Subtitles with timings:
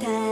[0.00, 0.25] た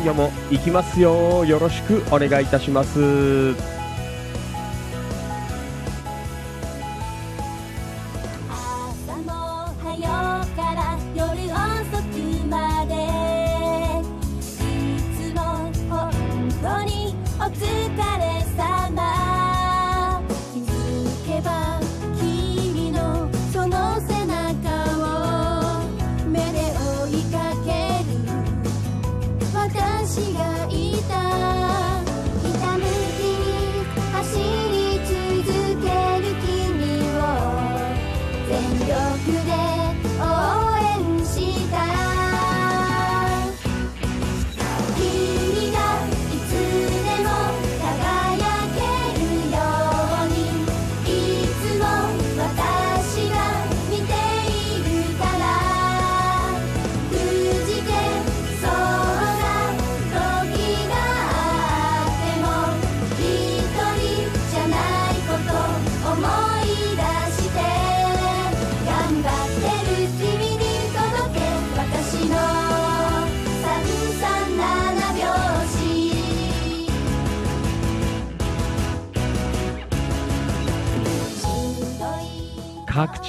[0.00, 1.44] 今夜も行きますよ。
[1.44, 3.79] よろしくお願いいたします。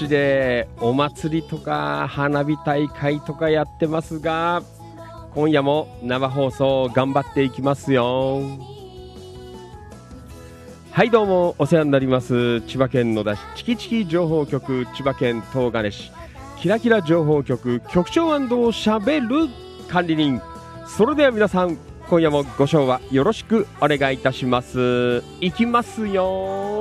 [0.02, 4.64] 地でお祭りとか花火大会とかやってますが
[5.34, 8.42] 今夜も生放送頑張っていきますよ。
[10.92, 12.62] はいどうもお世話になります。
[12.62, 16.12] 千葉県野田市チキチキ情報局千葉県東金市。
[16.58, 19.28] キラキラ情報局局長しゃべる
[19.88, 20.42] 管理人。
[20.86, 21.78] それでは皆さん
[22.10, 25.24] 今夜もご賞はよろしくお願いいたします。
[25.40, 26.81] いきますよ。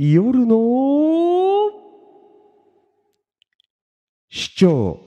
[0.00, 1.72] 夜の
[4.30, 5.00] 市長。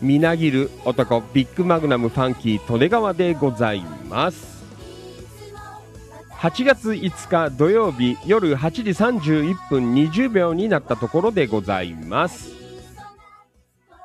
[0.00, 4.64] みなぎる男ビッグマグナムファンキー利根川でございます。
[6.30, 12.50] 8月5日土曜日夜8時31分20秒になったところでございます。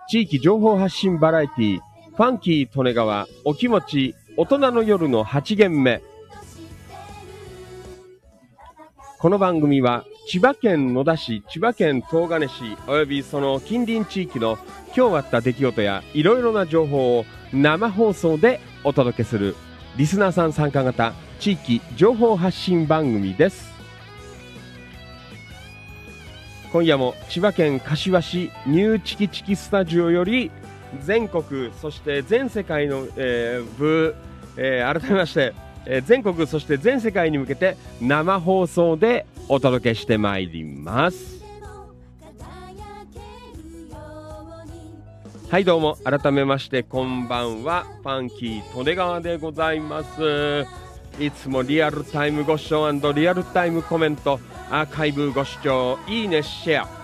[0.09, 6.01] 地域情報発信バラエティファンキー利根川お気持ち大人の夜の8限目。
[9.21, 14.57] この番組は千葉県野田市、千葉県東金市およびその近隣地域の
[14.95, 19.57] 今日あった出来事やいろいろな情報を生放送でお届けする
[19.97, 23.69] リスナーさん参加型地域情報発信番組です。
[26.71, 30.49] 今夜も千葉県柏市ニューチキチキスタジオより
[31.01, 34.15] 全国そして全世界の、えー部、
[34.55, 35.53] えー改めまして、
[35.85, 41.39] え全国そして全世界に向けて生放送でお届けしてまいります。
[45.49, 47.85] はいどうも改めましてこんばんは。
[48.03, 50.67] ファンキー利根川でございます。
[51.19, 56.98] いつもリアルタイムご視聴リアルタイムコメントアーカイブご視聴いいねシェア。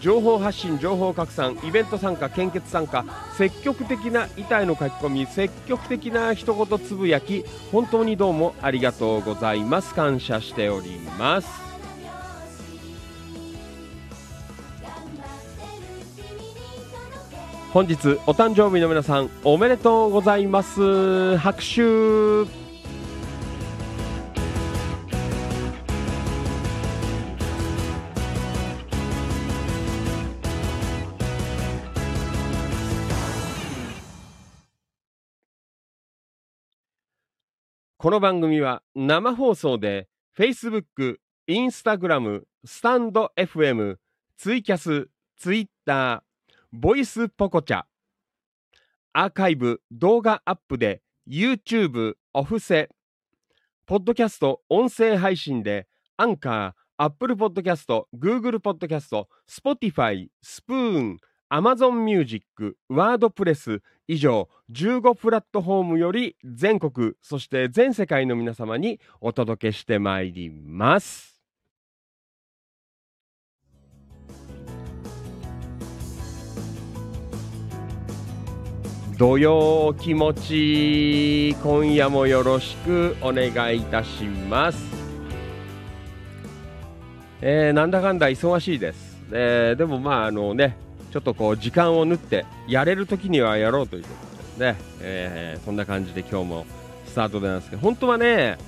[0.00, 3.04] 情報発信情報拡散イベント参加献血参加
[3.36, 9.94] 積極的な痛いの書き込み積極的な一言つぶやき本当にどうもありがとうございます。
[9.94, 11.48] 感謝しております。
[17.72, 21.36] 本日お誕生日の皆さんおめでとうございます。
[21.36, 22.65] 拍手。
[37.98, 40.06] この番組は生放送で
[40.38, 41.16] Facebook、
[41.48, 43.96] Instagram、スタンド FM、
[44.36, 46.22] ツイキャス、Twitter、
[46.72, 47.84] ボイスポコチャ、
[49.14, 52.90] アーカイブ、動画アップで YouTube、オフセ、
[53.86, 61.16] ポッドキャスト、音声配信でアンカー、Apple Podcast、Google Podcast、Spotify、スプーン、
[61.48, 62.44] Amazon Music、
[62.90, 71.34] WordPress 以上15プラットフォームより全国そして全世界の皆様にお届けしてまいります。
[79.16, 84.84] 土曜気持ち今夜もよろしくお願いいたします。
[87.40, 89.16] えーなんだかんだ忙しいです。
[89.32, 90.85] えーでもまああのね
[91.16, 94.08] ちょっとこう時間を縫ってやれる時にはやろうというこ
[94.54, 96.66] とでね、えーそんな感じで今日も
[97.06, 97.80] スタートでなんですけど。
[97.80, 98.58] 本当はね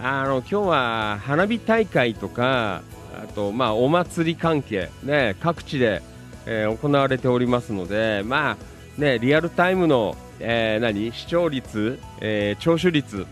[0.00, 6.00] あの今日は花火大会とかあとまあお祭り関係ね各地で、
[6.46, 8.56] えー行われておりますのでまあ
[9.00, 11.12] ね、リアルタイムの、えー何？
[11.12, 13.26] 視聴率、えー聴取率、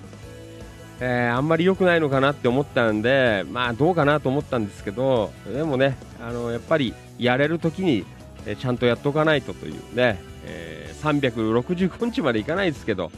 [0.99, 8.05] えーあんまり良くないのかなって思ったんで、まあどうかなと思ったんですけど、でもね、あのやっぱりやれるときに、
[8.47, 13.11] えちゃんとやっておかないとというね、えー365日までいかないですけど、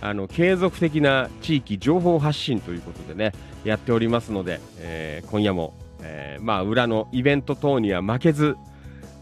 [0.00, 3.32] あの継続的な地域情報発信ということでね、
[3.64, 8.56] やっておりますので、えー今夜も、えーまあ裏のイベント等には負けず、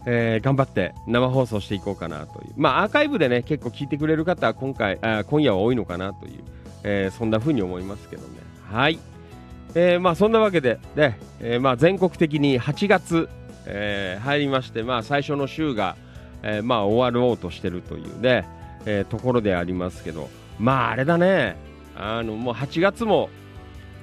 [0.05, 6.43] えー頑張って生放送していこうかなという、まあ、アーカイブでね結構聞いてくれる方は今回あ今夜は多いのかなという、
[6.83, 8.29] えそんな風に思いますけどね。
[8.71, 8.99] はい、
[9.75, 13.29] えまあ、そんなわけで、ねえまあ、全国的に8月、
[13.65, 15.95] えー入りまして、まあ、最初の週が、
[16.43, 18.47] えーまあ、終わろうとしてるというね、
[18.85, 21.55] えーところでありますけど、まああれだね、
[21.95, 23.29] あのもう8月も、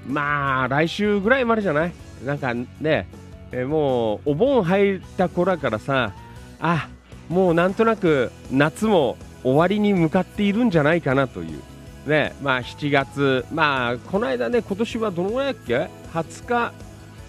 [0.07, 1.93] まあ来週ぐらいまでじゃない？
[2.25, 3.09] なんかね、
[3.53, 6.13] えーもうお盆入った頃からさ
[6.61, 6.89] あ
[7.29, 11.61] もうなんとなく夏も終わりに向かっているんじゃないかなという。
[12.07, 16.73] ねまあ7月まあこの間ね今年はどのぐらいだっけ？20日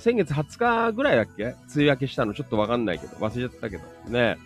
[0.01, 1.43] 先月20日ぐらいだっけ？
[1.43, 3.15] 梅雨明けしたのちょっとわかんないけど。
[3.17, 3.83] 忘れちゃったけど。
[4.09, 4.37] ね。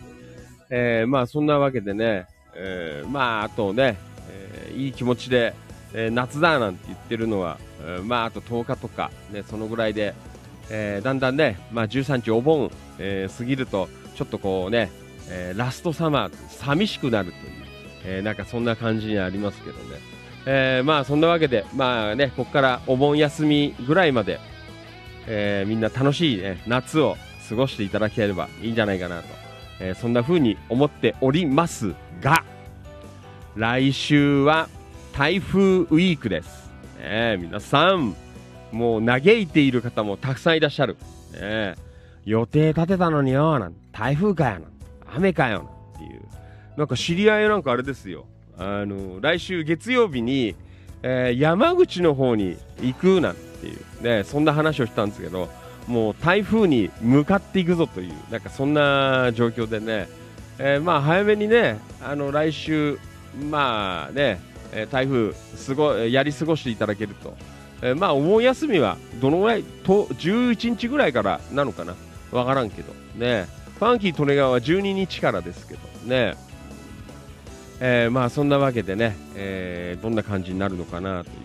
[0.68, 3.96] えーまあそんなわけでね、えーまああとね、
[4.30, 5.54] えーいい気持ちで、
[5.94, 10.12] えー夏だなんて言ってるのは、えーまああと10日とかねそのぐらいで
[10.68, 14.90] えーだんだんね、まあ、13日お盆、えー過ぎるとちょっとこうね、
[15.30, 17.52] えーラストサマー寂しくなるという、
[18.04, 19.82] えーなんかそんな感じにありますけどね、
[20.46, 24.40] えーまあそんなわけでまあねここからお盆休みぐらいまで、
[25.26, 27.16] えーみんな楽しい、ね、夏を
[27.48, 29.28] 過ごしていただければいいんじゃないかなと、
[29.80, 32.44] えーそんな風に思っておりますが
[33.54, 34.68] 来週は
[35.12, 38.14] 台風ウィークです、ね、皆さん
[38.72, 40.96] もう嘆いている方もたくさんいらっしゃる。
[41.32, 41.74] ね
[42.24, 44.66] 予定立てたのによ、なん台風かよ、な
[45.14, 46.22] 雨かよ、なんていう。
[46.76, 48.26] なんか知り合いなんかあれですよ。
[48.58, 50.56] あの、来週月曜日に、
[51.04, 55.48] えー山口の方に行くなんていう、ね、そんな話をしたんですけど、
[55.86, 60.08] もう台風に向かっていくぞという、なんかそんな状況でね、
[60.58, 62.98] えーまあ早めにね、あの来週、
[63.50, 64.40] まあね、
[64.90, 67.36] 台風すごやり過ごしていただけると、
[67.82, 71.94] えーまあお盆休みはどのぐらいと11日ぐらいからなのかな。
[72.32, 72.92] わからんけど。
[73.14, 73.46] ね。
[73.78, 75.80] ファンキー利根川は12日からですけど。
[76.06, 76.34] ね。
[77.78, 81.36] えーまあそんなわけでね、えーどんな感じになるのかなという、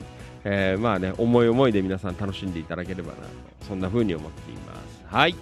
[0.43, 3.23] えーまあね思い思いで皆さん楽しんでいただければなと
[3.67, 5.03] そんな風に思っています。
[5.05, 5.35] はい。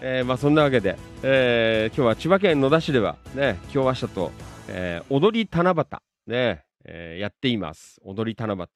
[0.00, 4.32] えーまあそんなわけで、えー今日は千葉県野田市ではね今日明日と、
[4.68, 5.86] えー踊り七夕
[6.26, 8.00] ね、えーやっています。
[8.04, 8.66] 踊り七夕。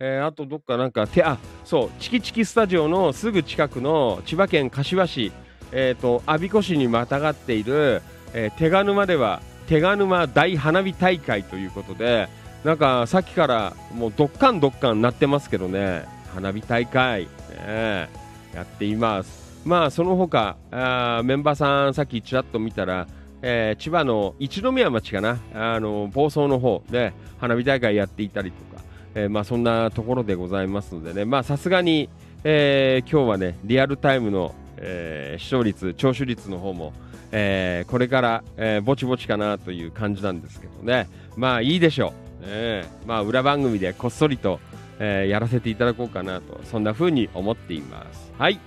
[0.00, 5.32] えーあとどっかなんかてあそうチキチキスタジオのすぐ近くの千葉県柏市
[5.70, 12.28] えっ、と我孫子市にまたがっている、えー手賀沼では手賀沼大花火大会ということで
[12.64, 16.04] なんかさっきからもうどっかんどっかんなってますけどね。
[16.34, 17.28] 花火大会、
[17.66, 18.08] ね。
[18.54, 19.60] やっています。
[19.64, 23.06] まあその他あメンバーさんさっきちらっと見たら
[23.42, 25.38] えー千葉の一宮町かな。
[25.54, 28.82] あの房総の方で花火大会やっていたりとか。
[29.14, 32.10] えーまあ、そんなところでございますのでね、まあ、さすがに、
[32.44, 36.92] えー今日はね、リアルタイムの、えー視聴率、聴取率の方も、
[37.32, 42.27] えーこれから、えーぼちぼちかなという感じなんですけどね、まあいいでしょう。
[42.42, 44.60] えーまあ、裏番組でこっそりと、
[44.98, 48.32] えーやらせていただこうかなと、そんな風に思っています。
[48.38, 48.58] はい。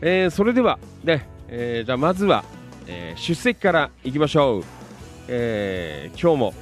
[0.00, 2.44] えーそれでは、ね、えーじゃあまずは、
[2.86, 4.64] えー出席からいきましょう。
[5.28, 6.54] えー今日も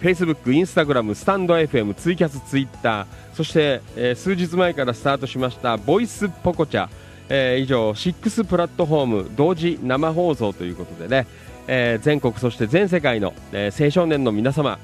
[0.00, 6.88] Facebook、Instagram、スタンド FM、ツイキャス、ツイッター、そして、えー数日前からスタートしましたボイスポコチャ、
[7.28, 11.26] えー以上6プラットフォーム同時生放送ということでね、
[11.66, 14.78] えー全国そして全世界の、えー青少年の皆様、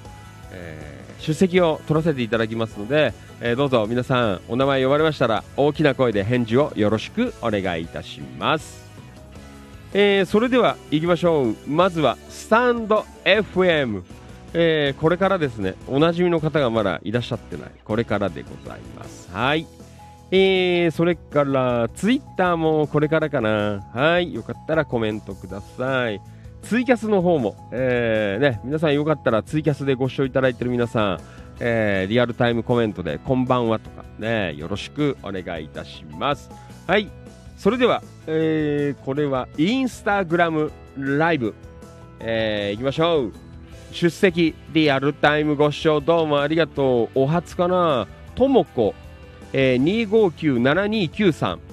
[0.53, 0.91] えー
[1.21, 3.13] 出席を取らせていただきますので、
[3.43, 8.89] えーどうぞ皆さんお名前呼ばれましたら大きな声で返事をよろしくお願いいたします。
[9.93, 11.57] えーそれでは行きましょう。
[11.69, 14.03] まずはスタンド FM、
[14.55, 17.71] えーこれからですねおなじみの方がまだいらっしゃってない。
[17.85, 19.29] これからでございます。
[19.31, 19.67] はい。
[20.31, 23.81] えーそれからツイッターもこれからかな。
[23.93, 24.33] はい。
[24.33, 26.21] よかったらコメントください。
[26.63, 31.21] ツイキャスの方も、えーね、皆さんよかったらツイキャスでご視聴いただいている皆さん、
[31.59, 36.51] えーリアルタイムコメントでこんばんはとかねよろしくお願いいたします。
[36.87, 37.09] はい。
[37.57, 41.55] それでは、えーこれはインスタグラムライブ、
[42.21, 43.33] えー、いきましょう。
[43.93, 47.23] 出席リアルタイムご視聴どうもありがとう。
[47.23, 48.07] お初かな。
[48.35, 48.95] ともこ、
[49.53, 51.70] えー、2597293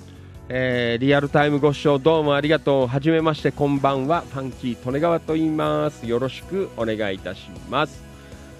[0.49, 2.87] えーリアルタイムご視聴どうもありがとう。
[2.87, 4.21] はじめまして、こんばんは。
[4.21, 6.07] ファンキー利根川と言います。
[6.07, 8.01] よろしくお願いいたします。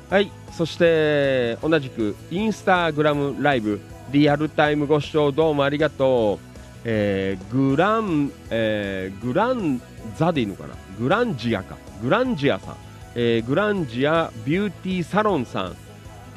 [0.10, 3.80] はい、そして同じくインスタグラムライブ
[4.12, 6.48] リアルタイムご視聴どうもありがとう。
[6.84, 9.82] えーグラン、えーグラン
[10.18, 10.76] ザでいいのかな？
[11.00, 11.78] グランジアか。
[12.02, 12.76] グランジアさん。
[13.16, 15.76] えーグランジアビューティーサロンさん。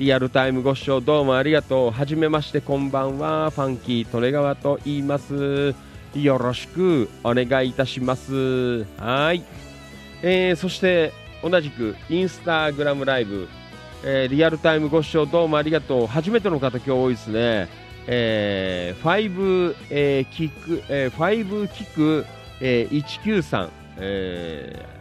[0.00, 1.90] リアルタイムご視聴どうもありがとう。
[1.90, 3.50] はじめまして、こんばんは。
[3.50, 5.74] ファンキー利根川と言います。
[6.14, 8.84] よろしくお願いいたします。
[8.96, 9.44] はい。
[10.22, 13.46] えーそして、同じくインスタグラムライブ、
[14.02, 16.06] えーリアルタイムご視聴どうもありがとう。
[16.06, 17.68] 初めての方今日多いですね。
[18.06, 22.24] えー、5、えー、キック、えー、5キック、
[22.62, 24.99] えー、193、えー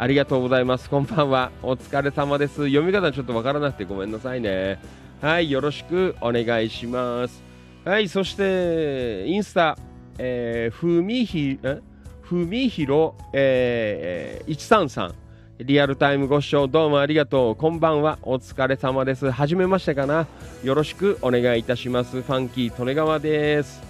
[0.00, 0.88] ありがとうございます。
[0.88, 1.52] こんばんは。
[1.62, 2.68] お疲れ様です。
[2.68, 4.80] 読み方ちょっとわからなくてごめんなさいね。
[5.20, 7.42] はい、よろしくお願いします。
[7.84, 9.76] はい、そして、インスタ、
[10.16, 11.82] えー、ふみひ、え？
[12.22, 15.12] ふみひろ、えー、133。
[15.58, 17.56] リアルタイムご視聴どうもありがとう。
[17.56, 18.18] こんばんは。
[18.22, 19.30] お疲れ様です。
[19.30, 20.26] はじめましてかな？
[20.64, 22.22] よろしくお願いいたします。
[22.22, 23.82] ファンキー利根川です。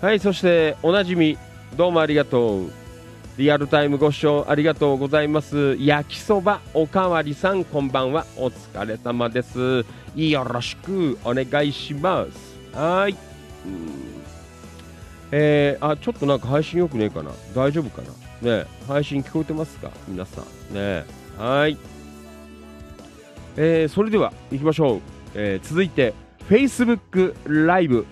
[0.00, 1.38] はい、そして、おなじみ、
[1.76, 2.81] どうもありがとう。
[3.38, 5.76] リアルタイムご視聴ありがとうございます。
[5.80, 8.26] 焼きそばおかわりさん、こんばんは。
[8.36, 9.86] お疲れ様です。
[10.14, 12.76] よろしくお願いします。
[12.76, 13.16] はい。
[15.30, 17.30] えー、あ、ちょっとなんか配信よくねえかな。
[17.54, 18.02] 大丈夫か
[18.42, 18.56] な。
[18.58, 19.90] ね配信聞こえてますか？
[20.06, 20.74] 皆さん。
[20.74, 21.06] ね
[21.38, 21.78] はい。
[23.56, 25.00] えー、それでは行きましょう。
[25.34, 26.12] えー、続いて、
[26.50, 27.34] Facebook
[27.66, 28.04] ライブ。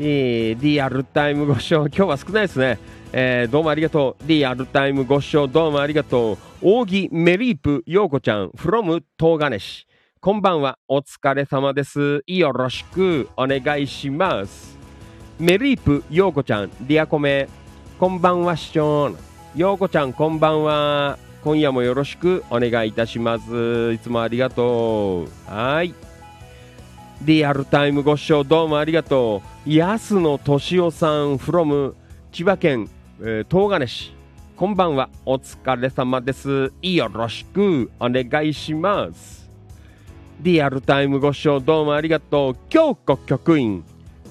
[0.00, 2.78] えー、リアルタイムご視聴、今日は少ないですね。
[3.12, 4.28] えーどうもありがとう。
[4.28, 6.38] リアルタイムご視聴どうもありがとう。
[6.62, 9.88] 扇メリープようこちゃん from 東金市。
[10.20, 10.78] こんばんは。
[10.86, 12.22] お疲れ様です。
[12.28, 14.78] よろしくお願いします。
[15.40, 17.48] メリープようこちゃん、リアコメ。
[17.98, 19.10] こんばんは、市長。
[19.56, 21.18] ようこちゃん、こんばんは。
[21.42, 23.92] 今夜もよろしくお願いいたします。
[23.92, 25.52] いつもありがとう。
[25.52, 25.92] はい。
[27.22, 29.70] リアルタイムご視聴どうもありがとう。
[29.70, 31.94] 安野敏夫さん from
[32.30, 32.88] 千葉県、
[33.20, 34.14] えー東金市。
[34.54, 35.10] こんばんは。
[35.26, 36.72] お疲れ様です。
[36.80, 39.50] よろしくお願いします。
[40.40, 42.56] リアルタイムご視聴どうもありがとう。
[42.68, 43.82] 京子局員。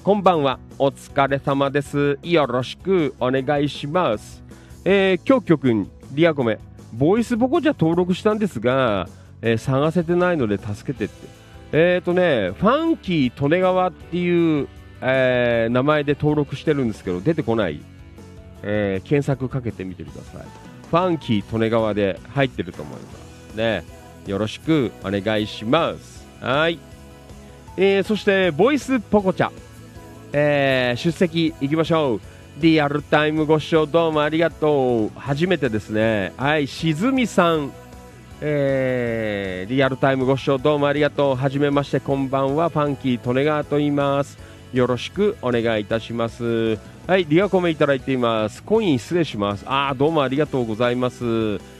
[0.02, 0.58] こんばんは。
[0.78, 2.18] お疲れ様です。
[2.22, 4.42] よろしくお願いします。
[4.86, 6.58] えー、京子局員、リアコメ。
[6.94, 9.06] ボイスボコじゃ登録したんですが、
[9.42, 11.37] えー探せてないので助けてって。
[11.72, 14.68] えーとね、ファンキー利根川っていう、
[15.02, 17.80] えー名前で登録してるんですけど、出てこない。
[18.62, 20.46] えー検索かけてみてください。
[20.90, 23.08] ファンキー利根川で入ってると思いま
[23.52, 23.56] す。
[23.56, 23.84] ね。
[24.26, 26.26] よろしくお願いします。
[26.40, 26.78] はい。
[27.76, 29.50] えーそして、ボイスポコチャ。
[30.32, 32.20] えー出席いきましょう。
[32.60, 35.18] リアルタイムご視聴どうもありがとう。
[35.18, 36.32] 初めてですね。
[36.38, 37.72] はい、しずみさん。
[38.40, 41.36] えーリアルタイムご視聴どうもありがとう。
[41.36, 42.68] はじめまして、こんばんは。
[42.68, 44.38] ファンキー利根川と言います。
[44.72, 46.78] よろしくお願いいたします。
[47.06, 48.62] はい、リアコメいただいています。
[48.62, 49.64] コイン失礼します。
[49.66, 51.24] あー、どうもありがとうございます。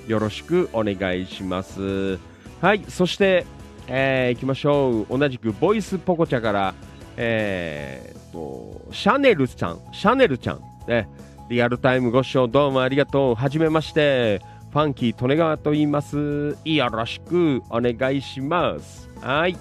[0.07, 2.18] よろしくお願いします。
[2.61, 3.47] はい、そして、
[3.87, 5.18] えー、行きましょう。
[5.18, 6.75] 同じくボイスポコチャから、
[7.16, 11.09] えー、と、シャネルちゃん、シャネルちゃん、ね、
[11.49, 13.35] リアルタイムご視聴どうもありがとう。
[13.35, 16.57] はじめまして、ファンキー利根川と言います。
[16.64, 19.09] よろしくお願いします。
[19.20, 19.57] はい。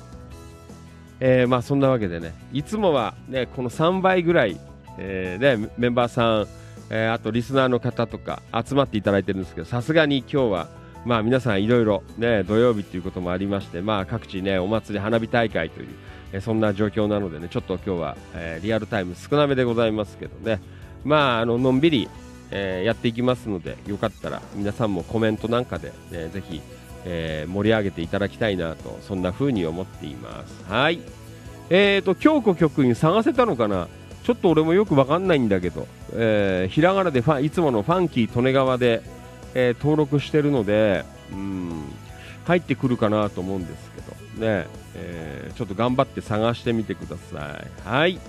[1.20, 4.60] えーまあそんなわけでね、いつもはね、この3倍ぐらい、
[4.98, 6.48] えーね、メンバーさん、
[6.90, 10.68] えーあとリスナーの方とか集まっていただいてるんですけど、さすがに今日は、
[11.06, 15.88] まあ皆さんいろいろね、土曜日ということもありまして、まあ各地ね、お祭り花火大会という、
[16.34, 20.60] えーそんな状況なのでね、ちょっと今日は、えーリアルタイム少なめでございますけどね、
[21.06, 22.10] まああの、のんびり、
[22.52, 26.62] えーやっていきますので、よかったら皆さんもコメントなんかで、ね、ぜひ、
[27.06, 30.64] えー盛り上げていただきたいなと、そんな風に思っています。
[30.72, 31.00] はい。
[31.70, 33.88] えーと、京子局員探せたのかな？
[34.24, 39.02] ちょっと俺もよくわかんないんだけど、えーひらがなでファいつものファンキー利根川で、
[39.54, 41.84] えー登録してるので、うん、
[42.46, 44.02] 入ってくるかなと思うんですけ
[44.40, 47.90] ど、ね、えーちょっと頑張って探してみてください。
[47.90, 48.20] はい。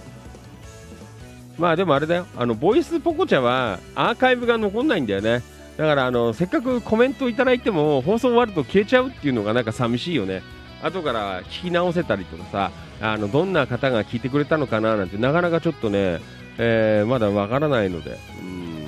[1.58, 5.42] まあでもあれだよ、あの、ボイスポコチャはアーカイブが残んないんだよね。
[5.76, 10.42] だからあの、せっかくコメントいただいても放送終わると消えちゃうっていうのがなんか寂しいよね。
[10.82, 16.20] 後から聞き直せたりとかさ、あの、どんな方が聞いてくれたのかななんてなかなかちょっとね、
[16.58, 18.84] えーまだわからないので、うん、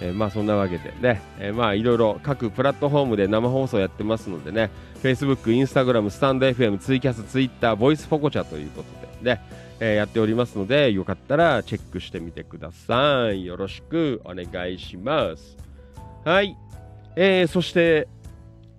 [0.00, 4.70] えーまあそんなわけでね、えーまあいろいろ各プラットフォームで生放送やってますのでね、
[5.02, 9.40] Facebook、Instagram、スタンド FM、ツイキャス、Twitter、ボイスポコチャということで、ね、
[9.80, 13.44] えーやっておりますので、よかったらチェックしてみてください。
[13.44, 15.56] よろしくお願いします。
[16.24, 16.56] はい。
[17.16, 18.08] えーそして、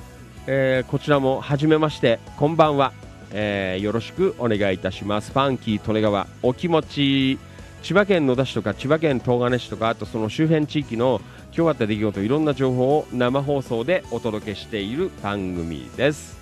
[0.47, 2.93] えーこちらもはじめまして、こんばんは。
[3.31, 5.31] えーよろしくお願いいたします。
[5.31, 7.39] ファンキー利根川、お気持ち、
[7.85, 11.21] 千葉県野田市とか千葉県東金市とか、あとその周辺地域の
[11.55, 16.35] 今日あった出来事、いろんな情報を生放送でお届けしている番組です。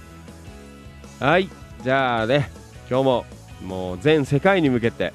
[1.19, 1.49] はい、
[1.83, 2.49] じゃあね、
[2.89, 3.25] 今日も
[3.61, 5.11] もう全世界に向けて、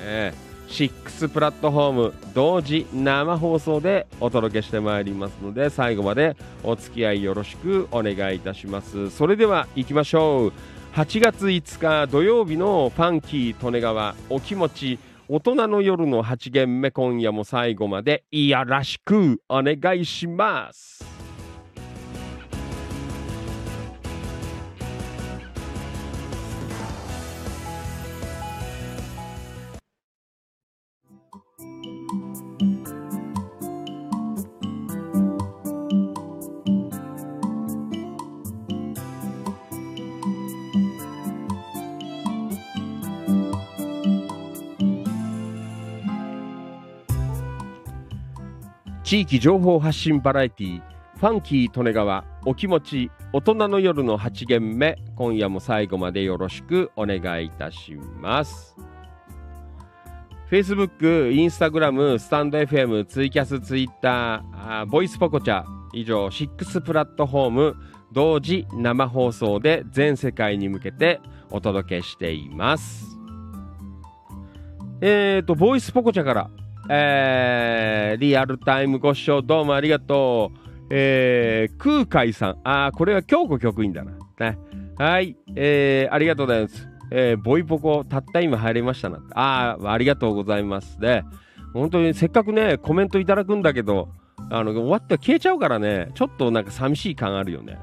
[0.00, 10.52] えー、6プラットフォーム同時生放送でお届けしてまいりますので最後までお付き合いよろしくお願いいたしますそれでは行きましょう
[10.94, 14.98] 8月5日土曜日のファンキー利根川お気持ち
[15.30, 21.27] 大人の夜の8限目今夜も最後までいやらしくお願いします。
[49.08, 50.82] 地域情報発信バラエティ
[51.16, 58.76] ファンキー利根川お気持ち大人の夜の8限目今夜も最後までよろしくお願いいたします。
[60.50, 67.76] Facebook、Instagram、スタンド FM、ツイキャス、ツイッター、ボイスポコチャ以上6プラットフォーム
[68.12, 73.18] 同時生放送で全世界に向けてお届けしています。
[75.00, 76.50] えーと、ボイスポコチャから
[76.90, 80.68] えーリアルタイムご視聴どうもありがとう。
[80.90, 82.56] えー、空海さん。
[82.64, 84.12] あー、これは京子局員だな。
[84.40, 84.58] ね。
[84.96, 85.36] はい。
[85.54, 86.88] えー、ありがとうございます。
[87.10, 89.20] えー、ボイポコ、たった今入りましたな。
[89.34, 90.98] あー、ありがとうございます。
[90.98, 91.22] で、
[91.74, 94.08] 本当にせっかくね、コメントいただくんだけど、
[94.50, 97.78] あの、終わって消えちゃうからね、ちょっとなんか寂しい感あるよね。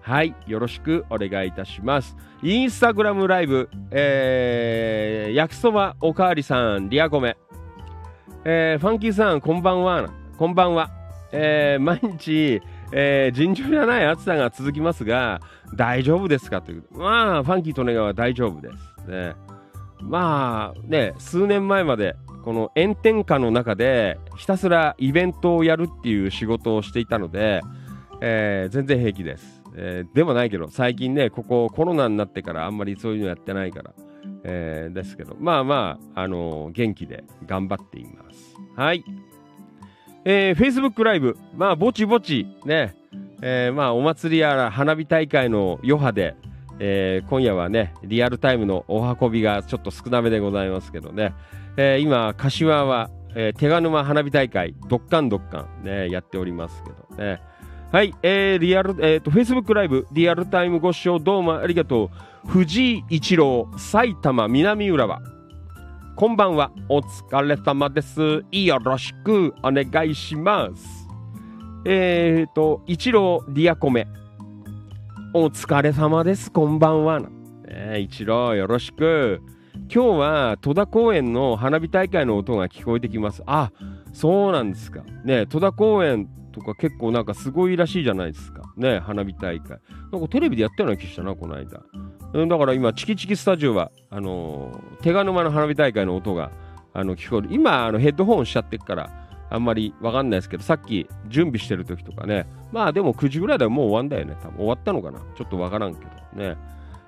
[0.00, 0.34] はい。
[0.46, 2.16] よろしくお願いいたします。
[2.42, 7.36] インスタグラムライブ、えー、焼きそばおかわりさん、リアコメ。
[8.50, 10.08] えーファンキーさん、こんばんは。
[10.38, 10.90] こんばんは。
[11.32, 15.42] えー毎日、えー尋常じゃない暑さが続きますが、
[15.74, 16.84] 大丈夫ですかという。
[16.92, 18.70] まあ、ファンキー利根川は大丈夫で
[19.04, 19.10] す。
[19.10, 19.34] ね、
[20.00, 27.60] まあ、ね、数年前まで、この炎天下の中で、ひたすらイベントをやるっていう仕事をしていたので、
[28.22, 29.62] えー全然平気です。
[29.76, 33.92] えーでもないけど、最近ね、ここコロナになってからあんまりそういうのやってないから、
[34.44, 38.56] えーですけど、まあまあ、あのー元気で頑張っています。
[38.76, 39.04] はい。
[40.24, 42.96] えー、Facebook ライブ、まあ、ぼちぼち、ね、
[43.40, 46.36] えーまあ、お祭りやら花火大会の余波で、
[46.78, 51.34] えー今夜はね、リアルタイムのお運びがちょっと少なめでございますけどね、
[51.76, 57.40] えー今、柏は、えー手賀沼花火大会、どっかんどっかん、ね、やっておりますけどね。
[57.90, 62.27] はい、えー、リアル、えっ、と、Facebook ライブ、リアルタイムご視聴どうもありがとう。
[62.46, 65.20] 藤井一郎、埼玉南浦和。
[66.16, 68.42] こんばんは、お疲れ様です。
[68.50, 71.08] よろしくお願いします。
[71.84, 74.06] えっ、と、一郎リアコメ。
[75.34, 77.20] お疲れ様です、こんばんは。
[77.66, 79.42] えー、一郎よろしく。
[79.92, 83.42] 今日は戸田公園の花火大会の音が聞こえてきます。
[83.46, 83.72] あ、
[84.12, 85.02] そうなんですか。
[85.24, 88.62] ね戸田公園とか結構なんかすごいらしいじゃないですか。
[88.76, 89.78] ね花火大会。
[90.12, 91.82] なんかテレビでやったような気したな、この間。
[92.32, 96.50] うんだから今、チキチキスタジオは、あのー手賀沼の花火大会の音が、
[96.92, 97.48] あの、聞こえる。
[97.52, 99.10] 今、あの、ヘッドホンしちゃってっから、
[99.50, 104.36] あんまりわかんないですけど、さっき準備してる時とかね、まあでも9時ぐらいでもう終わんだよね。
[104.42, 106.56] 多分終わったのかなちょっとわからんけどね。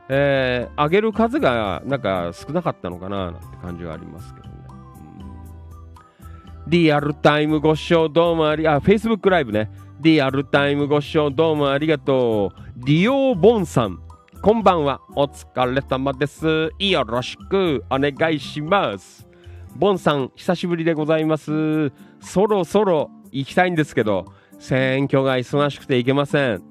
[0.09, 4.55] えー、上げる数がなんか少なかったのかななんて感じはありますけどね。
[4.65, 9.71] うんリアルタイムご視聴どうもあり、あ、Facebook ライブね。
[10.01, 12.87] リアルタイムご視聴どうもありがとう。
[12.87, 14.01] リオボンさん。
[14.43, 15.03] こんばんは。
[15.17, 16.71] お疲れ様です。
[16.79, 19.29] よろしくお願いします。
[19.77, 21.93] ボンさん、久しぶりでございます。
[22.23, 24.25] そろそろ行きたいんですけど、
[24.59, 26.57] 選挙が忙しくて行けません。
[26.57, 26.63] ね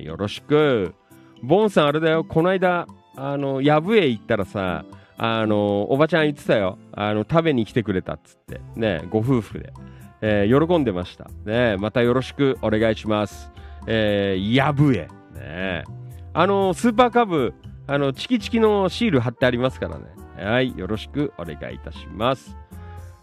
[0.00, 0.94] え、よろしく。
[1.42, 4.84] ボンさん、あれだよ、この間、あの、やぶへ行ったらさ、
[5.16, 6.76] あの、おばちゃん言ってたよ。
[6.92, 8.60] あの、食べに来てくれたっつって。
[8.76, 9.72] ねご夫婦で。
[10.20, 11.30] えー喜んでました。
[11.46, 13.50] ねまたよろしくお願いします。
[13.86, 15.08] えー、やぶへ。
[15.34, 15.84] ね
[16.34, 17.54] あの、スーパーカブ、
[17.86, 20.04] あの、チキチキのシール貼ってありますからね。
[20.36, 22.56] はい、よろしくお願いいたします。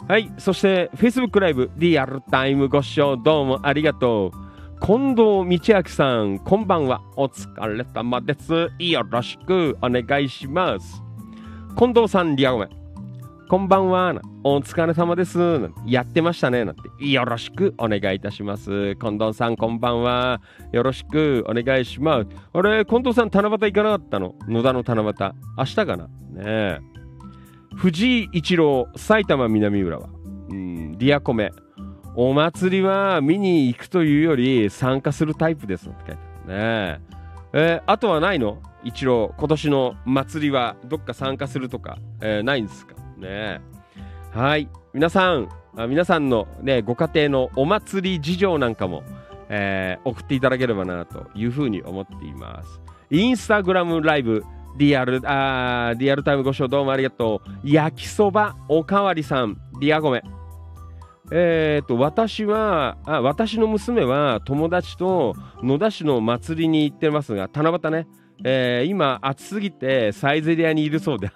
[0.08, 4.86] はい、そして、Facebook ライブ、リアルタイムご視聴どうもありがとう。
[4.86, 7.02] 近藤道明さん、こんばんは。
[7.15, 8.72] お疲れ様です。
[8.80, 11.04] よろしくお願いします。
[11.78, 12.79] 近藤さん、リアゴメ。
[13.50, 14.14] こんばんは。
[14.44, 15.40] お疲れ様です。
[15.88, 16.66] やってましたね。
[16.66, 16.84] なんて。
[17.04, 18.96] よろしくお願いいたします。
[18.98, 20.40] 近藤さん、こんばんは。
[20.72, 22.28] よろしくお願いします。
[22.54, 24.36] あれ、近藤さん、七夕行かなかったの？
[24.48, 25.14] 野田の七夕。
[25.58, 25.98] 明日かな？
[25.98, 26.10] ね
[26.46, 26.80] え。
[27.74, 30.10] 藤井一郎、埼玉南浦和。
[30.52, 31.52] うん、リアコメ。
[32.13, 35.90] お祭りは見に行くというより参加するタイプです。
[35.90, 37.02] って書いてあるね
[37.54, 38.62] えーあとはないの？
[38.84, 42.94] 一郎、今年の祭りはどっか参加するとか、えーないんですか？
[43.20, 43.62] ね
[44.32, 44.70] はい。
[44.94, 45.50] 皆さん、
[45.88, 49.04] 皆さんのね、ご家庭のお祭り事情なんかも、
[49.50, 52.80] えー送っていただければなというふうに思っています。
[53.10, 54.44] インスタグラムライブ、
[54.78, 57.70] リアル、あリアルタイムご視聴どうもありがとう。
[57.70, 60.24] 焼きそばおかわりさん、リアゴメ。
[61.32, 68.08] えー、と私はあ私の娘は友達と野田市の祭りに行ってますが七夕ね、
[68.44, 71.30] えー今暑すぎてサイゼリアにいるそうで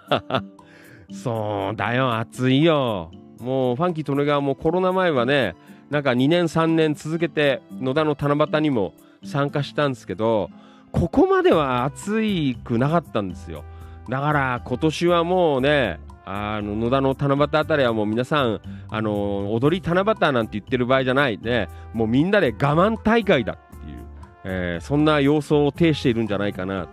[1.14, 3.12] そうだよ暑いよ。
[3.40, 5.56] もうファンキー利根川もコロナ前はね
[5.90, 8.94] なんか2年3年続けて野田の七夕にも
[9.24, 10.50] 参加したんですけど
[10.92, 12.22] ここまでは暑
[12.64, 13.64] くなかったんですよ。
[14.10, 21.38] だから今年はもうねあの野田の七夕あたりはもう皆さんあの踊り七夕なんて言ってる場合じゃない。
[21.38, 22.54] ねもうみんなで我
[22.90, 23.98] 慢大会だっていう、
[24.46, 26.90] えーそんな様相を呈しているんじゃないかなと、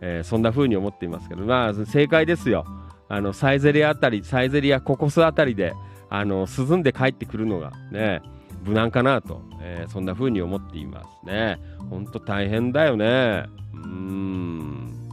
[0.00, 2.64] えーそんな風に思っていますけどまあ正解ですよ。
[3.10, 5.74] あのサイゼリアあたりサイゼリアココスあたりで
[6.08, 8.22] あの涼んで帰ってくるのがね
[8.64, 11.58] 無難かなと、えーそんな風に思っていますね
[11.90, 13.44] ほんと大変だよね
[13.74, 15.10] うーん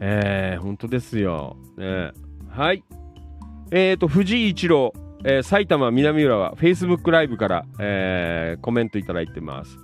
[0.00, 1.56] えー、本当ですよ。
[1.76, 2.12] ね、
[2.50, 2.84] はい。
[3.70, 4.92] えーと、藤井一郎、
[5.24, 9.76] えー埼玉南浦和、Facebook ライブから、えーコメントいただいてます。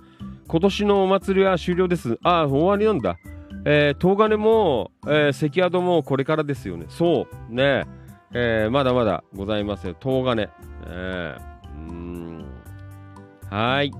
[0.47, 2.17] 今年のお祭りは終了です。
[2.23, 3.17] ああ、終わりなんだ。
[3.65, 6.85] えー、東金も、えー関宿もこれからですよね。
[6.87, 7.85] そう、ね。
[8.33, 9.95] えーまだまだございますよ。
[9.99, 10.49] 東金。
[10.87, 12.45] えーうん。
[13.49, 13.91] はい。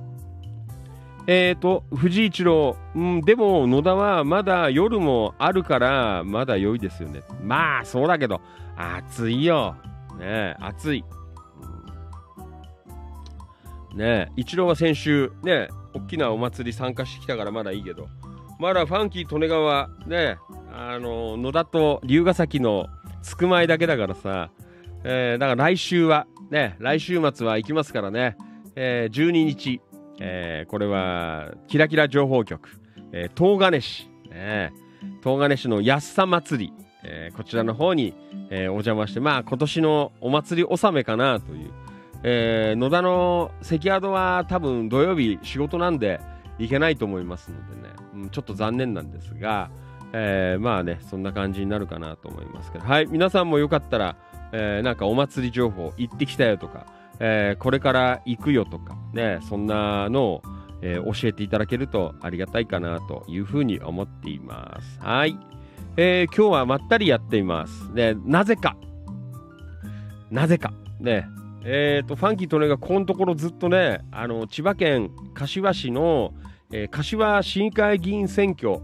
[1.28, 7.24] えーと、藤井一郎、うん、でも野田はまだ夜もあるから、まだ良いですよね。
[7.44, 8.42] まあ、そうだけど、
[8.78, 9.76] 暑いよ。
[10.20, 11.04] ねえ、暑い。
[13.96, 18.08] ねえ、一郎は先週、ねえ、大きなお祭り参加してきたからまだいいけど、
[18.60, 20.38] まだファンキー利根川、ね、
[20.72, 22.88] あの、野田と龍ヶ崎の
[23.22, 24.50] つくまいだけだからさ、
[25.04, 28.38] えーだから来週は、ね、来週末は行きますからね、
[28.76, 29.82] えー12日、
[30.20, 32.70] えーこれはキラキラ情報局、
[33.12, 34.72] えー東金市、ね、
[35.24, 38.14] 東金市の安さ祭り、えーこちらの方に、
[38.50, 41.72] えーお邪魔してまあ今年のお祭り納めかなという、
[42.24, 46.20] えー野田の関宿は多分土曜日仕事なんで
[46.58, 47.95] 行けないと思いますのでね、
[48.32, 49.70] ちょっと残念なんですが、
[50.14, 52.86] えーまあねそんな感じになるかなと思いますけど。
[52.86, 54.16] はい皆さんもよかったら、
[54.52, 56.86] えーなんかお祭り情報行ってきたよとか
[57.20, 60.42] えーこれから行くよとかねそんなのを、
[60.82, 65.00] えー教えていただけるとありがたいかなというふうに思っています。
[65.02, 65.38] はい、
[65.98, 67.94] えー今日はまったりやっています。
[67.94, 68.78] でなぜか。
[70.32, 70.74] なぜか。
[71.00, 71.28] ね。
[71.64, 76.34] えーとファンキーとねがここのところずっとねあの千葉県柏市の、
[76.72, 78.80] え柏市議会議員選挙、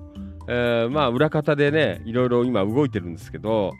[0.47, 3.73] えーまあ裏方でねいろいろ今動いてるんですけど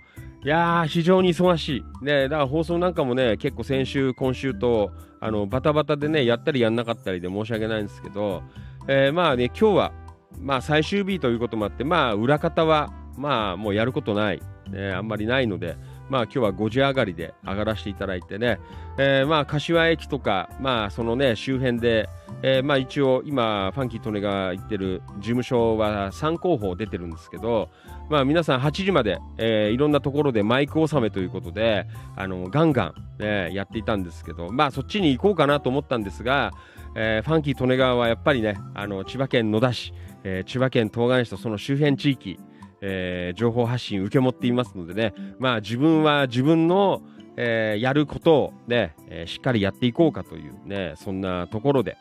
[0.43, 2.04] いやー、非常に忙しい。
[2.04, 8.41] ね、だから放送なんかもね、結構先週、今週と、あの、バタバタでね、やったりやんなかったりで申し訳ないんですけど、
[8.88, 9.91] えーまあね、今日は、
[10.39, 14.41] まあ最終日ということもあって、まあ裏方は、まあもうやることない、
[14.72, 15.78] ね、あんまりないので、
[16.12, 18.59] まあ今日は5時上がりで上がらせていただいてね、
[18.97, 22.09] えーまあ柏駅とか、まあそのね、周辺で、
[22.43, 27.70] えーまあ一応今、ファンキー・トネが行ってる事務所は3候補出てるんですけど、
[28.09, 31.88] まあ皆さん8時まで、えーいろんなところでマイク納めということで、
[32.18, 32.93] あの、ガンガン、
[33.24, 36.51] ね、やっていたんですけど、まあそっちに行こうかなと思ったんですが、
[36.93, 39.93] えーファンキー・利根川はやっぱりね、あの、千葉県野田市、
[40.26, 42.38] えー千葉県東金市とその周辺地域、
[42.82, 47.02] えー情報発信受け持っていますのでね、まあ自分は自分の、
[47.38, 51.98] えーやることをね、えーしっかりやっていこうかというね、そんなところで、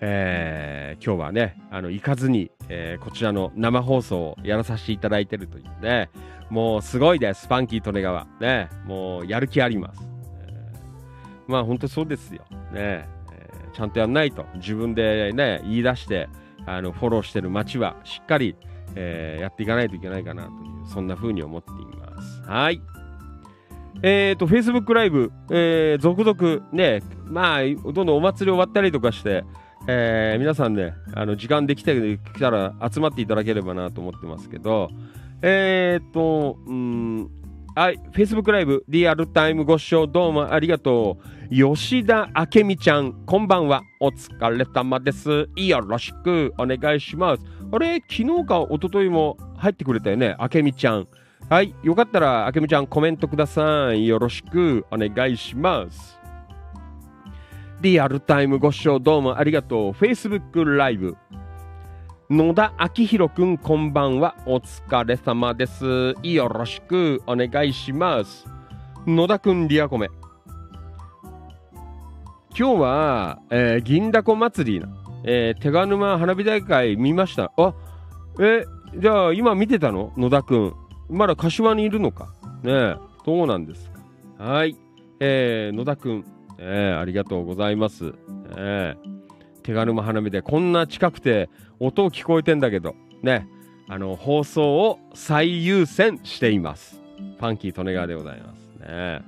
[0.00, 6.10] えー今日はね、あの、行かずに、えーこちらの生放送をやらさせていただいてるというね、
[6.50, 8.26] もうすごいです、ファンキー・利根川。
[8.40, 10.02] ね、もうやる気あります。
[10.46, 12.42] えーまあ本当そうですよ。
[12.50, 16.28] ね、えーちゃんとやんないと、自分でね、言い出して、
[16.66, 18.56] あの、フォローしてる街はしっかり、
[18.96, 22.42] えーやっていかないといけないかなという、そんな風に思っています。
[22.42, 22.80] はい。
[24.02, 27.60] えっ、と、Facebook ライブ、えー続々ね、まあ、
[27.92, 29.44] どんどんお祭り終わったりとかして、
[29.86, 31.92] えー皆さんね、あの、時間できた
[32.50, 34.88] ら集まっていただければなと思ってますけど、
[35.42, 37.30] えっ、と、うん、
[37.74, 41.35] はい、Facebook ライブ、リアルタイムご視聴どうもありがとう。
[41.50, 43.82] 吉田明美ちゃん、こんばんは。
[44.00, 45.48] お疲れ様です。
[45.54, 47.42] よろしくお願いします。
[47.70, 51.06] あれ、昨日か一昨日も入ってくれたよね、明美ちゃん。
[51.48, 54.08] はい、よかったら、明美ちゃんコメントください。
[54.08, 56.18] よろしくお願いします。
[57.80, 59.92] リアルタイムご視聴どうもありがとう。
[59.92, 61.16] Facebook ライブ。
[62.28, 64.34] 野田明宏くんこんばんは。
[64.46, 66.14] お疲れ様です。
[66.24, 68.46] よろしくお願いします。
[69.06, 70.08] 野田くんリアコメ。
[72.58, 74.88] 今日は、えー銀だこ祭りな、
[75.24, 77.52] えー手賀沼花火大会見ました。
[77.58, 77.74] あ、
[78.40, 78.64] え、
[78.96, 80.14] じゃあ今見てたの？
[80.16, 80.74] 野田くん。
[81.10, 82.32] まだ柏にいるのか？
[82.62, 82.96] ねえ、
[83.26, 83.90] どうなんです
[84.38, 84.42] か。
[84.42, 84.74] はい。
[85.20, 86.24] えー野田くん、
[86.56, 88.14] えーありがとうございます。
[88.56, 93.46] えー手賀沼花火でこんな近くて音聞こえてんだけど、ね、
[93.86, 97.02] あの、放送を最優先しています。
[97.38, 99.20] ファンキー利根川でございますね。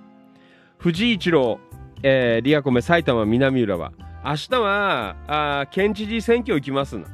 [0.79, 1.59] 藤井一郎、
[2.03, 3.93] えーリアコメ埼玉南浦和。
[4.25, 7.07] 明日は、あ県知事選挙行きますな。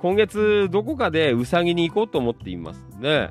[0.00, 3.30] 今月どこかでうさぎに行こうと思っていますね。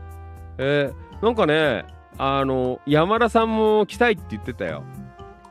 [0.57, 1.83] えーなんかね、
[2.19, 4.83] あの、山田さんも来たいって言ってたよ。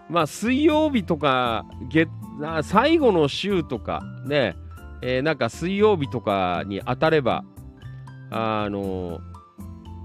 [0.08, 2.08] まあ、水曜日とか、月、
[2.62, 4.54] 最後の週とか、ね、
[5.02, 7.44] えーなんか水曜日とかに当たれば、
[8.30, 9.18] あの、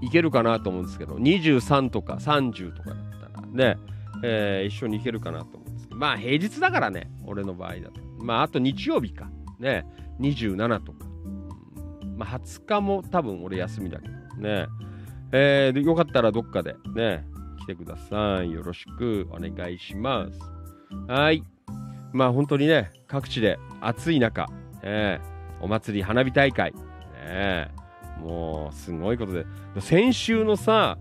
[0.00, 2.96] いけるかなと思うんですけど、23とか30とかだっ
[3.32, 3.78] たらね、
[4.22, 8.00] えー一緒に行けるかなと思うんですけど、まあ、平日だからね、俺の場合だと。
[8.18, 9.84] まあ、あと日曜日か、ね、
[10.20, 11.06] 27とか。
[12.16, 14.66] まあ、20日も多分俺休みだけどね。
[15.32, 17.26] えーよかったらどっかでね、
[17.60, 18.52] 来てください。
[18.52, 20.38] よろしくお願いします。
[21.08, 21.42] はい。
[22.12, 24.46] まあ本当にね、各地で暑い中、
[24.82, 25.32] えー
[25.64, 26.72] お祭り花火大会、
[27.24, 27.70] ね、
[28.18, 29.46] もうすごいことで、
[29.78, 30.98] 先週のさ、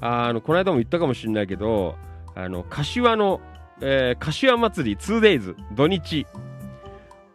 [0.00, 1.94] あのこの間も言ったかもしれないけど、
[2.34, 3.40] あの柏の、
[3.80, 6.26] えー柏祭り 2days 土日、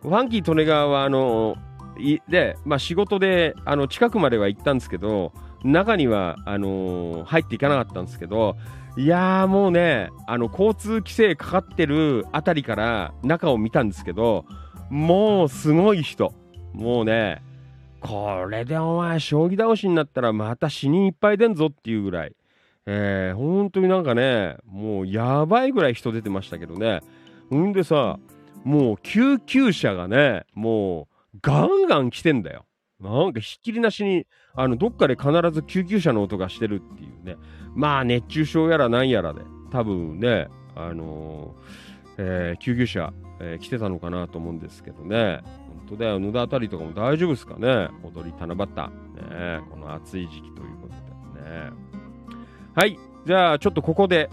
[0.02, 1.56] ファンキー利根川はあの
[2.00, 5.34] いで、まあ、仕事であの近くまでは行ったんですけど、
[5.64, 8.56] 中にはあのー入っていかなかったんですけど、
[8.98, 14.46] いやーもうね、あの交通規制かかってるあたりから中を見たんですけど、
[14.90, 16.34] もうすごい人。
[16.74, 17.44] もうね、
[18.02, 22.36] これでお前、将棋倒しになったらまた死人いっぱい出んぞっていうぐらい、
[22.90, 27.02] えー、本当になんかね、もうやばいぐらい人出てましたけどね。
[27.50, 28.18] ほんでさ、
[28.64, 32.66] もう救急車がね、もうガンガン来てんだよ。
[33.02, 34.26] なんかひっきりなしに、
[34.56, 37.36] あの、どっかで必ず救急車の音がしてるっていうね。
[37.76, 41.88] まあ、熱中症やらなんやらで、多分ね、あのー
[42.20, 45.42] えー救急車、えー来てたのかなと思うんですけどね。
[45.88, 47.90] 本当だよ、野田あたりとかも大丈夫ですかね。
[48.04, 48.58] 踊り七夕。
[48.58, 50.94] ね、この暑い時期ということ
[51.38, 51.87] でね。
[52.78, 53.00] はい。
[53.26, 54.30] じゃあ、ちょっとここで、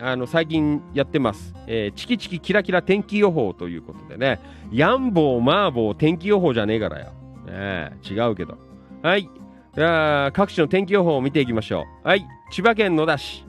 [0.00, 1.52] あの、最近やってます。
[1.66, 4.38] えーチキチキキラキラ天気予報ということでね。
[4.70, 7.06] ヤンボー、マーボー、天気予報じゃねえからよ。
[7.06, 7.10] ね
[7.48, 8.56] え違うけど。
[9.02, 9.28] はい。
[9.74, 12.06] じゃあ、各地の天気予報を見ていきましょう。
[12.06, 12.24] はい。
[12.52, 13.44] 千葉県野田市。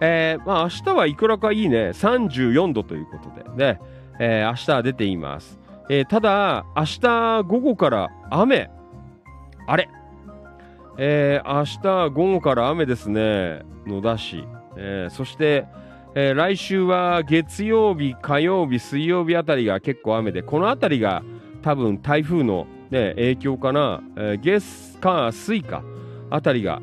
[0.00, 1.90] えーまあ、明日はいくらかいいね。
[1.90, 3.80] 34度ということでね。
[4.18, 5.60] えー明日は出ています。
[5.88, 8.68] えーただ、明日午後から雨。
[9.68, 9.88] あれ
[10.98, 11.64] えー明
[12.08, 13.62] 日午後から雨ですね。
[13.86, 14.44] 野田市。
[14.76, 15.66] えーそして、
[16.14, 21.22] えー来週は月曜日、火曜日、水曜日あたりが結構雨で、このあたりが
[21.62, 24.00] 多分台風の、ね、影響かな。
[24.16, 25.82] えー月、火、水か
[26.30, 26.80] あたりが、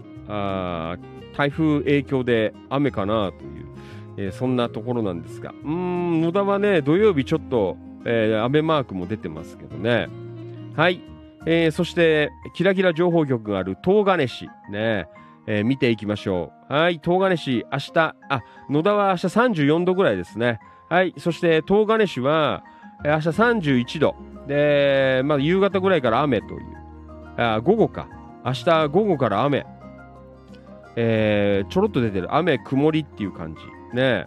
[1.35, 3.65] 台風影響で雨かなという、
[4.17, 10.07] えーそんなところなんですが、うん、野田はね、土曜日ちょっと、えー雨マークも出てますけどね。
[10.75, 11.01] はい。
[11.45, 15.07] えーそして、キラキラ情報局がある東金市、ね、
[15.45, 16.73] えー見ていきましょう。
[16.73, 20.59] はい、東金市、明日、あ、野田は明日34度ぐらいですね。
[20.89, 22.63] はい、そして東金市は、
[23.05, 24.15] え明日31度。
[24.47, 26.61] で、まあ、夕方ぐらいから雨という。
[27.37, 28.07] あ、午後か。
[28.45, 29.65] 明日午後から雨。
[30.95, 32.33] えーちょろっと出てる。
[32.33, 33.61] 雨、曇りっていう感じ。
[33.97, 34.25] ね。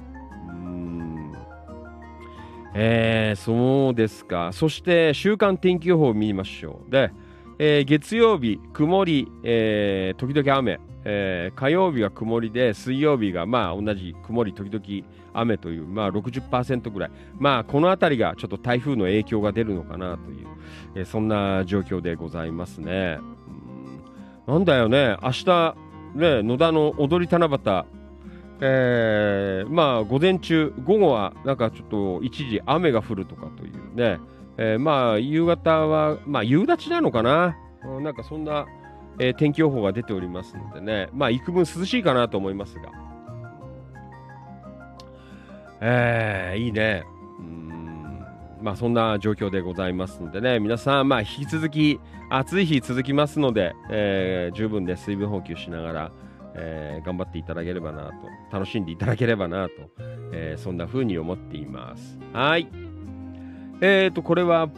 [2.78, 4.50] えーそうですか。
[4.52, 6.90] そして、週間天気予報を見ましょう。
[6.90, 7.10] で、
[7.58, 10.78] えー月曜日、曇り、えー時々雨。
[11.06, 17.10] えー火曜日は曇りで、水曜日がまあ同じ曇り、時々雨という、まあ60%ぐらい。
[17.38, 20.46] まあこのあたりがちょっと台風の影響が出るのかなという、
[20.96, 23.18] えそんな状況でございますね。
[24.46, 25.76] うんなんだよね、明日、
[26.14, 27.84] ね、野田の踊り七夕、
[28.60, 34.18] えーまあ午前中、午後はなんかちょっと一時雨が降るとかというね、
[34.56, 38.66] えーまあ夕方は、まあ夕立なのかな、うんなんかそんな、
[39.18, 42.90] えー天気予報が出ておりますのでね、まあ幾分涼しいかなと思いますが。
[45.80, 47.04] えー、いいね。
[48.62, 52.00] まあそんな状況でございますのでね、皆さん、まあ引き続き
[52.30, 56.10] 暑い日続きますので、えー十分で水分補給しながら、
[56.58, 58.12] えー頑張っていただければなと、
[58.50, 59.72] 楽しんでいただければなと、
[60.32, 62.18] えーそんな風に思っています。
[62.32, 62.68] はい。
[63.80, 64.68] えーと、これは、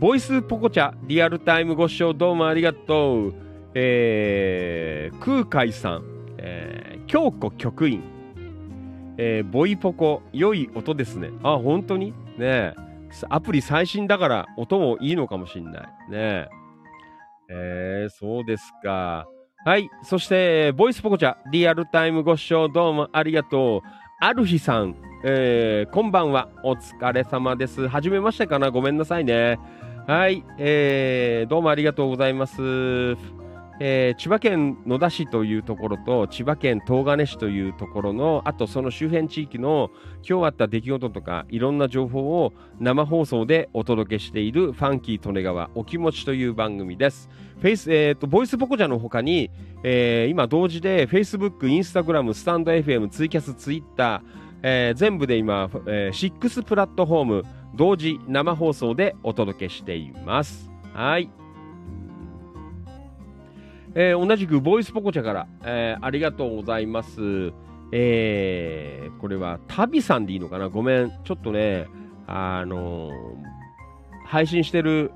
[0.00, 3.34] ボイスポコチャ、リアルタイムご視聴どうもありがとう。
[3.74, 6.04] えー、空海さん、
[6.38, 8.02] えー京子局員、
[9.18, 11.30] えーボイポコ、良い音ですね。
[11.42, 12.10] あ、本当に？
[12.10, 12.74] ねえ。
[13.30, 15.82] アプリ最新だから音もいいのかもしんない。
[15.82, 16.48] ねえ。
[17.50, 19.26] えー、そうですか。
[19.64, 19.90] はい。
[20.04, 23.88] そして、ボイスポコチャ、リアルタイムご視聴どうもありがとう。
[24.20, 24.94] ある日さん、
[25.24, 26.48] えー、こんばんは。
[26.62, 27.88] お疲れ様です。
[27.88, 29.58] はじめましてかなごめんなさいね。
[30.06, 30.44] はい。
[30.58, 32.54] えー、どうもありがとうございます。
[33.80, 39.90] えー千葉県野田市というところと千葉県東金市というところのあとその周辺地域の
[40.28, 47.28] 今日あった出来事とかいろんな情報を生放送でお届けしているファンキー利根川お気持ちという番組です。
[47.60, 49.50] フェイスえー、とボイスポコチャの他に、
[49.82, 54.20] えー今同時で Facebook、Instagram、スタンド FM、ツイキャス、ツイッター、
[54.62, 57.42] えー全部で今、えー6プラットフォーム
[57.74, 60.70] 同時生放送でお届けしています。
[60.94, 61.30] はい。
[63.94, 67.52] えー同じくボイスポコチャから、えーありがとうございます。
[67.90, 70.68] えーこれは旅さんでいいのかな？
[70.68, 71.10] ごめん。
[71.24, 71.88] ちょっとね、
[72.28, 73.12] あのー
[74.26, 75.10] 配信してる、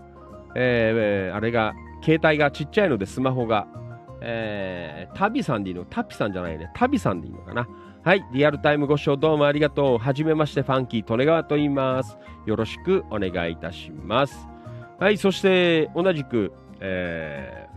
[0.57, 3.67] ええーあれが、携帯がちっちゃいのでスマホが、
[4.21, 5.85] えー、旅さんでいいの？
[5.85, 6.71] タピさんじゃないね。
[6.75, 7.69] 旅さんでいいのかな？
[8.05, 8.25] はい。
[8.33, 9.99] リアルタイムご視聴どうもありがとう。
[9.99, 12.19] はじめまして、ファンキー、利根川と言います。
[12.47, 14.49] よろしくお願いいたします。
[14.99, 15.19] はい。
[15.19, 17.73] そして、同じく、えー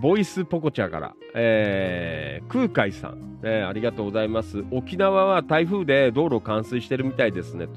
[0.00, 4.64] ボイスポコチャから、えー空海さん、えーありがとうございます。
[4.70, 7.66] 沖縄は台風で道路冠水してるみたいですね。
[7.66, 7.72] と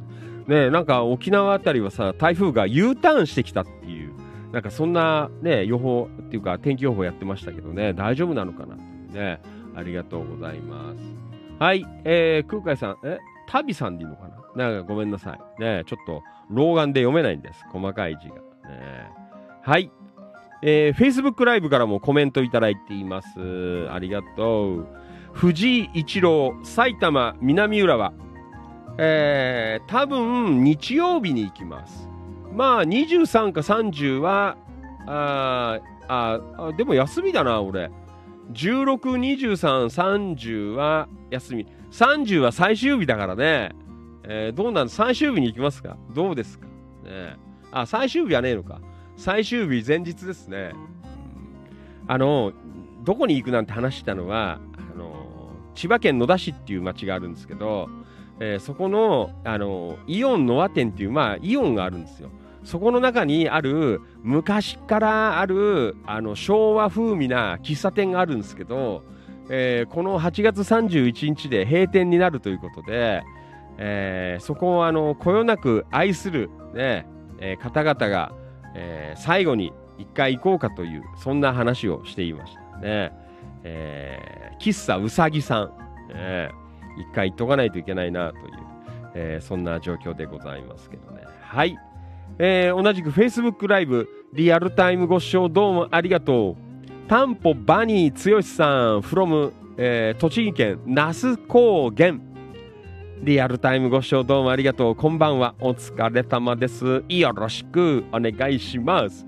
[0.47, 4.13] ねなんか沖縄あたりはさ、台風が U ターンしてきたっていう、
[4.53, 9.41] なんかそんなね、予報っていうか天気予報やってましたけどね、大丈夫なのかなっていうね、
[9.75, 10.99] ありがとうございます。
[11.59, 14.69] はい、えー空海さん、え、旅さんでいいのかな？
[14.69, 15.61] なんかごめんなさい。
[15.61, 17.65] ね、ちょっと老眼で読めないんです。
[17.71, 18.35] 細かい字が。
[18.35, 18.41] ね、
[19.63, 19.91] はい。
[20.61, 23.27] えー、Facebook ライブからもコメントいただいています。
[23.89, 24.87] ありがとう。
[25.33, 28.13] 藤井一郎、埼玉南浦和。
[28.99, 32.07] えー、多分日曜日に行きます。
[32.55, 34.57] まあ、23か30は、
[35.05, 36.39] ああ、
[36.69, 37.91] あでも休みだな、俺。
[38.51, 39.85] 16、23、
[40.35, 41.67] 30は休み。
[41.91, 43.71] 30は最終日だからね。
[44.25, 45.97] えーどうなん最終日に行きますか？
[46.13, 46.65] どうですか？
[47.03, 47.37] ね
[47.71, 48.79] あ、最終日はねえのか。
[49.17, 50.73] 最終日前日ですね。
[52.07, 52.53] あの、
[53.03, 54.59] どこに行くなんて話したのは、
[54.93, 55.11] あの、
[55.75, 57.89] 千葉県野田市っていう町があるんですけど、
[58.39, 62.29] えーそこの、あの、イオンノア店っていう、まあ、イオンがあるんですよ。
[62.63, 69.03] そこの中にある、昔からある、あの、昭和風味な喫茶店があるんですけど、
[69.49, 73.23] えーこの8月31日で閉店になるということで、
[73.77, 77.05] えーそこをあのこよなく愛する、ね
[77.39, 78.31] えー方々が、
[78.75, 83.11] えー最後に一回行こうかというそんな話をしていましたね。
[83.63, 85.71] えー喫茶うさぎさん、
[86.13, 88.43] えー一回行っとかないといけないなという、
[89.15, 91.23] えーそんな状況でございますけどね。
[91.41, 91.77] はい。
[92.39, 97.07] えー同じく Facebook ライブリアルタイムご視聴どうもありがとう。
[97.07, 102.19] タンポバニー剛さん from、えー栃木県那須高原。
[103.21, 104.95] リアルタイムご視聴どうもありがとう。
[104.95, 105.53] こんばんは。
[105.59, 107.03] お疲れ様です。
[107.07, 109.25] よろしくお願いします。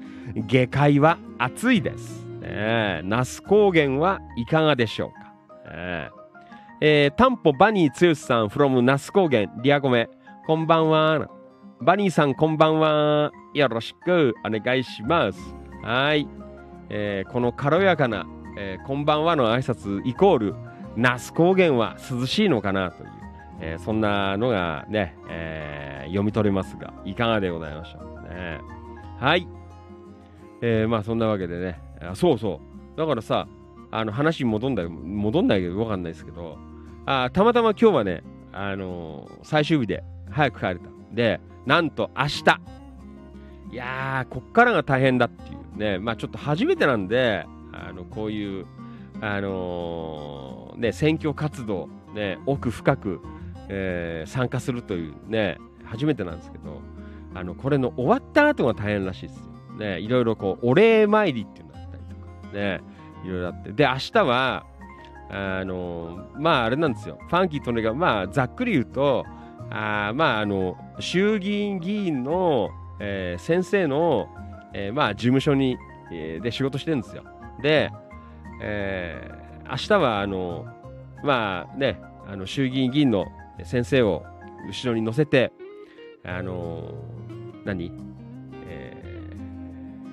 [0.48, 2.26] 下界は暑いです。
[2.42, 5.72] ねえ那須高原はいかがでしょうか。
[5.72, 6.10] ね
[6.82, 9.46] ええー、タンポバニー剛さん from 那須高原。
[9.62, 10.10] リアコメ。
[10.48, 11.35] こんばんは。
[11.82, 13.32] バニーさんこんばんは。
[13.54, 15.40] よろしくお願いします。
[15.84, 16.28] はい。
[16.90, 18.26] えーこの軽やかな、
[18.58, 20.56] えーこんばんはの挨拶イコール、
[20.96, 23.10] 那須高原は涼しいのかなという、
[23.60, 28.62] えーそんなのがね、えー読み取れますが、いかがでございましょうね。
[29.20, 29.48] はい。
[30.62, 32.62] えーまあそんなわけでね、あそうそ
[32.96, 32.98] う。
[32.98, 33.48] だからさ、
[33.92, 36.58] あの話に戻んだよ戻んないけどわかんないですけど、
[37.06, 38.24] あたまたま今日はね、
[38.54, 40.86] あの最終日で早く帰れた。
[41.12, 42.42] で、なんと明日、
[43.72, 48.66] いやー、こっからが大変だっていうね、まあちょっと初めてなんで、あのこういう、
[49.22, 53.22] あのーね、選挙活動、ね、奥深く、
[53.70, 56.82] えー参加するというね、初めてなんですけど、
[57.34, 59.46] あの、これの終わった後が大変らしいですよ。
[59.78, 62.82] ね、いろいろこう、お礼参りっていうのがあったりとか、ね、
[63.26, 63.72] いろいろあって。
[63.74, 64.66] で、明日は、
[65.30, 67.18] あの、まあ、あれなんですよ。
[67.28, 69.26] ファンキーとねが、まあ、ざっくり言うと、
[69.70, 74.28] あまあ、あの、衆議院議員の、えー先生の、
[74.74, 75.78] えーまあ、事務所に、
[76.12, 77.24] えーで仕事してるんですよ。
[77.62, 77.92] で、
[78.62, 80.66] えー明日は、あの、
[81.24, 83.26] まあね、あの衆議院議員の
[83.64, 84.24] 先生を
[84.68, 85.52] 後ろに乗せて、
[86.24, 86.94] あの
[87.66, 87.92] 何、
[88.68, 89.04] え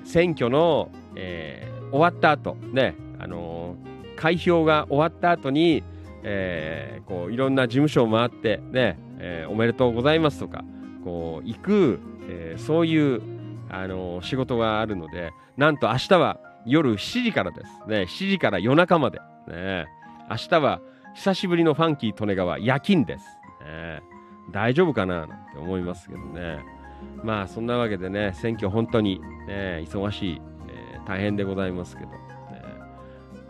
[0.03, 3.77] ー選挙の、えー終わった後ね、あの
[4.17, 5.85] 開票が終わった後に、
[6.23, 10.65] えーこういろんな事務所を回ってね、えーおめでとうございますとか、
[11.05, 13.23] こう行く、えーそういう、
[13.71, 17.89] あの仕事があるので、なんと明日は夜7時からです。
[17.89, 19.21] ね、7時から夜中まで。
[19.49, 19.87] ね、
[20.31, 20.81] 明日は
[21.15, 23.25] 久しぶりのファンキー利根川夜勤です。
[23.65, 24.03] ね、
[24.51, 26.59] 大丈夫かななんて思いますけどね。
[27.25, 32.17] まあそんなわけでね、選挙本当に、ね、忙しい、えー大変でございますけど、ね、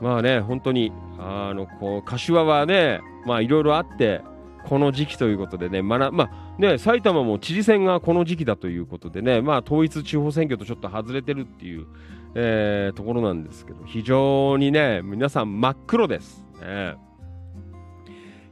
[0.01, 4.23] まあね、本当に、あの、こう、柏はね、まあいろいろあって、
[4.67, 11.87] この時期ということでね、まなまあね、埼玉も知事選がこの時期だということでね、まあ統一地方選挙とちょっと外れてるっていう、
[12.35, 16.47] えーところなんですけど、非常にね、皆さん真っ黒です。
[16.61, 16.97] ね、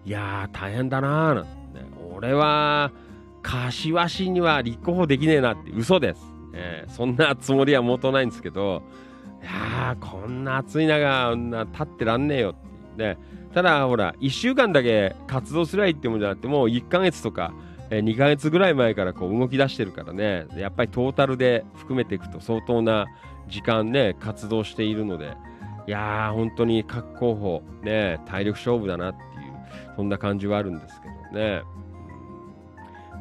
[0.04, 2.90] いやー、大変だなーなんてね、俺は、
[3.42, 6.22] 柏市には立候補できねえなって嘘です。
[6.52, 8.82] えーそんなつもりはもとないんですけど、
[9.42, 11.34] いやー、こんな暑い中、
[11.72, 13.18] 立ってらんねえよっていうね。
[13.55, 17.53] ただ、ほら、1週間だけ活動すりゃいいってもんじゃなくて、もう1ヶ月とか、
[17.90, 23.07] え2ヶ月ぐらい前からこう動き出してるからね、やっぱりトータルで含めていくと相当な
[23.48, 25.36] 時間ね、活動しているので、
[25.88, 29.24] いやー、本当に各候補、ね、体力勝負だなっていう、
[29.96, 31.62] そんな感じはあるんですけどね。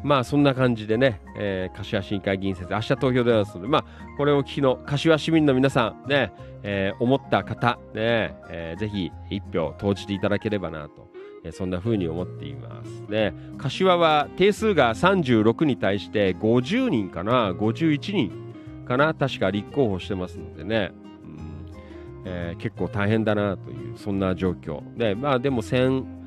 [0.04, 3.86] まあそんな感じでね、えー柏市議会議員選挙、明日投票でございますので、まあ
[4.18, 6.32] これを聞きの柏市民の皆さん、ね、
[6.64, 11.10] えー思った方、ね、えーぜひ一票投じていただければなと、
[11.44, 13.34] えーそんな風に思っていますね。
[13.58, 18.54] 柏は定数が36に対して50人かな、51人
[18.88, 20.92] かな、確か立候補してますのでね、
[21.24, 21.66] うん
[22.26, 24.82] えー結構大変だなという、そんな状況。
[24.98, 26.19] で、まあでも1000、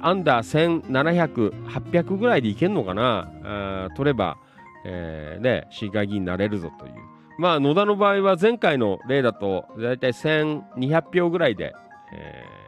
[0.00, 4.36] アンダー1700、800ぐらいでいけるのかな、取れば、
[4.84, 6.92] えーね、市議会議員になれるぞという。
[7.38, 11.74] まあ、野田の場合は前回の例だと、だいたい1200票ぐらいで、
[12.12, 12.60] えー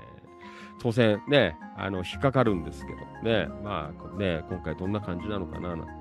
[0.82, 5.92] 当選ね、あの、引っかかるんですけどね、まあ、ね、今回どんな感じなのかななんて、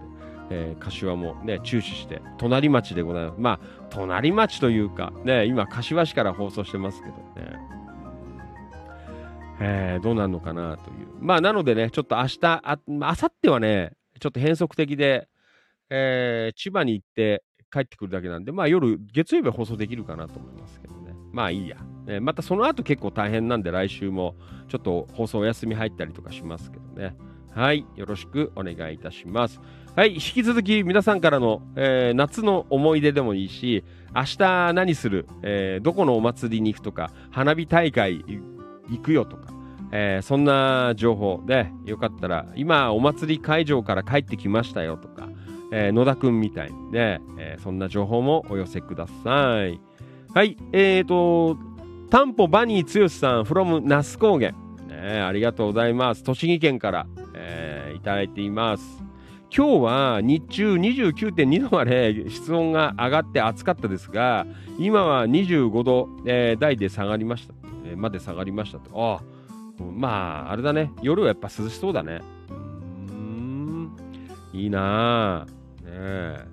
[0.50, 3.40] えー柏もね、注視して、隣町でございます。
[3.40, 3.60] まあ、
[3.92, 7.60] 隣町というか、ね、今、柏市から放送してますけどね。
[9.64, 11.08] えーどうなるのかなという。
[11.20, 15.28] まあ、なのでね、ちょっと明日、ああさってはね、ちょっと変則的で、
[15.90, 21.14] えー千葉に行って帰ってくるだけなんで、まあ夜、月曜日は放送できるかなと思いますけどね。
[21.32, 21.78] まあいいや。
[22.08, 24.36] えーまたその後結構大変なんで、来週も
[24.68, 27.16] ちょっと放送お休み入ったりとかしますけどね。
[27.54, 27.86] はい。
[27.96, 29.60] よろしくお願いいたします。
[29.96, 30.14] はい。
[30.14, 33.84] 引き続き皆さんからの、えー夏の思い出でもいいし、
[34.16, 38.26] 明日何する、えーどこのお祭りに行くとか、花火大会
[38.92, 39.48] 行くよとか、
[39.92, 45.28] えーそんな情報で、よかったら、今お祭り会場から帰ってきましたよとか、
[45.72, 49.80] えー野田くんみたいにね、えーそんな情報もお寄せください。
[50.34, 51.58] はい、えーと、
[52.10, 54.54] タンポバニー剛さん from 那須高原、
[54.88, 55.22] ね。
[55.22, 56.24] ありがとうございます。
[56.24, 59.04] 栃木県から、えーいただいています。
[59.56, 64.48] 今日は日中29.2度まで室温が上がって暑かったですが、
[64.80, 67.61] 今は25度、えー台で下がりました。
[67.92, 68.90] えーまで下がりましたと。
[68.96, 69.22] ああ
[69.84, 70.92] まあ、あれだね。
[71.02, 72.20] 夜はやっぱ涼しそうだね。
[72.50, 73.92] うーん。
[74.54, 75.52] いいなあね
[75.88, 76.46] え。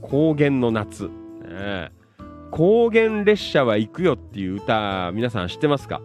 [0.00, 1.04] 高原の夏。
[1.04, 1.10] ね
[1.48, 1.90] え。
[2.50, 6.00] 高原列車は行くよっていう歌、皆さん知ってますか？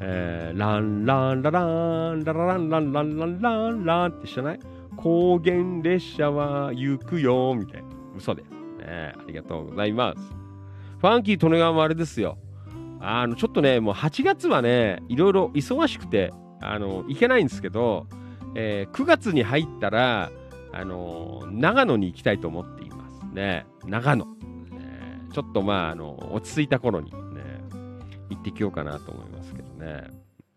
[0.00, 1.64] えー、ランランララ
[2.12, 4.60] ンラランランランランランランって知らない？
[4.96, 7.88] 高原列車は行くよみたいな。
[8.16, 8.48] 嘘だよ。
[8.78, 10.20] ね、ありがとうございます。
[10.98, 12.36] ファンキー利根川もあれですよ。
[13.06, 18.06] あの、ちょっとね、もう8月はね、いろいろ忙しくて、あの、行けないんですけど、
[18.54, 20.30] えー9月に入ったら、
[20.72, 23.66] あの、長野に行きたいと思っていますね。
[23.86, 24.24] 長野。
[24.24, 24.30] ね
[25.32, 27.18] ちょっとまあ、あの、落ち着いた頃にね、
[28.30, 30.04] 行ってきようかなと思いますけどね。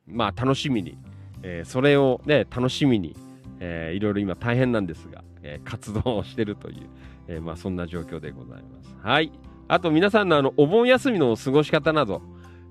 [0.08, 0.98] まあ、楽しみに、
[1.44, 3.16] えーそれをね、楽しみに、
[3.60, 6.90] えーいろいろ今大変なんですが、えー活動をしてるという、
[7.28, 8.96] えーまあ、そんな状況でございます。
[9.02, 9.32] はい。
[9.68, 12.22] あと皆さんのあのお盆休みの過ごし方など、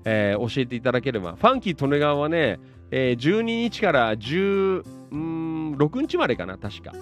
[0.09, 2.59] えー教えていただければ、ファンキー利根川はね、
[2.91, 4.83] えー12日から16
[6.01, 6.93] 日までかな、確か。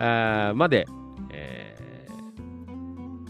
[0.00, 0.86] あまで、
[1.30, 1.80] えー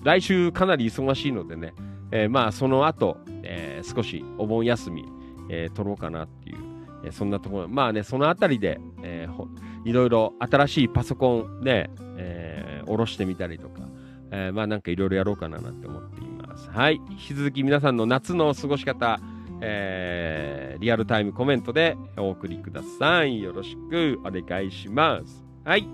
[0.03, 1.75] 来週かなり忙しいのでね、
[2.11, 5.05] えーまあその後、えー少しお盆休み、
[5.51, 6.57] えー取ろうかなっていう、
[7.05, 9.47] えーそんなところ、まあね、そのあたりで、えー
[9.85, 13.83] いろいろ新しいパソコンね、えー下ろしてみたりとか、
[14.31, 16.40] えーまあなんかいろいろやろうかななんて思っています。
[16.69, 17.01] はい。
[17.11, 19.19] 引き続き皆さんの夏の過ごし方、
[19.61, 23.43] えーリアルタイムコメントでお送りください。
[23.43, 25.45] よろしくお願いします。
[25.65, 25.87] はい。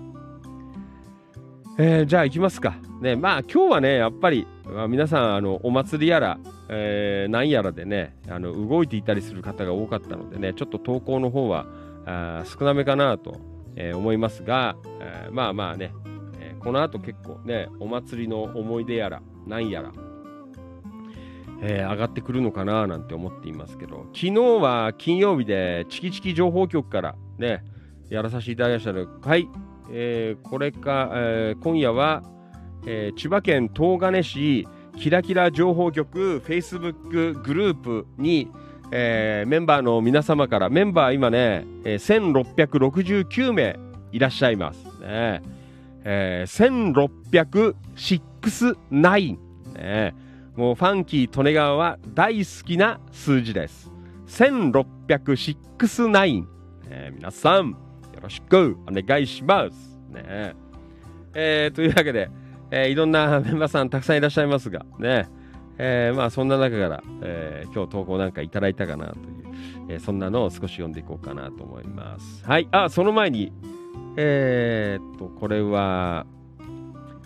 [1.77, 2.75] えーじゃあ行きますか。
[3.01, 6.37] ね、まあ今日はね、やっぱり、まあ皆さん、あの、お祭りやら、
[6.69, 11.65] えー何やらでね、あの、動いていたりする方が多かったのでね、ちょっと投稿の方は、
[12.05, 13.41] あ少なめかなと、
[13.75, 15.91] えー思いますが、えーまあまあね、
[16.39, 19.91] えーこの後結構ね、お祭りの思い出やら、何やら、
[21.61, 24.31] えー上がってくるのかななんて思っていますけど、昨日
[24.61, 27.63] は金曜日でチキチキ情報局からね、
[28.09, 29.49] やらさせていただきましたので、はい、
[29.91, 32.23] えーこれか、えー今夜は、
[32.85, 38.49] えー千葉県東金市キラキラ情報局 Facebook グループに、
[38.91, 43.79] えーメンバーの皆様から、メンバー今ね、えー1669名
[44.11, 44.83] いらっしゃいます。
[45.01, 45.41] ね
[46.09, 47.01] えー、
[47.95, 49.37] 1669、
[49.75, 50.15] ね、
[50.57, 53.91] もうファンキー利根川は大好きな数字です。
[54.25, 56.47] 1669、
[56.89, 57.75] えー皆さんよ
[58.19, 59.99] ろしくお願いします。
[60.09, 60.55] ね
[61.35, 62.31] えーというわけで、
[62.71, 65.27] えーいろんな メンバーさんたくさんいらっしゃいますが、ね
[65.77, 69.19] えーまあそんな中から、えー今日投稿なんかいただいたかなという、
[69.89, 72.43] えーそんなのを少し読んでいこうかなと思います。
[72.43, 73.53] はい、あ、その前に、
[74.15, 76.25] えーっと、これは、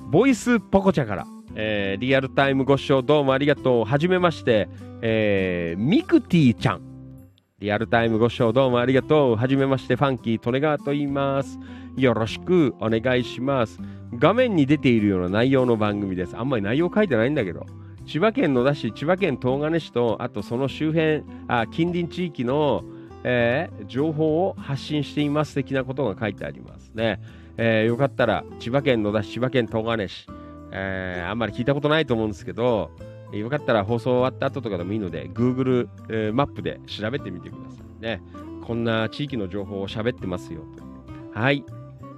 [0.09, 1.25] ボイスポコチャから、
[1.56, 3.86] えーリアルタイムご視聴どうもありがとう。
[3.86, 4.70] はじめまして、
[5.02, 6.82] えーミクティちゃん。
[7.60, 9.36] リアルタイムご視聴どうもありがとう。
[9.36, 11.60] はじめまして、ファンキー・利根川と言います。
[11.95, 13.80] よろしくお願いします。
[14.18, 16.36] 画面に出ているような内容の番組です。
[16.36, 17.66] あんまり内容書いてないんだけど。
[18.08, 22.84] 千葉県野田市、千葉県東金市と、あとその周辺、あ近隣地域の、
[23.24, 27.20] えー情報を発信しています的なことが書いてありますね。
[27.58, 30.28] えーよかったら、千葉県野田市、千葉県東金市、
[30.72, 32.91] えーあんまり聞いたことないと思うんですけど、
[33.32, 38.22] よかったら放送終わった後とかでもいいので、Google、えーマップで調べてみてくださいね。
[38.63, 40.61] こんな地域の情報を喋ってますよ。
[41.34, 41.63] はい。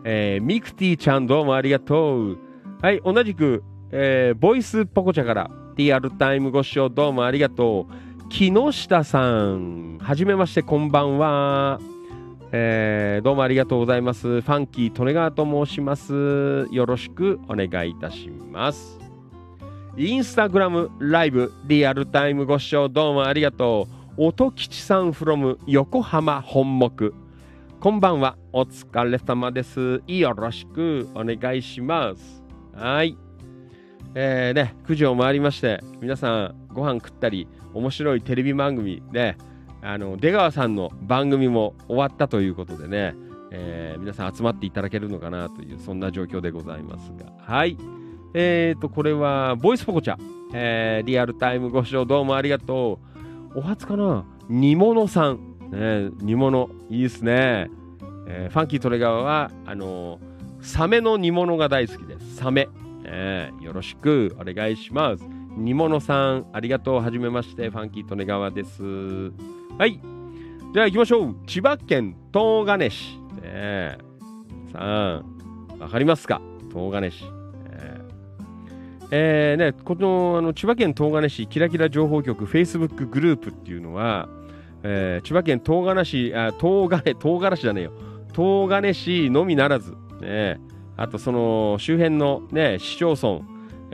[0.04, 2.38] えーミクティちゃんどうもありがとう。
[2.82, 8.30] はい、同じく、えーボイスポコチャから、リアルタイムご視聴どうもありがとう。
[8.30, 11.80] 木下さん、はじめまして、こんばんは。
[12.56, 14.41] えーどうもありがとうございます。
[14.41, 16.68] ファンキー・利根川と申します。
[16.72, 18.99] よろしくお願いいたします。
[19.97, 23.88] インスタグラムライブリアルタイムご視聴どうもありがと
[24.18, 24.26] う。
[24.28, 27.12] 音吉さん from 横浜本木。
[27.80, 28.38] こんばんは。
[28.51, 30.04] お疲れ様です。
[30.06, 32.43] よろしくお願いします。
[32.76, 33.18] はい。
[34.14, 39.38] えーね、9時を回りまして、皆さんご飯食ったり、面白いテレビ番組で、
[39.84, 43.16] あの出川さんの番組も終わったということでね、
[43.52, 47.32] えー皆さん集まっていただけるのかなというそんな状況でございますが。
[47.38, 47.78] はい。
[48.34, 50.18] えーとこれはボイスポコチャ、
[50.54, 53.00] えーリアルタイムご視聴どうもありがと
[53.54, 53.60] う。
[53.60, 54.26] お初かな？
[54.50, 57.70] 煮物さん、ね、煮物いいですね、
[58.28, 60.34] えーファンキートレガーはあのー
[60.66, 62.38] サメの煮物が大好きです。
[62.38, 62.70] サメ、
[63.04, 65.24] ねよろしくお願いします。
[65.58, 68.84] 煮物さんありがとうはじめましてファンキートネガワです
[69.78, 69.99] はい。
[70.74, 71.36] じゃあ行きましょう。
[71.45, 73.18] 千葉県東金市。
[73.36, 73.97] ねえ。
[74.72, 75.24] さあ、
[75.80, 76.41] わかりますか？
[76.72, 77.24] 東金市。
[77.70, 84.28] えーえーね、このあの千葉県東金市キラキラ情報局 Facebook グループっていうのは、
[84.82, 87.91] えー千葉県東金市、あ東金、東金市じゃねえよ。
[88.36, 90.60] 東金市のみならず、ね、
[90.97, 93.41] あとその周辺の、ね、市町村、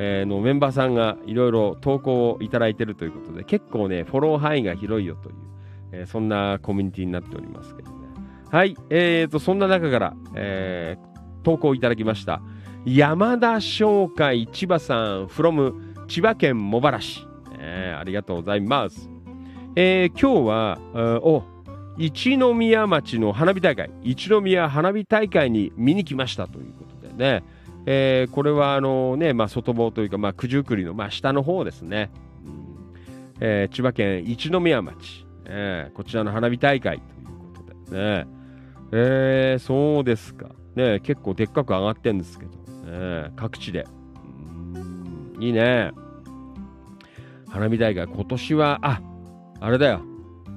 [0.01, 5.35] えーのメンバーさんがいろいろ投稿をいただいているということで、結構ね、フォロー範囲が広いよという、
[5.91, 8.07] えーそんなコミュニティになっておりますけどね。
[8.49, 11.09] はい、えーと、そんな中から、えー
[11.43, 12.41] 投稿いただきました。
[12.85, 15.73] 山田商会千葉さん from
[16.07, 17.27] 千葉県茂原市、
[17.57, 19.09] えーありがとうございます。
[19.75, 20.79] えー今日は、
[21.23, 21.43] お
[21.97, 27.43] 一宮町の花火大会、一宮花火大会に見に来ましたということでね、
[27.85, 32.11] えーこれはあのね、まあ、外房というか、まあ、九十九里の、まあ、下の方ですね、
[32.45, 32.93] うん。
[33.39, 38.27] えー千葉県一宮町、えーこちらの花火大会ということでね、
[38.91, 42.51] えーそうですか、ね、結構でっかく上がってるんですけど、
[42.91, 43.85] ね、各地で、
[44.75, 45.37] うん。
[45.39, 45.91] いいね、
[47.49, 49.01] 花火大会、今年は、あ
[49.61, 50.01] あれだよ、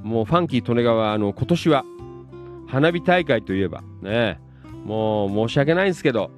[0.02, 1.84] もうファンキー利根川、あの今年は
[2.68, 4.40] 花火大会といえば、ね、
[4.84, 6.30] もう申し訳ないんですけど、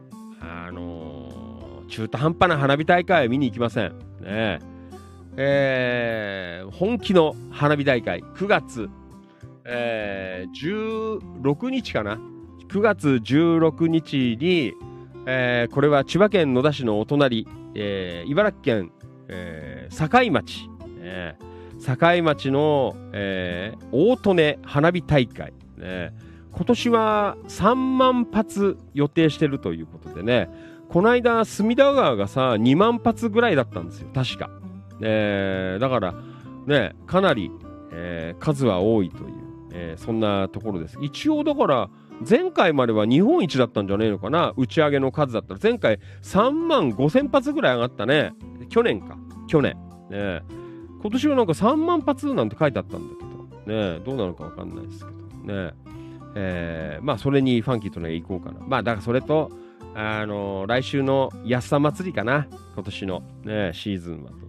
[0.67, 3.91] あのー中途半端な花火大会は見に行きません。
[4.21, 4.59] ね
[5.37, 6.63] え。
[6.65, 8.89] ー本気の花火大会、9月、
[9.65, 12.19] えー16日かな。
[12.69, 14.73] 9月16日に、
[15.27, 18.91] えーこれは千葉県野田市のお隣、えー茨城県、
[19.29, 20.69] えー境町、
[21.01, 21.37] ね
[21.85, 26.13] 境町の、えー大利根花火大会、ね、
[26.57, 30.49] 今年は3万発予定してるということでね。
[30.89, 34.09] この間隅田川がさ2万発ぐらいだったんですよ。
[34.15, 34.51] 確か、
[35.01, 36.15] えーだから
[36.67, 37.51] ねかなり、
[37.93, 39.27] えー数は多いという、
[39.73, 40.97] えーそんなところです。
[41.01, 41.89] 一応だから
[42.29, 44.53] 前回までは日本一だったんじゃねえのかな。
[44.57, 45.61] 打ち上げの数だったら。
[45.61, 48.33] 前回3万5千発ぐらい上がったね。
[48.69, 49.17] 去年か。
[49.49, 49.77] 去年。
[50.11, 50.43] ね。
[51.03, 53.99] 今年はなんか3万発なんて書いてあったんだけど。
[53.99, 54.01] ね。
[54.05, 55.53] どうなのかわかんないですけど。
[55.53, 55.73] ね。
[56.35, 58.61] えーまあそれにファンキーとね行こうかな。
[58.67, 59.51] まあだからそれと
[59.95, 62.47] あの来週の安さ祭りかな。
[62.75, 64.43] 今年のねシーズンはという、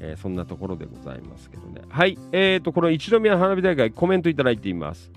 [0.00, 1.82] えーそんなところでございますけどね。
[1.88, 2.18] はい。
[2.32, 5.10] えーとこの一宮花火大会コメントいただいています。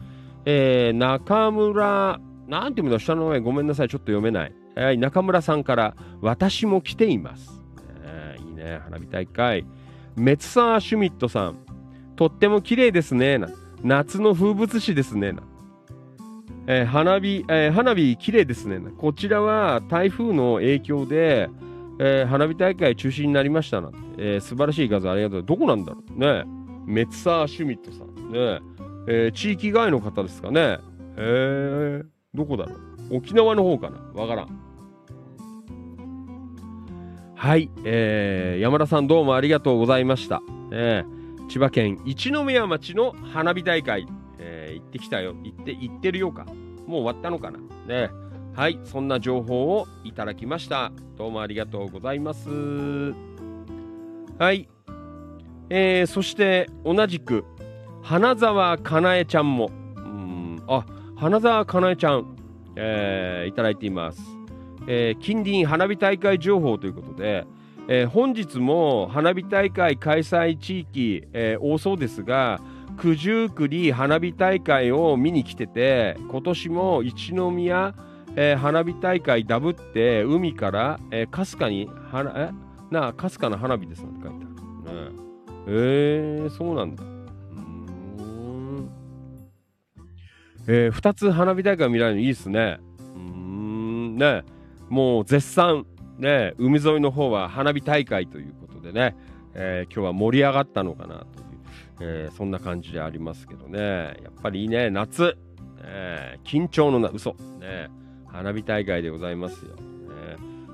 [0.46, 3.40] えー中村なんていうの下の名前。
[3.40, 3.90] ごめんなさい。
[3.90, 7.62] ちょっと読めない、はい、中村さんから私も来ています、
[8.04, 8.80] えーいいね。
[8.84, 9.66] 花火大会。
[10.16, 11.58] メツサー・シュミットさん。
[12.16, 13.40] とっても綺麗ですね。
[13.84, 15.32] 夏の風物詩ですね。
[15.32, 15.44] な。
[16.68, 18.80] えー花火、えー花火綺麗ですね。
[18.98, 21.50] こちらは台風の影響で、
[22.00, 25.44] えー花火大会中止になりましたな、えー素晴らしい画像ありがとう。
[25.44, 26.44] どこなんだろうね。
[26.86, 28.32] メツサー・シュミットさん。
[28.32, 28.60] ね。
[29.08, 30.78] えー地域外の方ですかね。
[31.18, 32.76] えー、どこだろ
[33.10, 33.18] う。
[33.18, 33.98] 沖縄の方かな。
[34.14, 34.62] わからん。
[37.36, 44.06] はい、えー山田さんどうもありがとうございました、えー千葉県一宮町の花火大会、
[44.54, 45.34] えー行ってきたよ。
[45.44, 46.46] 行って行ってるようか。
[46.46, 47.60] もう終わったのかな。
[47.88, 48.10] ね。
[48.54, 48.80] はい。
[48.84, 50.92] そんな情報をいただきました。
[51.18, 52.50] どうもありがとうございます。
[54.38, 54.68] はい。
[55.70, 57.46] えーそして同じく
[58.02, 59.72] 花澤かなえちゃんも。
[59.96, 60.62] うん。
[60.68, 60.86] あ
[61.16, 62.36] 花澤かなえちゃん、
[62.76, 64.22] えーいただいています。
[64.88, 67.46] えー近隣花火大会情報ということで、
[67.88, 72.60] えー本日も花火大会開催地域、えー多そうですが
[73.02, 77.96] 九十九里花火大会を見に来てて今年も一宮、
[78.36, 82.52] えー花火大会ダブって海から、えーかすかに花え
[82.92, 84.46] なかすかな花火ですなんて書いて
[84.86, 85.18] ある、ね、
[85.68, 86.42] え。
[86.46, 87.04] ー、そうなんだ。
[87.04, 88.90] うん。
[90.68, 92.80] えー、2つ花火大会見られるのいいですね。
[93.16, 94.16] うん。
[94.16, 94.44] ね
[94.90, 95.88] もう絶賛。
[96.20, 99.16] ね海沿いの方は花火大会ということでね、
[99.56, 101.41] えー今日は盛り上がったのかなと、
[102.04, 103.80] えーそんな感じでありますけどね。
[103.80, 104.90] やっぱりいいね。
[104.90, 105.38] 夏、
[105.78, 107.36] ね緊張のな嘘。
[107.60, 107.90] ね。
[108.28, 109.82] 花火大会でございますよ、ね。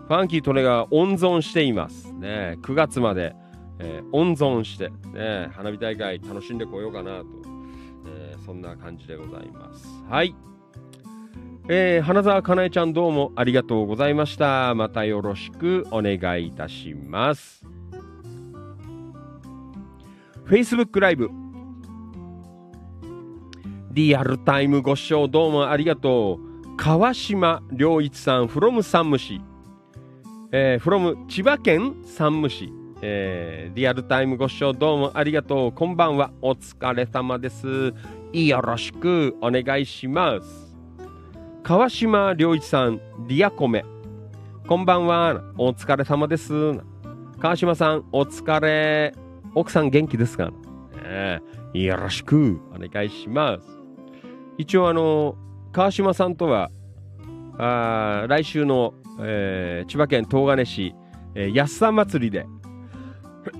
[0.07, 2.13] ファンキートレが温存しています。
[2.13, 2.57] ね。
[2.61, 3.35] 9月まで、
[3.79, 7.25] えー温存して、ね、花火大会楽しんでこようかなと、
[8.07, 9.85] えそんな感じでございます。
[10.09, 10.33] はい。
[11.67, 14.73] えー花澤かなえちゃんどうもありがとうございました。
[14.75, 17.76] またよろしくお願いいたします。
[20.49, 21.29] Facebook ライブ
[23.91, 26.77] リアルタイムご視聴どうもありがとう。
[26.77, 29.41] 川島良一さん from 山武市、
[30.53, 32.71] えー、from 千葉県山武市、
[33.01, 35.71] えーリアルタイムご視聴どうもありがとう。
[35.73, 36.31] こんばんは。
[36.41, 37.93] お疲れ様です。
[38.31, 40.73] よろしくお願いします。
[41.61, 43.83] 川島良一さん、リアコメ。
[44.65, 45.41] こんばんは。
[45.57, 46.53] お疲れ様です。
[47.37, 49.26] 川島さん、お疲れ。
[49.57, 50.51] 奥さん元気ですか、
[51.03, 51.41] ね
[51.73, 53.67] よろしくお願いします。
[54.59, 55.35] 一応、あの、
[55.71, 56.69] 川島さんとは、
[57.57, 60.93] あ来週の、えー千葉県東金市、
[61.33, 62.45] えー安さ祭りで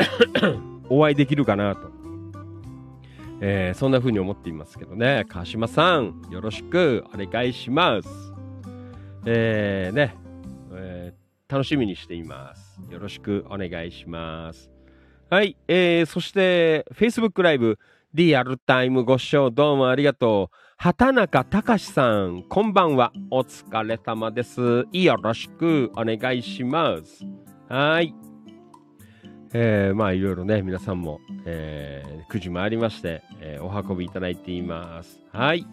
[0.88, 1.90] お会いできるかなと。
[3.42, 5.26] えーそんな風に思っていますけどね。
[5.28, 8.34] 川島さん、よろしくお願いします。
[9.26, 10.16] えーね、
[10.74, 12.80] えー楽しみにしています。
[12.92, 14.77] よろしくお願いします。
[15.30, 17.80] はい、えーそして、Facebook ライブ、
[18.14, 20.56] リアルタイムご視聴どうもありがとう。
[20.78, 23.12] 畑中隆さん、こんばんは。
[23.30, 24.86] お疲れ様です。
[24.94, 27.26] よろしくお願いします。
[27.68, 28.16] はい。
[29.54, 35.20] えーまあいろいろね、皆さんも、えー9時回りまして、えーお運びいただいています。
[35.34, 35.68] はい。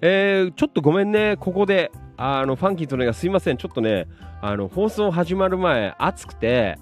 [0.00, 4.06] えーちょっとごめんね、ここで、あの、ファンキーとねがすいません、ちょっとね、
[4.40, 6.78] あの、放送始まる前、暑くて、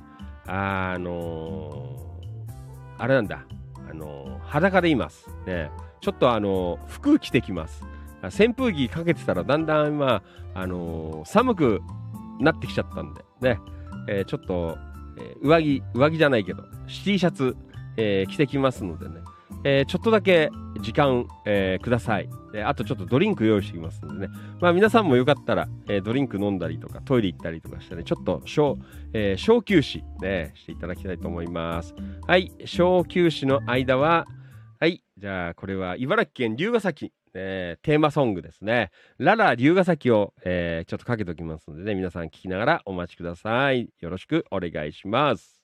[0.48, 2.08] あのー
[3.00, 3.44] あれなんだ、
[3.88, 5.28] あのー裸でいます。
[5.46, 5.70] ね、
[6.00, 7.84] ちょっとあのー服着てきます。
[8.22, 10.22] 扇風機かけてたらだんだん、今
[10.54, 11.80] あ、あの寒く
[12.40, 13.60] なってきちゃったんで、ね、
[14.08, 14.76] えちょっと、
[15.18, 17.56] え上着、上着じゃないけど、T シャツ、
[17.96, 19.20] え着てきますのでね、
[19.68, 20.50] えーちょっとだけ
[20.80, 22.28] 時間、えーください。
[22.52, 28.78] であとちょっとドリンク用意してきますのでね、まあ皆さんもよかったら、えドリンク飲んだりとか、トイレ行ったりとかしてね、ちょっと小、
[29.12, 31.94] え小休止、ね、していただきたいと思います。
[32.26, 34.26] はい、小休止の間は、
[34.80, 38.90] はい、じゃあこれは茨城県龍ヶ崎、えーテーマソングですね。
[39.18, 43.90] ララ龍ヶ崎を、えーちょっとかけておきますのでね、皆さん聞きながらお待ちください。
[44.00, 45.57] よろしくお願いします。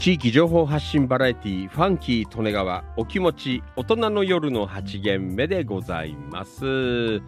[0.00, 7.20] 地域情報発信バラエティファンキー利根川お気持ち大人の夜の8限目でございます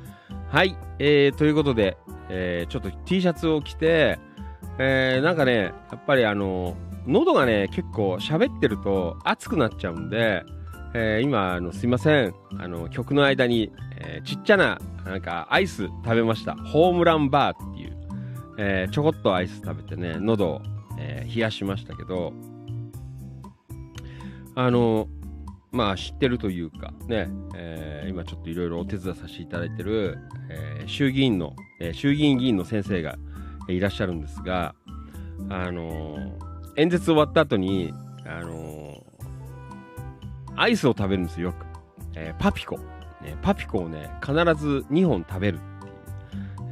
[0.48, 1.98] はい、えー、ということで、
[2.30, 4.18] えーちょっと T シャツを着て、
[4.78, 6.74] えーなんかね、やっぱりあの、
[7.06, 10.42] 喉がね、結構喋ってると熱くなっちゃうんで、
[10.94, 16.54] えー今、あの、すいません、あの、曲の間に、えーちっちゃな、なんか、アイス食べました。
[16.54, 17.98] ホームランバーっていう、
[18.58, 20.62] えーちょこっとアイス食べてね、喉を、
[20.98, 22.32] えー冷やしましたけど、
[24.54, 25.08] あの、
[25.70, 30.18] まあ知ってるというかね、えー今ちょっといろいろお手伝いさせていただいてる、
[30.50, 33.16] えー衆議院の、えー衆議院議員の先生が
[33.68, 34.74] いらっしゃるんですが、
[35.48, 36.16] あの
[36.76, 37.92] 演説終わった後に、
[38.26, 39.02] あのー
[40.54, 41.64] アイスを食べるんですよ、よく。
[42.14, 43.36] えーパピコ、ね。
[43.40, 45.60] パピコをね、必ず2本食べる。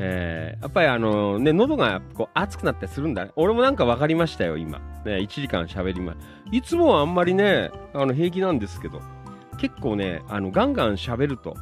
[0.03, 3.33] えーやっぱりあのね、喉がこう熱くなったりするんだね。
[3.37, 4.79] 俺もなんか分かりましたよ、今。
[5.05, 6.15] ね、1時間喋りま
[6.53, 9.01] いつもはあんまりね、あの平気なんですけど、
[9.59, 11.55] 結構ね、あのガンガン喋ると、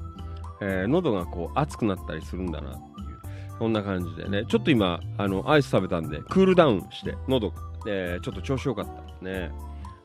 [0.61, 3.19] えー喉がこう熱くなったりするんだなっていう、
[3.59, 7.57] そんな感じでね、ちょっと今、あのアイス食べたんで、クールダウンして、喉が、
[7.89, 9.51] えーちょっと調子よかったですね。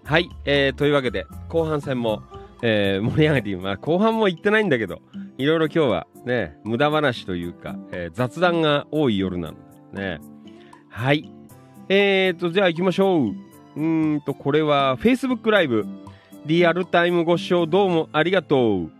[0.05, 2.23] はい、えーというわけで、後半戦も、
[2.65, 3.81] えー盛り上げてます。
[3.81, 5.01] 後半も行ってないんだけど、
[5.37, 9.55] いろいろ今日はね、無駄話というか、えー雑談が多い夜なん
[9.93, 10.19] だね。
[10.89, 11.29] はい。
[11.89, 13.33] えーと、じゃあ行きましょう。
[13.75, 15.85] うんと、これは Facebook ライブ。
[16.45, 18.91] リアルタイムご視聴どうもありがとう。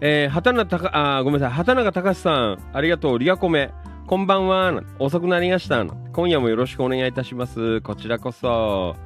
[0.00, 1.56] えー、畑中た、あごめんなさい。
[1.56, 3.18] 畑中隆さん、ありがとう。
[3.18, 3.70] リアコメ。
[4.06, 4.82] こんばんは。
[4.98, 5.84] 遅くなりました。
[5.84, 7.82] 今夜もよろしくお願いいたします。
[7.82, 8.96] こちらこそ。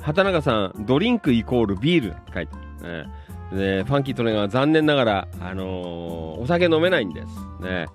[0.00, 3.04] 畑中さん、ドリンクイコールビール書いてある。
[3.04, 7.26] ねでファンキートレが残念ながら、あのーお酒飲めないんです。
[7.62, 7.86] ね。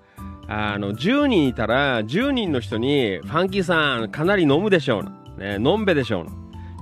[0.47, 5.57] あの、10人いたら、10人の人に、ファンキーさん、かなり飲むでしょうな。
[5.57, 6.31] ね、飲んべでしょうな。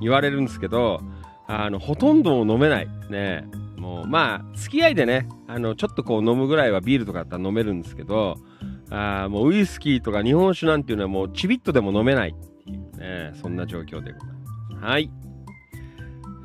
[0.01, 1.01] 言われるんですけど、
[1.47, 2.87] あの、ほとんど飲めない。
[3.09, 3.47] ね。
[3.77, 8.37] もう、まあ、付き合いでね、あの、ちょっとこう飲むぐらいはビールとかだったら飲めるんですけど、
[8.91, 14.38] あもうウイスキーとか日本酒なんていうのはもうちびっとでも飲めないっていうね、そんな状況でございます。
[14.81, 15.09] はい。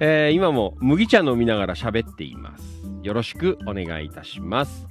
[0.01, 2.83] えー今も麦茶飲みながら喋っています。
[3.03, 4.87] よろしくお願いいたします。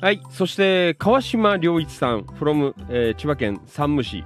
[0.00, 0.22] はい。
[0.30, 4.24] そして、川島良一さん、from、えー千葉県山武市。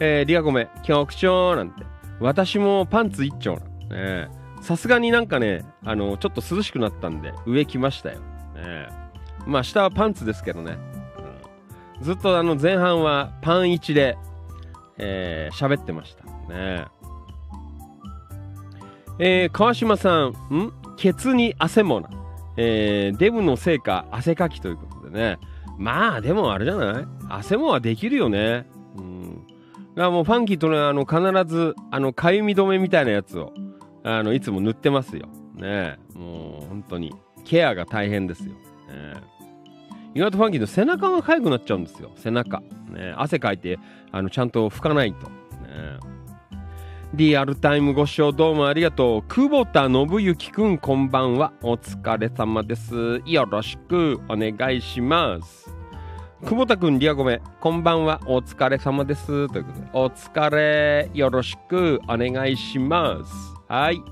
[0.00, 1.84] えーリアコメ、局長なんて。
[2.20, 3.56] 私もパンツ一丁
[3.88, 4.30] なん
[4.60, 8.20] さすがになんかね、あの、ちょっと涼しくなったんで、上来ましたよ。
[8.54, 8.88] ね
[9.46, 10.78] まあ、下はパンツですけどね。
[12.00, 14.16] ずっとあの、前半はパン1で、
[14.98, 16.24] えー喋ってました。
[16.52, 16.86] ね
[19.24, 20.72] えー川島さん、ん？
[20.96, 22.10] ケツに汗もな。
[22.56, 25.38] えーデブのせいか汗かきということでね。
[25.78, 27.06] まあ、でもあれじゃない？
[27.28, 28.66] 汗もはできるよね。
[28.96, 29.46] うん。
[29.94, 33.52] がもうファンキーとね、あの、必ず、あの、かゆみ止めみたいなやつを、
[34.02, 35.28] あの、いつも塗ってますよ。
[35.54, 37.14] ねもう、本当に。
[37.44, 38.48] ケアが大変ですよ。
[38.48, 38.56] ね
[40.16, 42.10] 意外とファンキーの背中が痒くなっちゃうんですよ。
[42.16, 42.60] 背中。
[42.90, 43.78] ね汗かいて、
[44.10, 45.28] あの、ちゃんと拭かないと。
[45.28, 45.32] ね
[47.14, 49.22] リアルタイムご視聴どうもありがとう。
[49.28, 51.52] 久保田信之くんこんばんは。
[51.60, 53.20] お疲れ様です。
[53.26, 55.68] よろしくお願いします。
[56.42, 58.18] 久保田くんリアゴメ、こんばんは。
[58.24, 59.26] お疲れ様です。
[59.26, 61.10] ということで、お疲れ。
[61.12, 63.54] よろしくお願いします。
[63.68, 64.02] はい。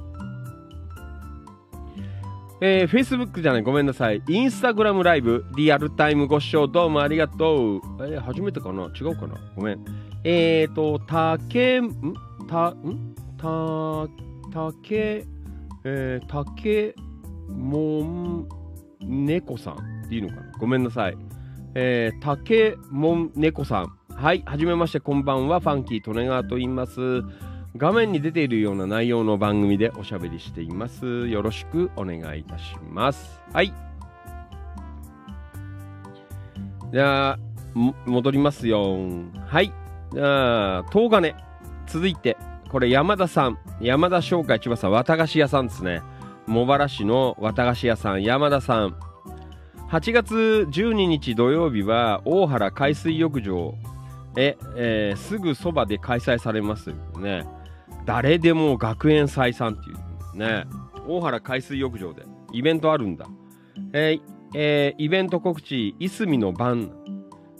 [2.60, 4.22] えー、Facebook じゃない、ごめんなさい。
[4.28, 7.80] インスタグラムライブ、リアルタイムご視聴どうもありがとう。
[8.00, 8.90] えー、初めてかな？
[8.94, 9.36] 違うかな？
[9.56, 9.84] ごめん。
[10.22, 11.88] えーと、たけ、ん？
[12.50, 13.14] た、ん？
[13.38, 14.08] た、
[14.52, 15.24] たけ、
[15.84, 16.96] えー、たけ
[17.48, 18.48] もん
[19.00, 19.74] ねこさん
[20.06, 20.42] っていいのかな？
[20.58, 21.16] ごめんなさい。
[21.76, 23.96] えー、たけもんねこさん。
[24.12, 25.60] はい、はじめまして、こんばんは。
[25.60, 27.22] ファンキートネガーと言います。
[27.76, 31.28] 画面に出ているような内容の番組でおしゃべりしています。
[31.28, 33.40] よろしくお願いいたします。
[33.52, 33.72] はい。
[36.92, 37.38] じゃあ、
[38.06, 38.98] 戻りますよ。
[39.46, 39.72] はい。
[40.12, 41.36] じゃあ、東金。
[41.92, 42.36] 続いて、
[42.68, 43.58] これ山田さん。
[43.80, 46.02] 山田商会千葉さん、綿菓子屋さんですね。
[46.46, 48.96] 茂原市の綿菓子屋さん、山田さん。
[49.90, 50.34] 8月
[50.70, 53.74] 12日土曜日は大原海水浴場
[54.36, 57.44] へ、えーすぐそばで開催されますね。
[58.06, 60.66] 誰でも学園祭さんっていうね。
[61.08, 62.22] 大原海水浴場で
[62.52, 63.26] イベントあるんだ。
[63.92, 64.20] えー
[64.54, 66.92] えーイベント告知、いすみの晩。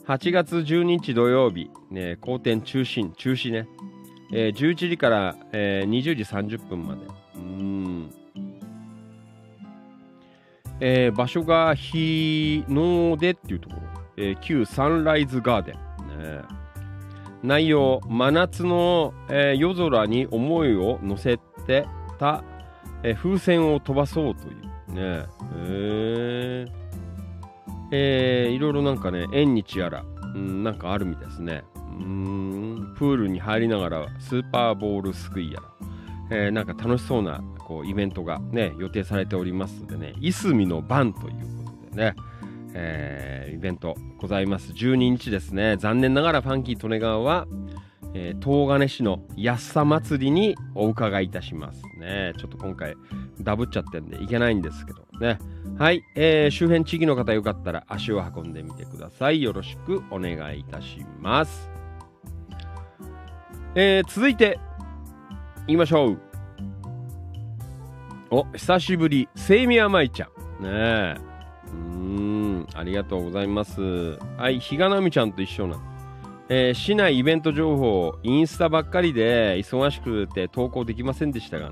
[0.07, 3.67] 8月12日土曜日、ね、好天中心、中止ね。
[4.33, 7.01] えー11時から、えー20時30分まで。
[7.37, 8.11] うん。
[10.81, 13.83] えー場所が日の出っていうところ、
[14.17, 16.43] えー旧サンライズガーデン、ね、
[17.43, 21.87] 内容真夏の、えー夜空に思いを乗せて
[22.19, 22.45] た、
[23.03, 25.27] えー風船を飛ばそうというね
[25.57, 26.69] へー
[27.93, 30.05] えーいろいろなんかね、縁日やら、
[30.35, 31.65] うん、なんかあるみたいですね。
[32.01, 32.07] うー
[32.93, 35.87] ん、プールに入りながらスーパーボールすくいやら、
[36.31, 42.17] えーなんか楽しそうなこうイベントがね、予定されておりますのでね、いすみの番ということでね、
[42.75, 44.73] えーイベントございます。
[44.73, 45.77] 12日ですね。
[45.77, 47.47] 残念ながらファンキー利根川は、
[48.15, 52.33] えー東金市の安さ祭りにお伺いいたしますね。
[52.39, 52.97] ちょっと今回
[53.41, 55.39] ダブっちゃってんでいけないんですけどね。
[55.79, 59.43] はい、えー周辺地域の方よかったら足を運んでみてください。
[59.43, 61.70] よろしくお願いいたします。
[63.75, 64.59] えー続いて、
[65.67, 66.19] 言いましょう。
[68.31, 70.27] お、久しぶり、セイミヤマイちゃ
[70.61, 70.65] ん。
[70.65, 71.15] ねえ。
[71.73, 74.19] うーん、ありがとうございます。
[74.37, 75.77] はい、ひがなみちゃんと一緒な。
[76.49, 81.71] えー市内イベント情報、インスタばっかりで忙しくて投稿できませんでしたが、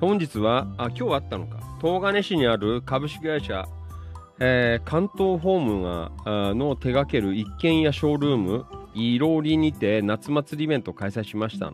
[0.00, 1.58] 本日は、あ、今日あったのか。
[1.82, 3.66] 東金市にある株式会社、
[4.40, 8.64] えー関東ホームがの手掛ける一軒家ショールーム、
[8.94, 11.72] いろりにて夏祭りイベントを開催しました。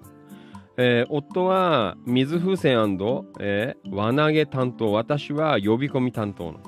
[0.77, 2.99] えー夫は水風船、
[3.39, 6.61] えー輪投げ担当、私は呼び込み担当の。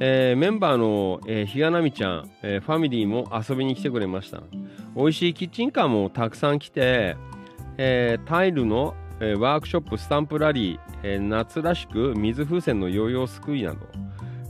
[0.00, 4.42] えーメンバーの、えー、ひがなみちゃん、えーファミリーも遊びに来てくれました。
[4.94, 7.16] 美味しいキッチンカーもたくさん来て、
[7.76, 13.78] えータイルの、えーワークショップ、スタンプラリー、えー夏らしく水風船のヨーヨーすくいなど、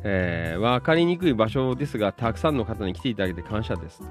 [0.03, 4.03] えー分かりにくい場所ですが、たくさんの方に来ていただけて感謝です。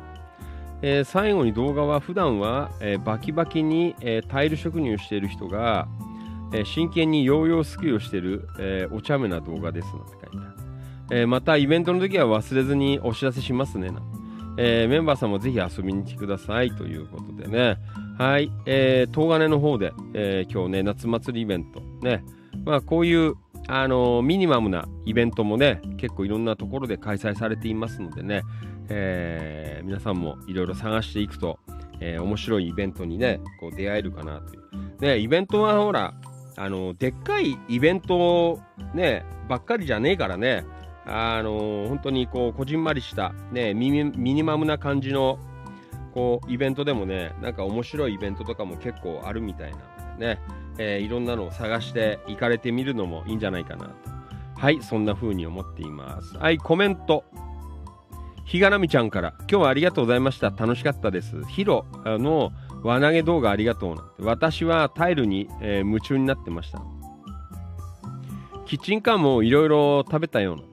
[0.85, 5.87] えー最後に動画は普段は、えーバキバキに、えータイル職人をしている人が、
[6.53, 11.21] え真剣にヨーヨーすくいをしている、えーお茶目な動画ですなんて書いてある。
[11.21, 14.01] えまたイベントの時は忘れずにお知らせしますねな、
[14.57, 17.77] えーメンバーさんもぜひ遊びに来てくださいということでね。
[18.17, 21.79] はい、えー、東金の方で、え今日ね夏祭りイベント。
[22.01, 22.25] ね。
[22.65, 23.35] まあこういう
[23.67, 28.43] あのミニマムなイベントもね結構いろんなところで開催されていますのでね、
[28.95, 31.59] えー皆さんもいろいろ探していくと、
[31.99, 34.63] えー面白いイベントにねこう出会えるかなという。
[35.01, 36.13] ねイベントはほら
[36.55, 38.59] あのでっかいイベント
[38.93, 40.65] ねばっかりじゃねえからね
[41.05, 45.39] あの本当にこうこじんまりした、ね、ミニマムな感じの
[46.13, 49.77] こうイベントでもねなんか面白いイベントとかも結構あるみたいな
[50.17, 50.39] ね、
[50.77, 53.93] えーいろんなのを探して行かれてみるのもいいんじゃないかなと。
[54.55, 56.37] はいそんな風に思っています。
[56.37, 57.23] はいコメント。
[58.45, 59.33] ひがなみちゃんから。
[59.39, 60.49] 今日はありがとうございました。
[60.49, 61.41] 楽しかったです。
[61.45, 62.51] ヒロの
[62.83, 66.81] 輪投げ動画ありがとうな私はタイルに、えー夢中になってました。
[68.65, 70.63] キッチンカーもいろいろ食べたような。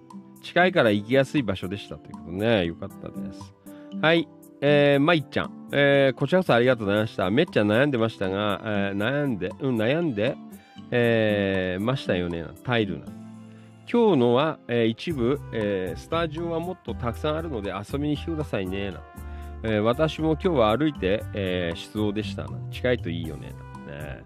[0.43, 1.97] 近いから行きやすい場所でした。
[1.97, 2.67] ということね。
[2.67, 3.55] よかったです。
[4.01, 4.29] はい。
[4.63, 7.31] えー、まいっちゃん、えーこちらこそありがとうございました。
[7.31, 10.37] めっちゃ悩んでましたが、えー悩んでうん悩んで、
[10.91, 12.45] えーましたよね。
[12.65, 13.07] タイルな
[13.93, 19.03] 今日のは、えー一部、えースタジオはもっとたくさんあるので遊びに来てくださいねな、
[19.65, 23.53] えー私も今日は歩いて、えー出動でしたな近いといいよね
[23.89, 24.23] なね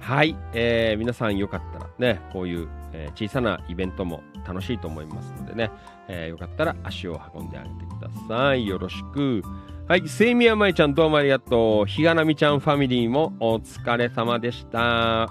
[0.00, 5.70] はい、えー皆さんよかったらねこういう、えー小さなイベントも楽しいと思いますのでね、
[6.08, 9.42] えーよかったら足を運んであげてくださいよろしく
[9.88, 11.86] はい、セイミヤマイちゃんどうもありがとう。
[11.86, 15.28] ひがなみちゃんファミリーもお疲れ様でした。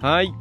[0.00, 0.32] はい。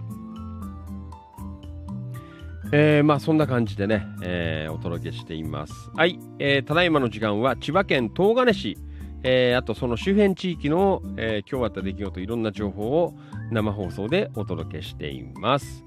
[2.74, 5.74] えー、まあそんな感じでね、えーお届けしています。
[5.96, 8.78] はい、えーただいまの時間は千葉県東金市、
[9.24, 13.14] えーあとその周辺地域の、えー今日あった出来事いろんな情報を
[13.52, 15.84] 生放送でお届けしています。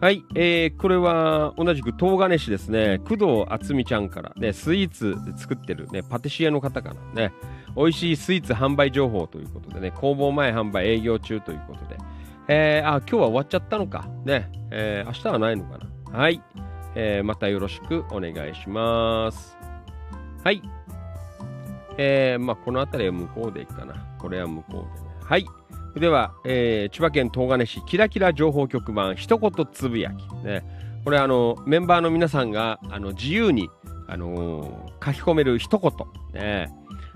[0.00, 7.32] はい、えーこれは同じく東金市ですね、工藤敦美ちゃんから、ね、スイーツ作ってる、ね、パティシエの方からね、
[7.76, 11.96] 美味しいスイーツ販売情報ということでね、工房前販売営業中ということで、
[12.48, 14.08] えーあ、今日は終わっちゃったのか。
[14.24, 15.93] ね、えー明日はないのかな。
[16.14, 16.40] はい、
[16.94, 19.56] えーまたよろしくお願いします。
[20.44, 20.62] はい。
[21.98, 23.94] えーまあ、この辺りは向こうでいいかな。
[24.20, 25.08] これは向こうでね。
[25.24, 25.46] はい。
[25.96, 30.32] では、えー千葉県東金市キラキラ情報局番一言つぶやき。
[30.44, 30.62] ね、
[31.04, 33.68] これあの、メンバーの皆さんがあの自由に、
[34.06, 35.92] あのー書き込める一言。
[36.32, 36.72] ね、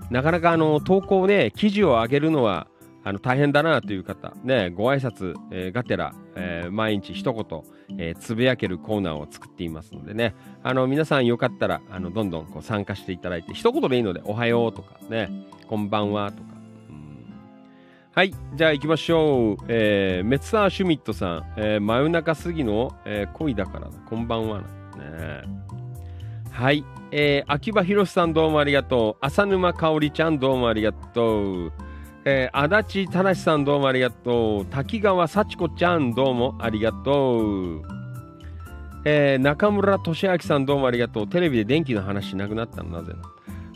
[0.09, 2.67] なかなかあの投稿ね、記事を上げるのは
[3.03, 7.63] あの大変だなという方、ね、ご挨拶、えーがてら、えー毎日一言、
[7.97, 15.29] えーつぶやけるコーナーを作っていますのでね、あの皆さんよかったらあのどんどんこう参加していただいて、一言でいいので、おはようとかね、
[15.67, 16.49] こんばんはとか。
[18.11, 19.57] はい、じゃあ行きましょう。
[19.69, 24.59] えー、メッサー・シュミットさん、えー真夜中過ぎの、えー恋だから、こんばんは。
[24.59, 24.65] ね、
[26.51, 29.25] はい、えー、秋葉博さんどうもありがとう。
[29.25, 31.71] 浅沼香織ちゃんどうもありがとう。
[32.31, 34.65] えー、足立正さんどうもありがとう。
[34.67, 37.39] 滝川幸子ちゃんどうもありがと
[37.79, 37.81] う。
[39.03, 41.27] えー中村俊明さんどうもありがとう。
[41.27, 43.13] テレビで電気の話しなくなったのなぜ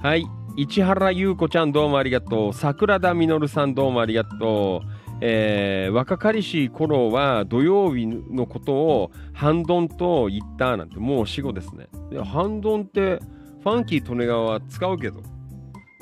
[0.03, 0.27] はい。
[0.55, 2.53] 市原優子ちゃんどうもありがとう。
[2.53, 4.87] 桜田実さんどうもありがとう。
[5.21, 11.87] えー若かりしい頃は土曜日のことを半ドンと言ったなんてもう死後ですね。
[12.11, 13.19] で半ドンって
[13.63, 15.23] ファンキー利根川は使うけど、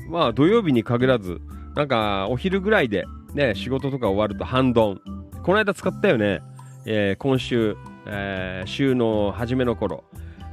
[0.09, 1.39] まあ土曜日に限らず、
[1.75, 5.01] なんかお昼ぐらいでね、仕事とか終わると半ドン。
[5.43, 6.41] この間使ったよね。
[6.85, 10.03] えー今週、えー週の初めの頃、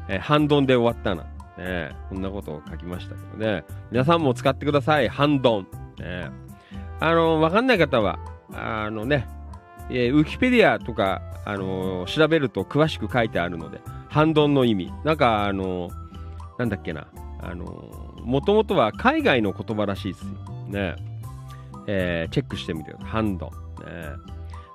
[0.09, 1.25] えー半ドンで終わったな。
[1.63, 3.65] ね、こんなことを書きましたけどね。
[3.91, 5.09] 皆さんも使ってください。
[5.09, 5.67] 半ドン。
[5.99, 6.31] ね、
[7.01, 8.21] あの、わかんない方は、
[8.53, 9.27] あのね、
[9.91, 14.93] えーウィキペディアとか、あの調べると詳しく書いてあるので、半ドンの意味。
[15.05, 15.91] なんか、あの
[16.59, 17.09] なんだっけな。
[17.41, 20.29] あのもともとは海外の言葉らしいですよ。
[20.69, 21.08] ね。
[21.91, 23.11] えーチェックしてみてください。
[23.11, 23.47] ハンド。
[23.47, 23.53] ね、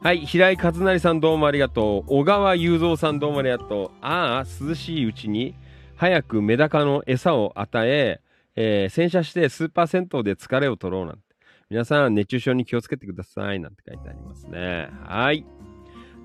[0.02, 2.10] はい、平井和成さんどうもありがとう。
[2.10, 3.92] 小川雄三さんどうもありがとう。
[4.02, 5.56] ああ、涼しいうちに
[5.96, 8.20] 早くメダカの餌を与え、
[8.56, 11.22] えー洗車してスーパー銭湯で疲れを取ろうなんて。
[11.70, 14.90] 皆さん熱中症に気をつけてくださいなんて書いてありますね。
[15.06, 15.46] はい。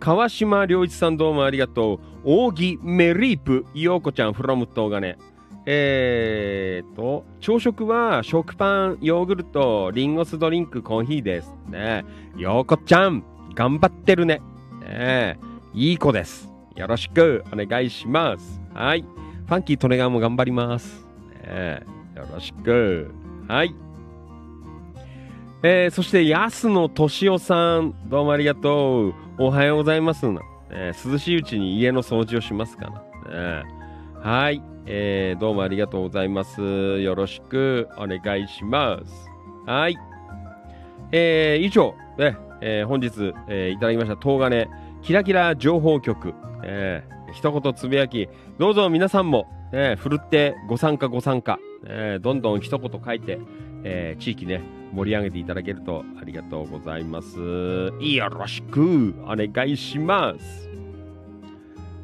[0.00, 2.30] 川島良一さんどうもありがとう。
[2.46, 5.16] 扇メリープ、ようこちゃん、フロム東金。
[5.70, 11.54] えーと、朝食は食パン、ヨーグルト、リンゴ酢ドリンク、コーヒーです。
[11.68, 12.06] ね
[12.38, 13.22] ようこちゃん、
[13.54, 14.40] 頑張ってるね。
[14.80, 15.38] ね
[15.74, 16.48] いい子です。
[16.74, 18.62] よろしくお願いします。
[18.72, 19.02] はい。
[19.02, 21.04] ファンキー・トネガーも頑張ります。
[21.44, 21.82] ね
[22.16, 23.10] よろしく。
[23.46, 23.74] はい。
[25.62, 29.14] えー、そして、安野敏夫さん、どうもありがとう。
[29.36, 30.24] おはようございます。
[30.70, 32.88] え涼しいうちに家の掃除をしますか
[33.28, 33.62] な。
[33.62, 33.77] ね
[34.20, 36.60] はい、えーどうもありがとうございます。
[37.00, 39.12] よろしくお願いします。
[39.64, 39.96] はい。
[41.12, 44.68] えー以上、ねえー本日、えーいただきました東金
[45.02, 46.34] キラキラ情報局、
[46.64, 48.28] えー一言つぶやき、
[48.58, 53.38] どうぞ皆さんも、えーふるってご参加ご参加、えーどんどん一言書いて、
[53.84, 54.62] えー地域ね、
[54.92, 57.38] 盛り上げていただけるとありがとうございます。
[57.38, 60.68] よろしくお願いします。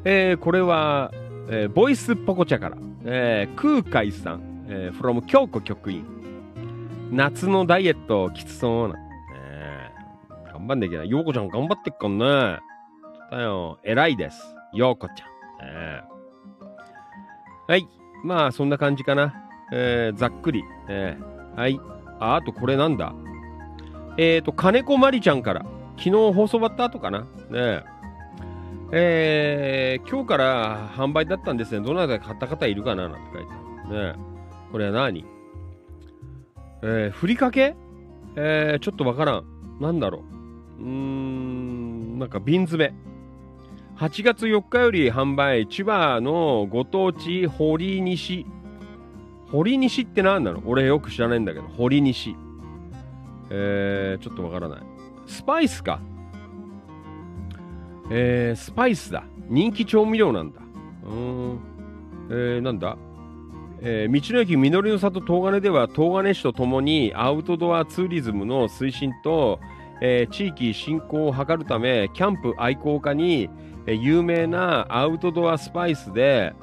[0.05, 1.11] えーこれは、
[1.47, 6.05] えーボイスポコチャから、えー空海さん、えー、from 京子局員。
[7.11, 8.95] 夏のダイエットきつそうな。
[8.95, 8.99] ね
[9.35, 9.91] え
[10.51, 11.09] 頑張んなきゃない。
[11.09, 12.25] ようこちゃん頑張ってっかんね。
[13.31, 13.77] だよ。
[13.83, 14.55] 偉いです。
[14.73, 15.27] ようこちゃん。
[15.67, 16.01] ねえ
[17.67, 17.87] はい。
[18.23, 19.35] まあ、そんな感じかな。
[19.71, 20.63] えーざっくり。
[20.89, 21.79] えーはい。
[22.19, 23.13] あ、あとこれなんだ？
[24.17, 25.65] えっ、ー、と、金子まりちゃんから。
[25.97, 27.21] 昨日放送終わった後かな？
[27.21, 27.83] ねえ
[28.97, 31.85] えー今日から販売だったんですね。
[31.85, 34.13] どなたか買った方いるかななんて書いてある。
[34.13, 34.19] ね
[34.71, 35.25] これは何？
[36.81, 37.75] えー、ふりかけ？
[38.37, 39.43] えー、ちょっとわからん。
[39.81, 40.23] なんだろ
[40.79, 40.81] う。
[40.81, 42.95] うーん、なんか瓶詰め。
[43.97, 48.45] 8月4日より販売、千葉のご当地堀西。
[49.51, 50.61] 堀西って何なの？
[50.65, 52.37] 俺よく知らないんだけど、堀西。
[53.49, 54.79] えー、ちょっとわからない。
[55.27, 55.99] スパイスか。
[58.09, 59.23] えー、スパイスだ。
[59.47, 60.61] 人気調味料なんだ。
[61.07, 61.59] うん。
[62.29, 62.97] えー、なんだ？
[63.81, 69.59] えー道の駅みのりの里東金では東金市とともにアウトドアツーリズムの推進と、
[70.01, 73.49] えー地域振興を図るためキャンプ愛好家に、
[73.85, 76.53] えー有名なアウトドアスパイスで、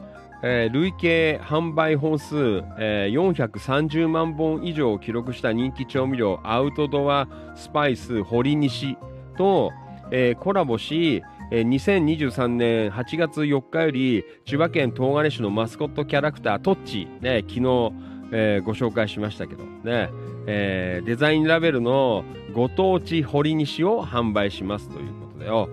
[0.42, 2.34] えー累計販売本数、
[2.78, 8.96] えー430万本以上を記録した人気調味料アウトドアスパイス堀西
[9.36, 9.70] と、
[10.10, 11.22] えーコラボし、
[11.54, 17.92] えー2023年8月4日より千葉県東金市のマスコットキャラクタートッチ、ね、昨日、
[18.32, 20.08] えーご紹介しましたけど、ね
[20.46, 22.24] えーデザインラベルの
[22.54, 25.68] ご当地堀西を販売しますということでよ。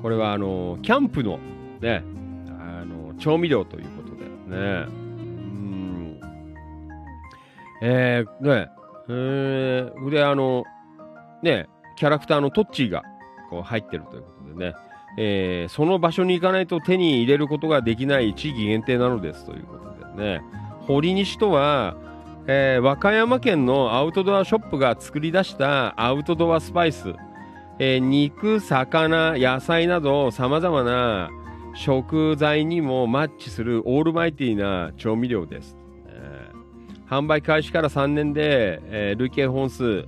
[0.00, 1.38] これはあのキャンプの,、
[1.82, 2.02] ね、
[2.58, 4.26] あの調味料ということでね。
[4.48, 6.20] うん。
[7.82, 8.70] えー、ね
[9.10, 10.64] えー、であの
[11.42, 13.02] ねキャラクターのトッチーが
[13.50, 14.89] こう入ってるということでね。
[15.16, 20.42] えーその場所に行かないと手に入れることができない地域限定なのですということでね。
[20.86, 21.96] 堀西とは、
[22.46, 27.14] えー和歌山県のアウトドアショップが作り出したアウトドアスパイス、
[27.78, 31.30] えー肉、魚、野菜などさまざまな
[31.74, 35.76] 食材にもマッチするオールマイティーな調味料です、
[36.06, 36.60] えー
[37.08, 40.06] 販売開始から3年で、えー累計本数、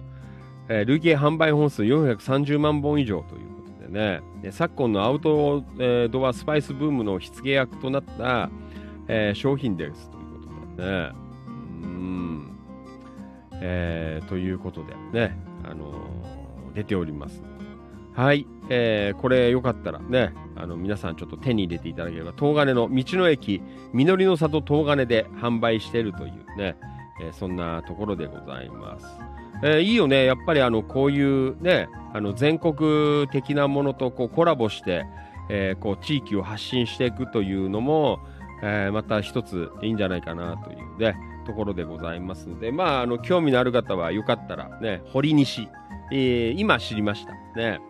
[0.69, 3.52] えー累計販売本数430万本以上という
[3.93, 5.63] ね、昨今のアウト
[6.11, 8.51] ドアスパイスブームの火付け役となった、
[9.07, 10.47] えー商品ですというこ
[10.77, 11.11] とでね。
[11.83, 12.59] うん。
[13.61, 17.43] えーということでね、あのー出ております。
[18.15, 23.61] はい、えーこれよかったらね、あの皆さんちょっと手に入れていただければ東金の道の駅
[23.93, 26.77] 実りの里東金で販売しているというね、
[27.21, 29.07] えーそんなところでございます。
[29.63, 30.25] えーいいよね。
[30.25, 35.05] やっぱりあのこういうねあの全国的なものとこうコラボして、
[35.49, 38.19] えーこう地域を発信していくというのも、
[38.63, 41.17] えーまた一ついいんじゃないかなというね
[41.47, 45.69] ところでございますのでまああの興味のある方はよかったらね堀西、
[46.13, 47.33] えー今知りました。
[47.57, 47.81] ね。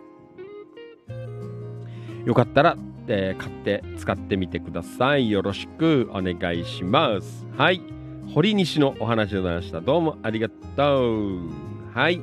[2.24, 2.76] よかったら、
[3.08, 5.30] えー買って使ってみてください。
[5.30, 7.46] よろしくお願いします。
[7.56, 7.82] はい。
[8.34, 10.54] 堀西のお話でございましたどうもありがと
[11.16, 11.50] う
[11.92, 12.22] はい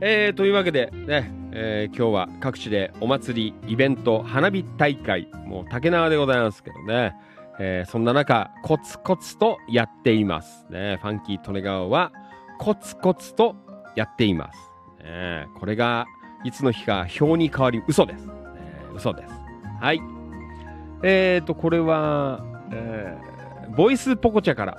[0.00, 7.14] えー、というわけでね、えー今日は各地でお祭りイベント花火大会もう竹縄でございますけどね
[7.60, 10.66] えーそんな中、コツコツとやっています。
[10.70, 12.10] ね、ファンキー利根川は
[12.58, 13.54] コツコツと
[13.94, 14.58] やっています。
[15.04, 16.06] ね、これが
[16.42, 18.26] いつの日か表に変わり嘘です。
[18.26, 18.32] ね、
[18.96, 19.34] 嘘です。
[19.80, 20.00] はい。
[21.02, 23.29] えーと、これは、えー
[23.76, 24.78] ボイスポコチャから、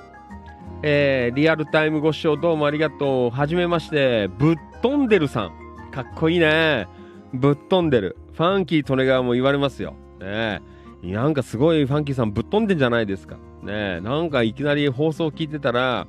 [0.83, 3.29] えーリアルタイムご視聴どうもありがとう。
[3.29, 5.51] はじめまして、ぶっ飛んでるさん。
[5.91, 6.87] かっこいいね。
[7.33, 8.17] ぶっ飛んでる。
[8.33, 9.93] ファンキー利根川も言われますよ。
[10.19, 10.61] ね
[11.03, 13.37] なんかすごいファンキーさんぶっ飛んでんじゃないですか。
[13.63, 16.05] ね、なんかいきなり放送聞いてたら、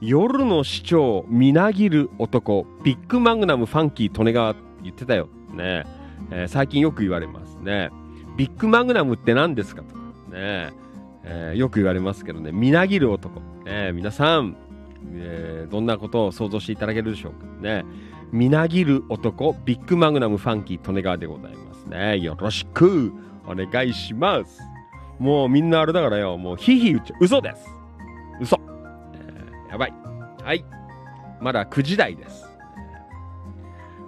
[0.00, 5.28] 夜の市長、みなぎる男、ビッグマグナムファンキー利根川言ってたよ。
[5.52, 5.84] ね
[6.30, 7.90] えー最近よく言われますね。
[8.36, 10.00] ビッグマグナムって何ですかとか、
[10.30, 10.70] ね
[11.30, 13.40] えーよく言われますけどね、みなぎる男。
[13.40, 14.56] ねえ皆さん、
[15.12, 17.46] えーどんなことを想像していただけるでしょうか。
[17.60, 17.84] ね
[18.32, 22.18] みなぎる男、ビッグマグナムファンキー利根川でございますね。
[22.18, 23.12] よろしく
[23.46, 24.60] お願いします。
[25.18, 27.24] もうみんなあれだからよ、もうヒヒ言っちゃう。
[27.24, 27.66] 嘘です。
[28.40, 28.58] 嘘。
[29.14, 29.94] えーやばい。
[30.42, 30.64] はい。
[31.40, 32.46] まだ9時台です。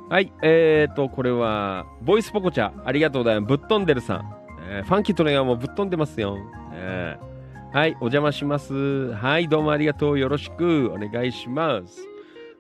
[0.08, 0.32] はい。
[0.42, 3.48] えーと、これは、ボイスポコチャ、ありがとうございます。
[3.48, 4.34] ぶっ飛んでるさん。
[4.68, 6.36] えーファンキーとのがもぶっ飛んでますよ。
[6.72, 7.30] えー
[7.72, 7.90] はい。
[8.00, 9.12] お邪魔します。
[9.12, 9.46] はい。
[9.48, 10.18] どうもありがとう。
[10.18, 12.00] よろしくお願いします。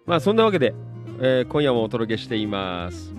[0.06, 0.72] まあ、そんなわけで、
[1.20, 3.12] えー今夜もお届けしています。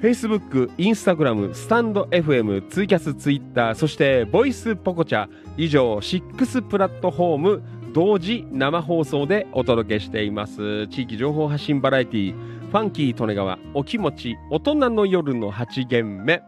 [0.00, 7.62] Facebook、Instagram、スタンド FM、ツイキャス、ツイッター、そしてボイスポコチャ以上6プラットフォーム
[7.92, 10.86] 同時生放送でお届けしています。
[10.88, 16.42] 地域情報発信バラエティーファンキー利根川お気持ち大人の夜の8限目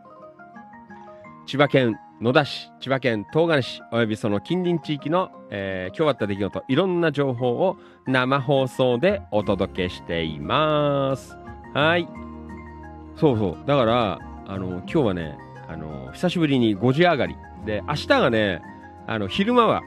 [1.46, 7.76] 千葉県野田市、千葉県東金市、およびその近隣地域の、えー今日あった出来事、いろんな情報を
[8.06, 11.36] 生放送でお届けしています。
[11.74, 12.08] はい。
[13.16, 13.58] そうそう。
[13.66, 15.38] だから、あの、今日はね、
[15.68, 17.36] あの、久しぶりに5時上がり。
[17.66, 18.62] で、明日がね、
[19.06, 19.82] あの、昼間は、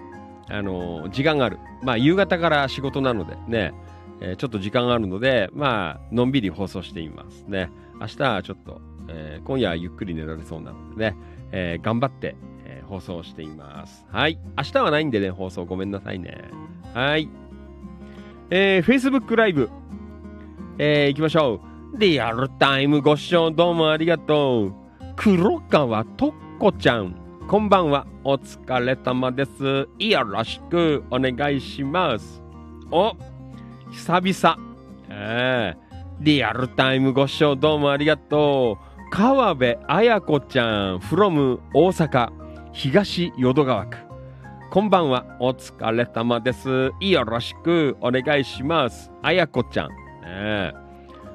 [0.49, 1.57] あの、時間がある。
[1.81, 3.73] まあ、夕方から仕事なのでね、
[4.21, 7.71] えーちょっと時間があるので、まあ、のんびり放送していますね。
[7.99, 11.15] 明日はちょっと、えー今夜はゆっくり寝られそうなのでね、
[11.51, 12.35] えー頑張って、
[12.65, 14.05] えー放送しています。
[14.11, 14.39] はい。
[14.57, 16.45] 明日はないんでね、放送ごめんなさいね。
[16.93, 17.29] はい。
[18.49, 19.69] えー、Facebook ライブ、
[20.79, 21.61] えー、行きましょ
[21.93, 21.97] う。
[21.99, 24.73] リアルタイムご視聴どうもありがとう。
[25.15, 27.15] 黒川とっこちゃん。
[27.47, 28.07] こんばんは。
[28.23, 29.87] お疲れ様です。
[29.99, 32.41] よろしくお願いします。
[32.91, 33.13] お、
[33.91, 34.57] 久々。
[35.09, 38.88] えー、リアルタイムご視聴どうもありがとう。
[39.11, 42.29] 川辺彩子ちゃん from 大阪
[42.71, 43.97] 東淀川区。
[44.69, 45.25] こんばんは。
[45.39, 46.91] お疲れ様です。
[46.99, 49.11] よろしくお願いします。
[49.23, 49.89] 彩子ちゃん。
[49.89, 49.95] ね
[50.27, 50.73] え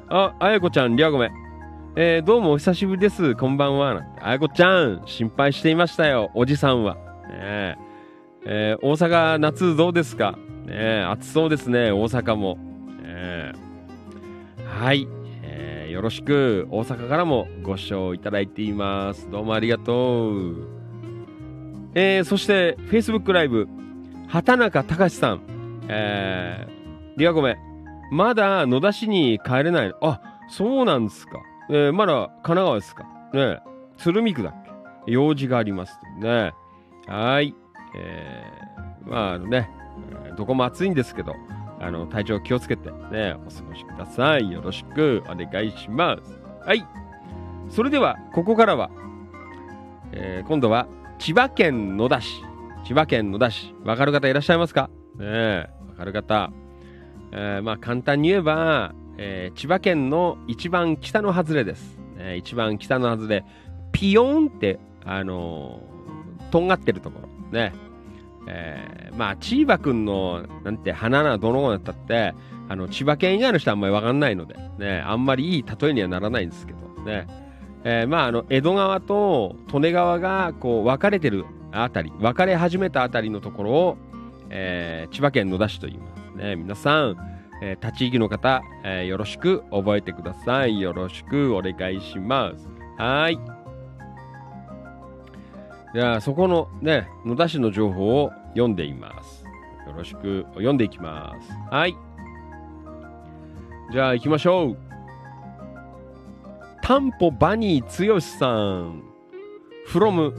[0.09, 1.31] あ、あやこちゃん、りゃごめん。
[1.97, 3.35] えーどうもお久しぶりです。
[3.35, 3.95] こんばんは。
[3.95, 6.31] なんてあやこちゃん、心配していましたよ。
[6.35, 6.95] おじさんは。
[6.95, 7.01] ね
[7.33, 7.77] え
[8.47, 10.33] えー大阪、夏どうですか？
[10.67, 11.91] ねえ暑そうですね。
[11.91, 12.57] 大阪も。
[13.03, 13.53] ねえ
[14.65, 15.09] はい、
[15.95, 16.67] よろしく。
[16.73, 19.31] 大阪からもご視聴いただいています。
[19.31, 20.67] どうもありがとう。
[21.95, 23.69] えーそして、Facebook ライブ、
[24.27, 25.41] 畑中隆さん。
[25.87, 27.57] えー、りゃごめん。
[28.11, 29.93] まだ野田市に帰れない。
[30.03, 31.39] あ、そうなんですか。
[31.71, 33.05] えーまだ神奈川ですか。
[33.33, 33.61] ね
[33.97, 34.65] 鶴見区だっ
[35.07, 35.13] け。
[35.13, 35.97] 用事があります。
[36.19, 36.53] ね
[37.07, 37.55] はい。
[37.97, 39.71] えーまあ、ね、
[40.37, 41.37] どこも暑いんですけど、
[41.81, 44.51] あの、体調気をつけてね、お過ごしください。
[44.51, 46.41] よろしくお願いします。
[46.65, 46.87] はい。
[47.69, 48.91] それでは、ここからは、
[50.13, 50.87] えー今度は
[51.19, 52.43] 千葉県野田市。
[52.85, 53.75] 千葉県野田市。
[53.85, 54.91] わかる方いらっしゃいますか？
[55.17, 56.51] ねえ、わかる方。
[57.33, 61.99] えーまあ簡単に言えば、えー千葉県の一番北の外れです。
[62.17, 63.45] ね一番北の外れ、
[63.93, 67.29] ピヨーンって、あのーとんがってるところ。
[67.51, 67.73] ね。
[68.47, 72.35] えーまあ、千葉くんの、なんて、花などの子だったって、
[72.69, 77.27] あの、千葉県以外の人はあんまりわかんないので、ね、あんまりいい例えにはならないんですけど、ね。
[77.87, 83.97] えーまあ、あの江戸川と利根川がこう分かれてるあたり分かれ始めたあたりのところを、
[84.49, 86.39] えー千葉県野田市と言います。
[86.39, 87.17] ね皆さん、
[87.63, 90.81] えー立ち入りの方、えーよろしく覚えてください。
[90.81, 92.67] よろしくお願いします。
[92.97, 93.54] はい。
[95.95, 99.45] じゃあそこのね野田市の情報を読んでいます。
[99.87, 101.53] よろしく読んでいきます。
[101.71, 101.95] はい。
[103.93, 104.77] じゃあ行きましょう。
[106.83, 109.03] タンポバニー剛さん。
[109.87, 110.33] from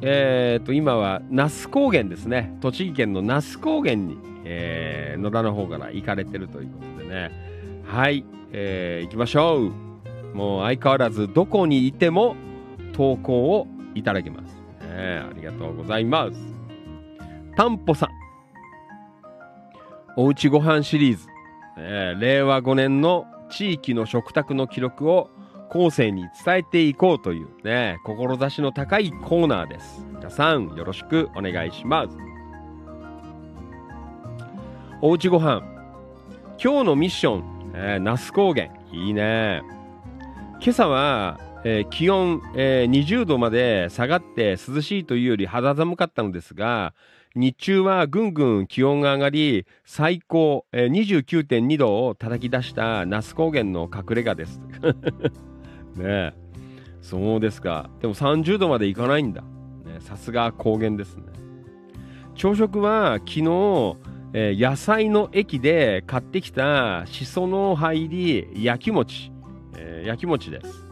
[0.00, 2.56] えー、と今は那須高原ですね。
[2.62, 7.82] 栃木県の那須高原に、えー野田の方から行かれてるということでね。
[7.84, 10.36] はい、えー行きましょう。
[10.36, 12.36] もう相変わらずどこにいても
[12.94, 14.43] 投稿をいただけます、
[14.94, 16.38] ね、ありがとうございます
[17.56, 18.10] タンポさん
[20.16, 21.26] おうちごはんシリーズ、
[21.76, 25.28] えー令和5年の地域の食卓の記録を
[25.70, 30.06] 後世に伝えていこうというね、志の高いコーナーです。
[30.14, 32.16] 皆さん、よろしくお願いします。
[35.02, 35.74] おうちごはん。
[36.62, 38.68] 今日のミッション、えー、那須高原。
[38.92, 39.62] いいね。
[40.60, 46.94] 今朝は、えー気温、えー20度まで下がって涼しいというより肌寒かったのですが、
[47.34, 54.60] 日中はぐんぐん気温が上がり、最高、えー29.2度を叩き出した那須高原の隠れ家です。
[55.96, 56.32] ねえ。
[57.00, 57.90] そうですか。
[58.00, 59.42] でも30度までいかないんだ。
[59.42, 61.24] ねさすが高原ですね。
[62.34, 63.40] 朝食は昨日、
[64.34, 69.32] えー野菜の駅で買ってきたしその入り焼き餅、
[69.76, 70.83] えー焼き餅です。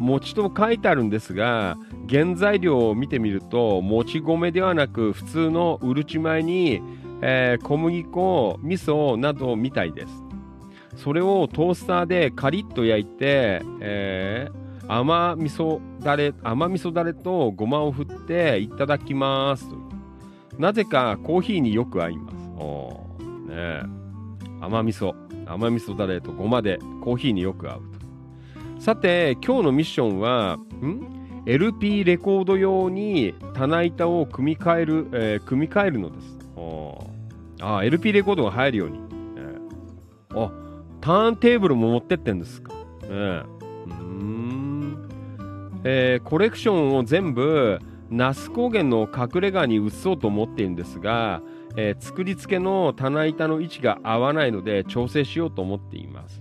[0.00, 1.76] 餅と書いてあるんですが、
[2.08, 6.82] 原材料を見てみると、もち米ではなく、普通のうるち米に、
[7.22, 10.12] えー小麦粉、味噌などみたいです。
[10.96, 19.66] それをトースターでカリッと焼いて、えー甘味噌だれ、甘味噌だれとごまを振っていただきます。
[20.58, 22.36] なぜかコーヒーによく合います。
[22.58, 23.06] お
[23.46, 23.82] ね
[24.60, 25.14] 甘味噌、
[25.46, 27.99] 甘味噌だれとごまでコーヒーによく合うと。
[28.80, 36.38] さて、今日のミッションは、ん ?LP レコード用に棚板を組み替える、えー組み替えるのです。
[36.56, 38.98] おーあ LP レコードが入るように。
[39.36, 40.50] えーあ、
[41.02, 42.72] ターンテーブルも持ってってんですか。
[43.02, 45.08] えうーん。
[45.84, 47.78] えーコレクションを全部、
[48.08, 51.42] 那須高原の隠れ家に移そうと思っているんですが、
[51.76, 56.40] えー作り付けの棚板の位置が合わないので調整しようと思っています。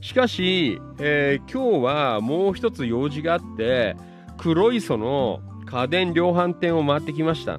[0.00, 3.96] しかし、えー今日はもう一つ用事があって、
[4.36, 7.58] 黒磯の家電量販店を回ってきました。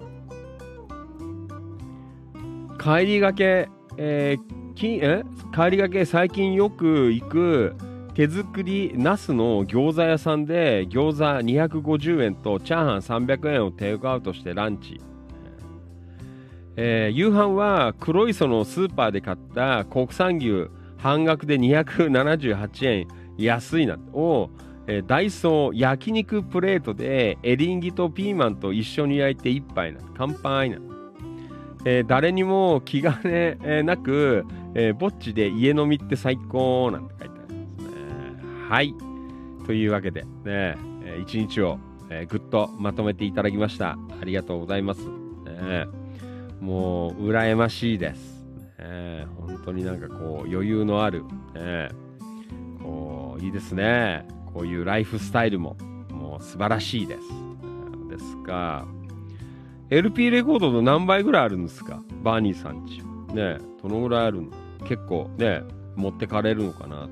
[2.82, 5.24] 帰りがけ、えーきえ？
[5.53, 7.76] 帰りがけ最近よく行く
[8.14, 15.02] 手作りナスの餃子屋さんで餃子250円とチャーハン300円をテイクアウトしてランチ。
[16.78, 23.07] えー夕飯は黒磯のスーパーで買った国産牛半額で278円
[23.38, 23.97] 安いな。
[24.13, 24.49] を、
[24.88, 29.99] えーダイソー焼肉プレートでエリンギとピーマンと一緒に焼いて一杯な。
[30.15, 30.77] 乾杯な、
[31.85, 34.45] えー誰にも気兼ねえーなく、
[34.76, 38.67] えーぼっちで家飲みって最高なんて書いてありますね。
[38.69, 38.93] はい。
[39.65, 40.76] というわけでね、
[41.21, 43.91] 一日を、えーぐっとまとめていただきました。
[43.91, 45.85] ありがとうございます、ね
[46.59, 48.39] もう羨ましいです。
[48.80, 51.23] ね、本当になんかこう余裕のある、
[51.53, 51.89] ね、
[52.81, 54.27] こういいですね。
[54.53, 55.76] こういうライフスタイルも
[56.10, 57.22] もう素晴らしいです。
[58.10, 58.85] ですが、
[59.89, 62.01] LP レコードの何倍ぐらいあるんですか？
[62.23, 63.01] バーニーさんち。
[63.34, 64.47] ねどのぐらいあるの？
[64.85, 65.61] 結構ね、
[65.95, 67.10] 持ってかれるのかなという、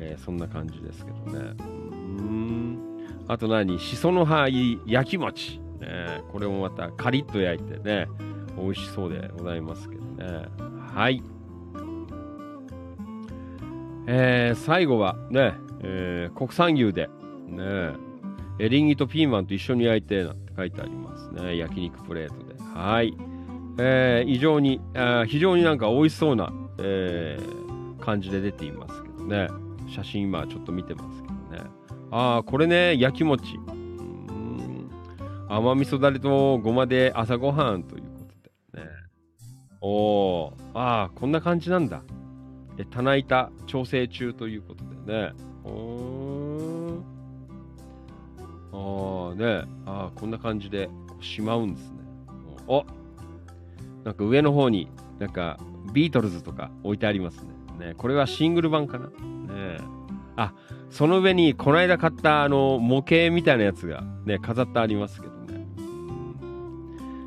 [0.00, 1.54] えーそんな感じですけどね。
[1.58, 1.62] う
[2.22, 2.78] ん。
[3.28, 3.78] あと何？
[3.78, 5.60] しその葉焼き餅。
[5.80, 8.08] ね、これもまたカリッと焼いてね、
[8.56, 10.46] 美味しそうでございますけどね。
[10.94, 11.22] はい。
[14.06, 17.08] えー最後はね、えー国産牛で、
[17.46, 17.92] ね、
[18.58, 21.56] エリンギとピーマンと一緒に焼いてなんて書いてありますね。
[21.56, 22.54] 焼肉プレートで。
[22.62, 23.14] はい。
[23.78, 27.68] えー非常に、あー非常になんか美味しそうな、えー
[27.98, 29.48] 感じで出ていますけどね。
[29.88, 31.70] 写真今ちょっと見てますけどね。
[32.10, 33.56] ああ、これね、焼き餅。
[33.56, 34.88] うん
[35.50, 38.07] 甘味噌だれとごまで朝ごはんという。
[39.80, 42.02] おー、ああ、こんな感じなんだ。
[42.78, 45.32] え、棚板調整中ということでね。
[45.64, 49.28] おー。
[49.28, 49.64] ああ、ね。
[49.86, 50.88] ああ、こんな感じで
[51.20, 51.98] しまうんですね。
[52.66, 52.84] お
[54.04, 55.58] なんか上の方に、なんか
[55.92, 57.42] ビートルズとか置いてあります
[57.78, 57.86] ね。
[57.86, 59.06] ねこれはシングル版かな。
[59.06, 59.78] ね
[60.36, 60.52] あ
[60.90, 65.66] その上にこの間買ったあの模型みたいなやつがね飾ってありますけどね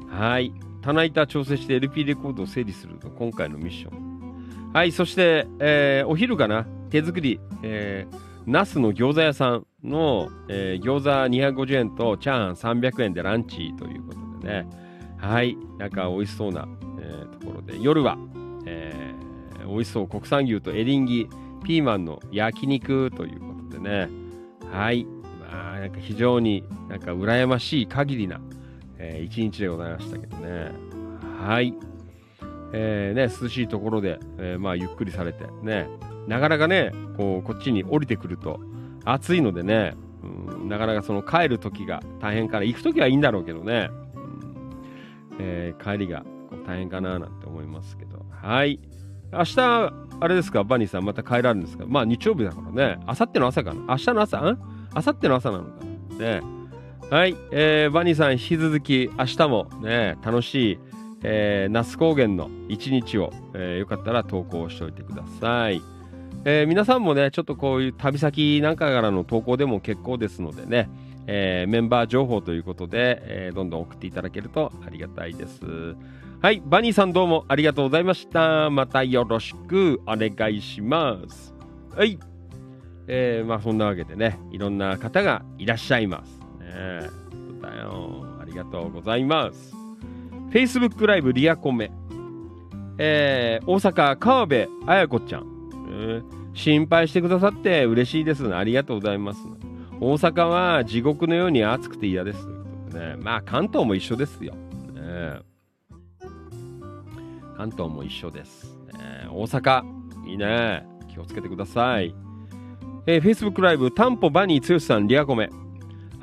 [0.10, 4.72] はい棚板調整して LP レコードを整理するのが今回のミッション。
[4.74, 4.92] はい。
[4.92, 14.70] そして、えーお昼かな手作り、えー、ナスの餃子屋さんの、えー餃子250円とチャーハン300円でランチということでね。
[15.18, 15.58] はい。
[15.78, 16.68] なんか美味しそうな、
[17.00, 18.18] えーところで夜は、
[18.66, 20.08] えー美味しそう。
[20.08, 21.28] 国産牛とエリンギ
[21.64, 24.10] ピーマンの焼肉ということでね。
[24.72, 25.06] はい。
[25.52, 28.40] まあなんか非常になんか羨ましい限りな、
[29.04, 30.72] えー一日でございましたけどね。
[31.44, 31.74] はい。
[32.74, 35.88] えーね涼しいところで、えーまあゆっくりされてね。
[36.28, 38.60] なかなかねこうこっちに降りてくると
[39.04, 42.64] 暑いのでね、うん、なかなかその帰る時が大変かな。
[42.64, 44.72] 行く時はいいんだろうけどね、うん。
[45.40, 48.24] えー帰りがこう大変かななんて思いますけど。
[48.30, 48.80] はい。
[49.34, 49.62] 明日
[50.20, 51.86] あれですかバニーさんまた帰られるんですか？
[51.88, 53.00] まあ日曜日だからね。
[53.08, 53.82] 明後日の朝かな。
[53.88, 54.60] 明日の朝ん？
[54.94, 55.72] 明後日の朝なのか。
[56.20, 56.61] なね。
[57.12, 60.80] はい、えーバニーさん引き続き明日もね楽しい、
[61.24, 65.82] えー那須高原の一日を、えーよかったら投稿しておいてください。
[66.46, 70.90] えー皆さんもねちょっとこういう旅先なんかからの投稿でも結構ですのでね、
[71.28, 75.66] えーメンバー情報ということで、えーどんどん送っていただけるとありがたいです。
[76.42, 78.70] はい、バニーさんどうもありがとうございました。
[78.70, 81.54] またよろしくお願いします。
[81.94, 82.18] はい。
[83.08, 86.41] えーまあそんなわけでね、いろんな方がいらっしゃいます。
[86.74, 88.26] ね、そうだよ。
[88.42, 89.74] ありがとうございます。
[90.52, 91.92] Facebook ライブリアコメ。
[92.98, 95.46] えー大阪川辺彩子ちゃん、
[95.90, 98.54] えー心配してくださって嬉しいです。
[98.54, 99.40] ありがとうございます。
[100.02, 102.46] 大阪は地獄のように暑くて嫌です。
[102.94, 104.54] ね、まあ関東も一緒ですよ。
[104.54, 105.40] ね
[107.56, 108.76] 関東も一緒です。
[108.94, 109.84] ね大阪、
[110.28, 110.86] いいね。
[111.08, 112.14] 気をつけてください。
[113.08, 115.50] えー Facebook ライブ、タンポバニー剛さん、リアコメ。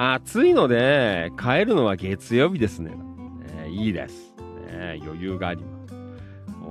[0.00, 2.92] 暑いので、帰るのは月曜日ですね。
[2.92, 4.32] ねいいです、
[4.68, 5.00] ね。
[5.02, 5.94] 余裕があります。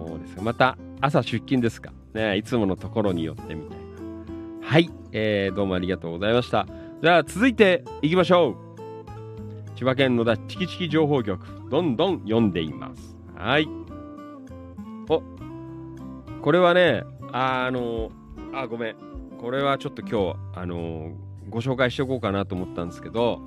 [0.08, 1.92] そうですまた、朝出勤ですか。
[2.14, 3.86] ね、いつものところに寄ってみたいな。
[4.62, 6.68] はい、えーどうもありがとうございました。
[7.04, 9.76] じゃあ、続いていきましょう。
[9.76, 13.18] 千葉県野田チキチキ情報局、どんどん読んでいます。
[13.36, 13.68] はい。
[15.10, 15.22] お、
[16.42, 18.10] これはね、ああの、
[18.54, 18.96] あ、ごめん。
[19.38, 21.12] これはちょっと今日、あの
[21.50, 23.42] ご紹介しておこうかなと思ったんですけど、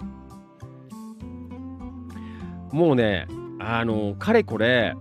[2.73, 3.27] もうね、
[3.59, 4.95] あのかれこれ、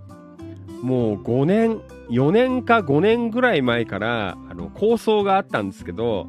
[0.81, 6.27] もう5年、4年か5年ぐらい前から、あの、構想があったんですけど、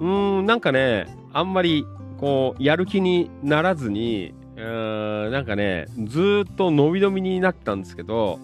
[0.00, 1.84] うーん、なんかね、あんまり、
[2.18, 8.38] こう、やる気にならずに、うーん、なんかね、ずっと伸び伸びになったんですけど、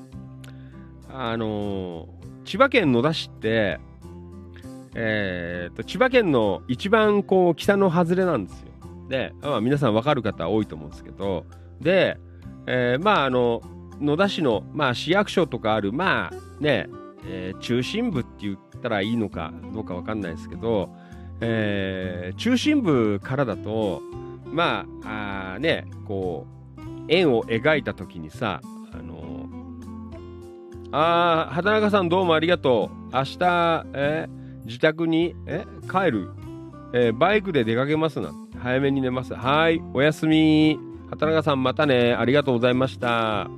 [1.14, 2.08] あの
[2.44, 3.78] 千葉県野田市って、
[4.94, 8.68] えーと、千葉県の一番こう北の外れなんですよ。
[9.08, 11.44] で、まあ、皆さんわかる方多いと思うんですけど、
[11.80, 12.18] で、
[12.66, 13.62] えーまああの、
[14.00, 16.88] 野田市の、まあ、市役所とかある、まあね、
[17.26, 20.90] えー中心部って言ったらいいのかどうかわかんないですけど、
[21.40, 24.00] えー中心部からだと、
[24.44, 26.46] まあ、あね、こ
[26.78, 28.60] う、円を描いた時にさ、
[28.92, 29.48] あの
[30.92, 33.14] あ、畑中さんどうもありがとう。
[33.16, 36.30] 明日、えー自宅に、え帰る、
[36.94, 38.32] えーバイクで出かけますな。
[38.60, 39.34] 早めに寝ます。
[39.34, 40.78] はい、おやすみ。
[41.10, 42.14] 畑中さんまたね。
[42.14, 43.48] ありがとうございました。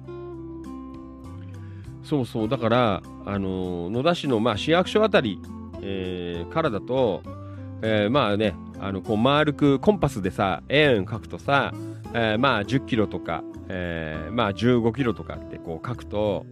[2.02, 5.40] そうそう、だから、あのー野田市の、まあ、市役所あたり、
[5.82, 7.22] えーからだと、
[7.82, 11.72] えーまあね、あのこう丸くコンパスでさ、円書くとさ、
[12.14, 16.46] えーまあ10キロとか、えーまあ15キロとかってこう書くと、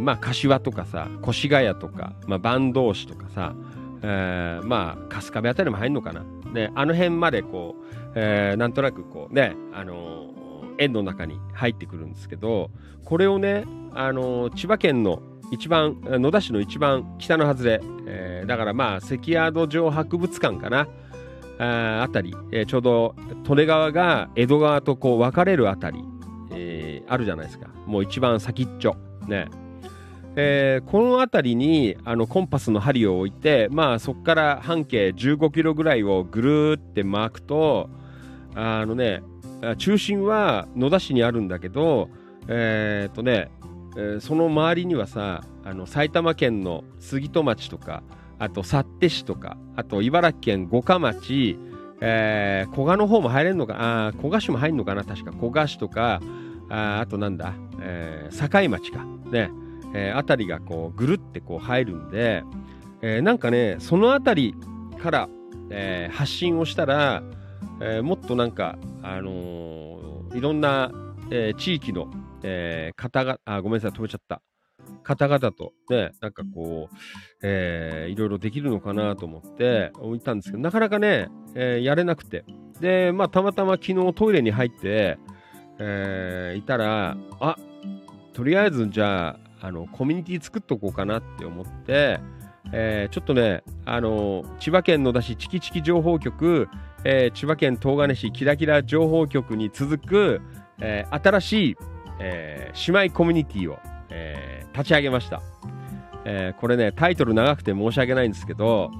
[0.00, 3.54] まあ柏とかさ、越谷とか、まあ坂東市とかさ、
[4.02, 6.24] えーまあ春日部あたりも入るのかな。
[6.52, 10.32] ね、あの辺までこう、えーなんとなくこうね、あのー
[10.78, 12.70] 円の中に入ってくるんですけど、
[13.04, 20.88] これをね、あのー千葉県の一番、野田市の一番北の外れ、えーだからまあ関宿城博物館かな、
[21.58, 23.14] ああたり、えーちょうど
[23.48, 26.04] 利根川が江戸川とこう分かれるあたり、
[26.50, 27.68] えーあるじゃないですか。
[27.86, 28.96] もう一番先っちょ。
[29.28, 29.48] ね。
[30.34, 37.90] えーこの辺りにあのコンパスの針を置いて、まあ、そこから半径15キロぐらいをぐるーって巻くと
[38.54, 39.22] あのね
[39.78, 42.08] 中心は野田市にあるんだけど、
[42.48, 43.50] えーっとね
[43.96, 48.02] えーその周りにはさあの埼玉県の杉戸町とか
[48.38, 51.58] あと幸手市とかあと茨城県五霞町、
[52.00, 56.20] えー古河の方も入れるのかあ古河市も入るのかな確か古河市とか
[56.70, 57.52] ああとなんだ、
[57.84, 59.04] えー境町か。
[59.30, 59.50] ね。
[59.94, 62.42] えーあたりがこうぐるってこう入るんで、
[63.02, 64.54] えーなんかねそのあたり
[65.02, 65.28] から、
[65.70, 67.22] えー発信をしたら、
[67.80, 70.90] えーもっとなんか、あのーいろんな、
[71.30, 72.10] えー地域の、
[72.42, 74.40] えー方があごめんなさい止めちゃった。
[75.04, 76.96] 方々とねなんかこう、
[77.42, 82.44] えーいろいろできるのかなと思って置いたんですけどなかなかね、えーやれなくて。
[82.80, 85.18] でまあたまたま昨日トイレに入って、
[85.78, 87.56] えーいたらあ
[88.32, 92.18] とりあえずじゃああのコミュニティ作っとこうかなって思って、
[92.72, 96.68] えーちょっとね、あの千葉県野田市チキチキ情報局、
[97.04, 100.40] えー千葉県東金市キラキラ情報局に続く、
[100.80, 101.76] えー新しい、
[102.18, 103.78] えー姉妹コミュニティを、
[104.10, 105.42] えー立ち上げました、
[106.24, 108.90] えーこれねタイトル長くて申し訳ないんですけど、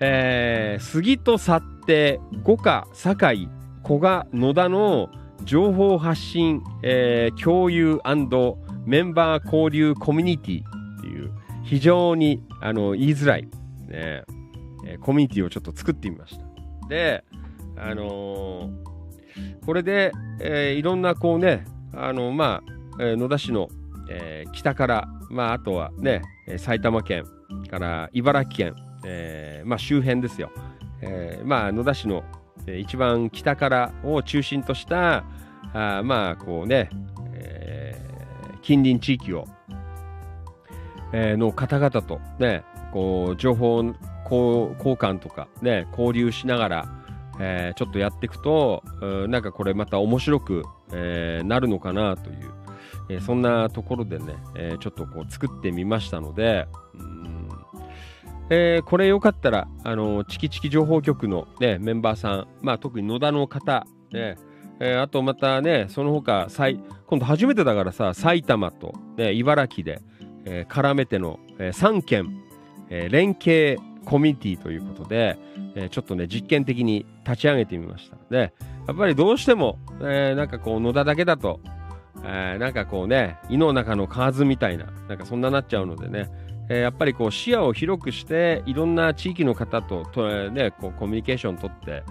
[0.00, 3.48] えー杉と去って五花堺
[3.86, 5.08] 古賀野田の
[5.44, 8.00] 情報発信、えー共有
[8.84, 11.30] メンバー交流コミュニティっていう
[11.64, 13.48] 非常にあの言いづらい、ね
[13.88, 16.88] えーコミュニティをちょっと作ってみました。
[16.88, 17.24] で、
[17.76, 18.92] あのー
[19.64, 21.64] これで、えーいろんなこうね、
[21.94, 22.62] あのま
[22.98, 23.68] あ、えー野田市の、
[24.10, 27.24] えー北から、まあ、あとはね、え埼玉県
[27.70, 28.74] から茨城県、
[29.04, 30.50] えーまあ、周辺ですよ。
[31.00, 32.24] えーまあ、野田市の、
[32.66, 35.24] 一番北からを中心とした、
[35.72, 36.90] あまあ、こうね、
[37.34, 38.12] えー
[38.62, 39.48] 近隣地域を、
[41.12, 42.62] えーの方々とね、
[42.92, 43.96] こう、情報交
[44.94, 46.88] 換とかね、交流しながら、
[47.40, 48.84] えーちょっとやっていくと、
[49.28, 50.62] なんかこれまた面白く、
[50.92, 52.36] えーなるのかなという、
[53.08, 57.41] えーそんなところでね、えーちょっとこう作ってみましたので、うん
[58.50, 64.36] えーこれよかったら、あのチキチキ情報局の、ね、メンバーさん、まあ、特に野田の方、ね
[64.80, 70.02] えーあとまたね、その他さい今度初めてだからさ、埼玉と、ね、茨城で、
[70.44, 72.42] えー絡めての、え3県、
[72.90, 75.38] えー連携コミュニティということで、
[75.74, 78.16] えーちょっとね、実験的に立ち上げてみました。
[78.30, 78.52] で、
[78.88, 81.60] やっぱりどうしても、えーなんかこう、野田だけだと、
[82.24, 86.28] えーなんかこうね、胃の中の蛙みたいな、なんかそんななっちゃうのでね、
[86.68, 92.02] えーやっぱりこう視野を広くして、いろんな地域の方とと、ね、こうコミュニケーション取って、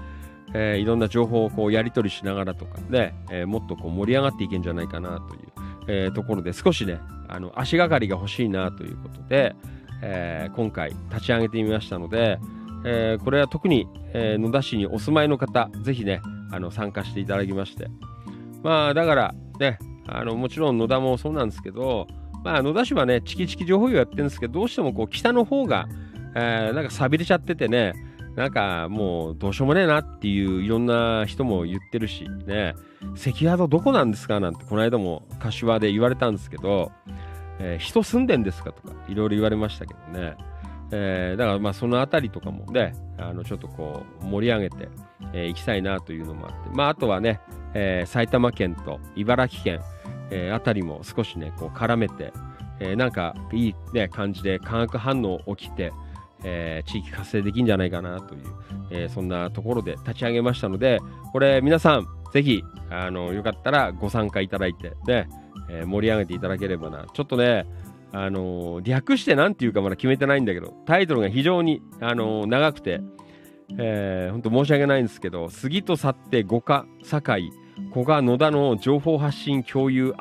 [0.53, 5.41] えーいろんな情報をこうやり取りしながらとかね、えーもっとこう盛り上がっていけんじゃないかなという、
[5.87, 9.55] えーところで少しねあの足がかりが欲しいなということで、
[10.01, 12.37] えー今回立ち上げてみましたので、
[12.85, 16.21] えーこれは特に、えー野田市にお住まいの方ぜひね
[16.51, 17.87] あの参加していただきまして。
[18.63, 22.07] まあだからねあのもちろん野田もそうなんですけど
[22.43, 25.87] まあ野田市はねチキチキ情報業やってるんですけどどうしてもこう北の方が、
[26.35, 27.93] えーなんか寂れちゃっててね
[28.35, 32.75] なんかもうどうしようもねえなっていういろんな人も言ってるしね
[33.15, 36.91] 関宿どこなんですかなんてこの間も柏で言われたんですけど、
[37.59, 40.35] えー人住んでんですかとかいろいろ言われましたけどね、
[40.91, 44.87] えーだからまあそのあたりとかもねあのちょっとこう盛り上げてい、
[45.33, 47.41] えーきたいなというのもあってまああとはね、
[47.73, 49.81] えー埼玉県と茨城県、
[50.31, 52.33] えーあたりも少しねこう絡めて、
[52.79, 55.91] えーなんかいい、ね、感じで化学反応起きて、
[56.43, 58.41] えー地域活性できんじゃないかなという、
[58.89, 60.99] えそんなところで立ち上げましたので
[61.31, 65.29] これ皆さんぜひあのよかったらご参加いただいてね、
[65.69, 67.05] え盛り上げていただければな。
[67.13, 67.65] ちょっとね
[68.13, 72.99] あの略して何ていうかまだ決めてないんだけどタイトルが非常に、あの長くて、
[73.77, 77.51] えー、本当申し訳ないんですけど杉と去って五花堺
[77.93, 80.13] 古賀野田の情報発信共有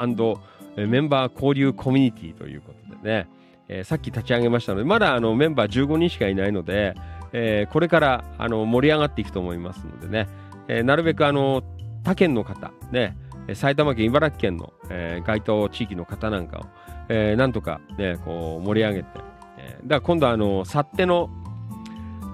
[0.76, 3.28] メンバー交流コミュニティということでね、
[3.68, 6.94] えーさっき立ち上げましたのでまだあのメンバー15人しかいないので、
[7.32, 10.28] えーこれからあの盛り上がっていくと思いますのでね、
[10.68, 11.62] えーなるべくあの
[12.02, 13.16] 他県の方ね
[13.54, 16.62] 埼玉県茨城県の、えー該当地域の方なんかを、
[17.08, 19.08] えーなんとかねこう盛り上げて、
[19.58, 21.30] えーだから今度あの去っての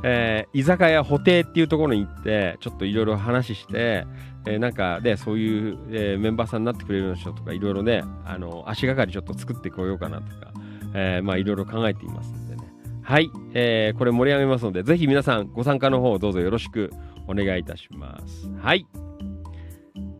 [0.02, 4.06] えー居酒屋布袋っていうところに行ってちょっといろいろ話して、
[4.46, 10.52] えーなんかでそういう、えーメンバーさんになってくれる人とかいろいろねあの足がかりちょっと作ってこようかなとか、
[10.94, 12.62] えーまあいろいろ考えていますんでね。
[13.02, 16.90] はい、えーこれ盛り上げますのでぜひ皆さんご参加の方どうぞよろしく
[17.28, 18.48] お願いいたします。
[18.60, 18.86] はい。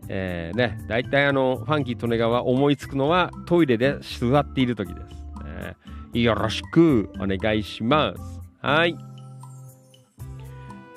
[0.09, 5.05] えー、ね大体あのファンキー利根川思いつくのはトイレで座っている時です、
[5.45, 8.39] えーよろしくお願いします。
[8.61, 8.97] はい。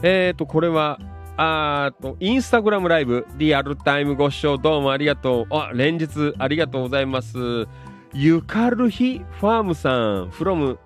[0.03, 0.99] えーと、これは、
[1.43, 5.55] あと、インスタグラムライブ、リアルタイムご視聴どうもありがとう。
[5.55, 7.67] あ、連日ありがとうございます。
[8.13, 10.77] ゆかるひファームさん、from、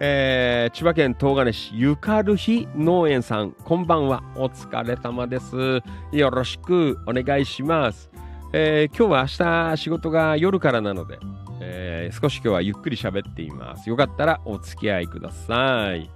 [0.00, 4.22] えー千葉県東金市、ゆかるひ農園さん、こんばんは。
[4.36, 5.82] お疲れ様です。
[6.16, 8.10] よろしくお願いします。
[8.54, 11.18] えー今日は明日仕事が夜からなので、
[11.60, 13.90] えー少し今日はゆっくり喋っています。
[13.90, 16.10] よかったらお付き合いください。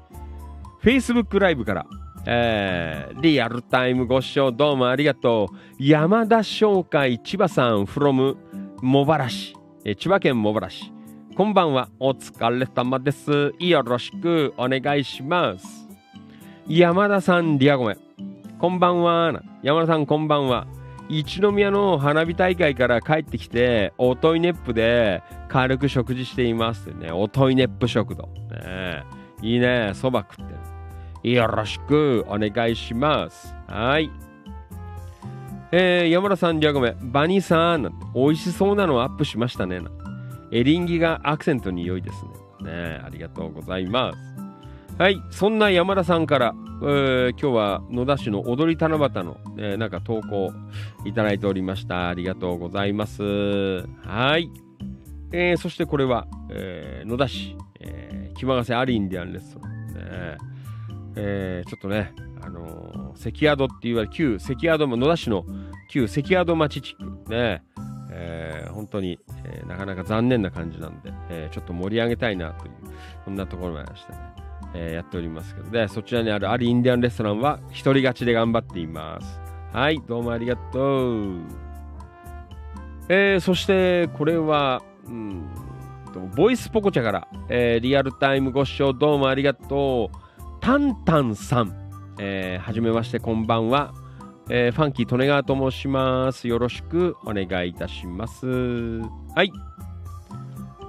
[0.82, 1.86] Facebook ライブから、
[2.26, 5.56] えーリアルタイムご視聴どうもありがとう。
[5.78, 8.36] 山田商会千葉さん from
[8.82, 10.92] 茂原市、え千葉県茂原市。
[11.36, 13.54] こんばんは、お疲れ様です。
[13.58, 15.88] よろしくお願いします。
[16.68, 17.96] 山田さん、リアゴメ。
[18.58, 19.42] こんばんは。
[19.62, 20.66] 山田さん、こんばんは。
[21.08, 27.10] 一宮の花火大会から帰ってきて、おトイネップで軽く食事していますね。
[27.10, 28.28] おトイネップ食堂。
[28.50, 29.04] ね
[29.42, 29.92] いいね。
[29.94, 30.73] そば食ってる。
[31.24, 33.54] よろしくお願いします。
[33.66, 34.10] はい。
[35.72, 36.94] えー、山田さん、リアゴメ。
[37.00, 39.80] バニーさん、美味しそうなのアップしましたね。
[40.52, 42.22] エリンギがアクセントに良いです
[42.60, 42.70] ね。
[42.70, 45.02] ねありがとうございます。
[45.02, 50.52] はい、そんな山田さんから、えー今日は野田市の踊り七夕の、えーなんか投稿
[51.06, 52.08] いただいておりました。
[52.08, 53.22] ありがとうございます。
[53.22, 54.50] はい。
[55.32, 59.86] えーそしてこれは、えー野田市、えー、木間ヶ瀬アリインディアンレストラン。
[59.94, 60.53] ね
[61.16, 62.12] えーちょっとね、
[62.42, 65.44] あのー関宿って言われる旧関宿野田市の
[65.88, 67.62] 旧関宿町地区ね、
[68.10, 72.72] えー本当に、えーなかなか残念な感じなんで、えーちょっと盛り上げたいなという
[73.24, 74.18] そんなところもありましてね、
[74.74, 79.40] えーやっておりますけどねそちらにあるアリインディアンレストランは一人勝ちで頑張っています。
[79.72, 81.40] はいどうもありがとう。
[83.08, 85.46] えーそしてこれはうん
[86.36, 90.23] ボイスポコチャから、えーリアルタイムご視聴どうもありがとう。
[90.64, 91.76] タンタンさん、
[92.18, 93.92] えーはじめましてこんばんは、
[94.48, 96.48] えーファンキー利根川と申します。
[96.48, 98.46] よろしくお願いいたします。
[98.46, 99.52] はい、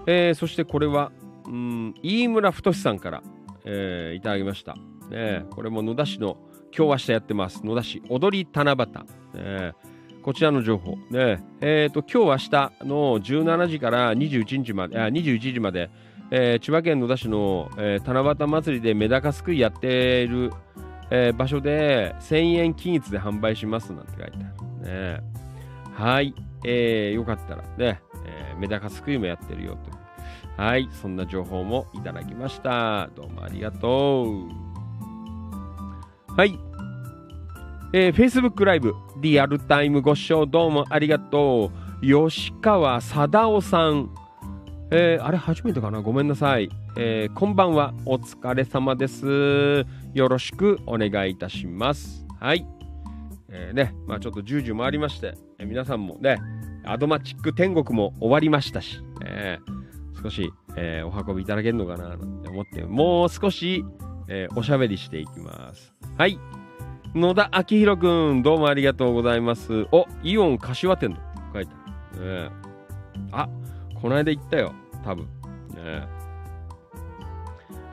[0.07, 1.11] えーそしてこれは
[1.45, 3.23] うん飯村太さんから、
[3.65, 4.77] えーいただきました、
[5.10, 6.38] ね、これも野田市の
[6.73, 7.65] 今日明日やってます。
[7.65, 9.73] 野田市踊り七夕、ね
[10.23, 10.95] こちらの情報。
[11.11, 15.91] ねえー、と今日明日の17時から21日まであ21時まで、
[16.31, 20.52] えー千葉県野田市の、えー七夕祭りでメダカすくいやっている、
[21.10, 25.19] えー場所で1000円均一で販売しますなんて書いてある。
[25.19, 25.22] ね。
[25.93, 26.34] はい、
[26.65, 30.06] えーよかったらね、えーメダカすくいもやってるよと
[30.61, 30.88] はい。
[31.02, 33.10] そんな情報もいただきました。
[33.14, 34.23] どうもありがと
[36.30, 36.34] う。
[36.34, 36.57] はい。
[37.93, 41.72] えー、Facebook ライブリアルタイムご視聴どうもありがと
[42.02, 42.06] う。
[42.06, 44.10] 吉川貞夫さん。
[44.91, 46.02] えーあれ初めてかな？
[46.02, 47.94] ごめんなさい、えーこんばんは。
[48.06, 49.86] お疲れ様です。
[50.14, 52.26] よろしくお願いいたします。
[52.40, 52.68] はい。
[53.49, 56.38] えーねまあちょっと10時回りまして、えー皆さんもね
[56.86, 63.84] アドマチック天国も終わりましたし、えー少し、えーお運びいただけるのかななんて思ってもう少し、
[64.28, 65.94] えーおしゃべりしていきます。
[66.18, 66.40] はい。
[67.16, 69.88] 野田明宏くんどうもありがとうございます。
[69.91, 71.18] おイオン柏店の
[71.53, 71.74] 書いて
[72.14, 72.49] ある、ね
[73.32, 73.49] あ
[74.06, 74.72] この間行ったよ。
[75.03, 75.26] 多分。
[75.73, 76.07] ね。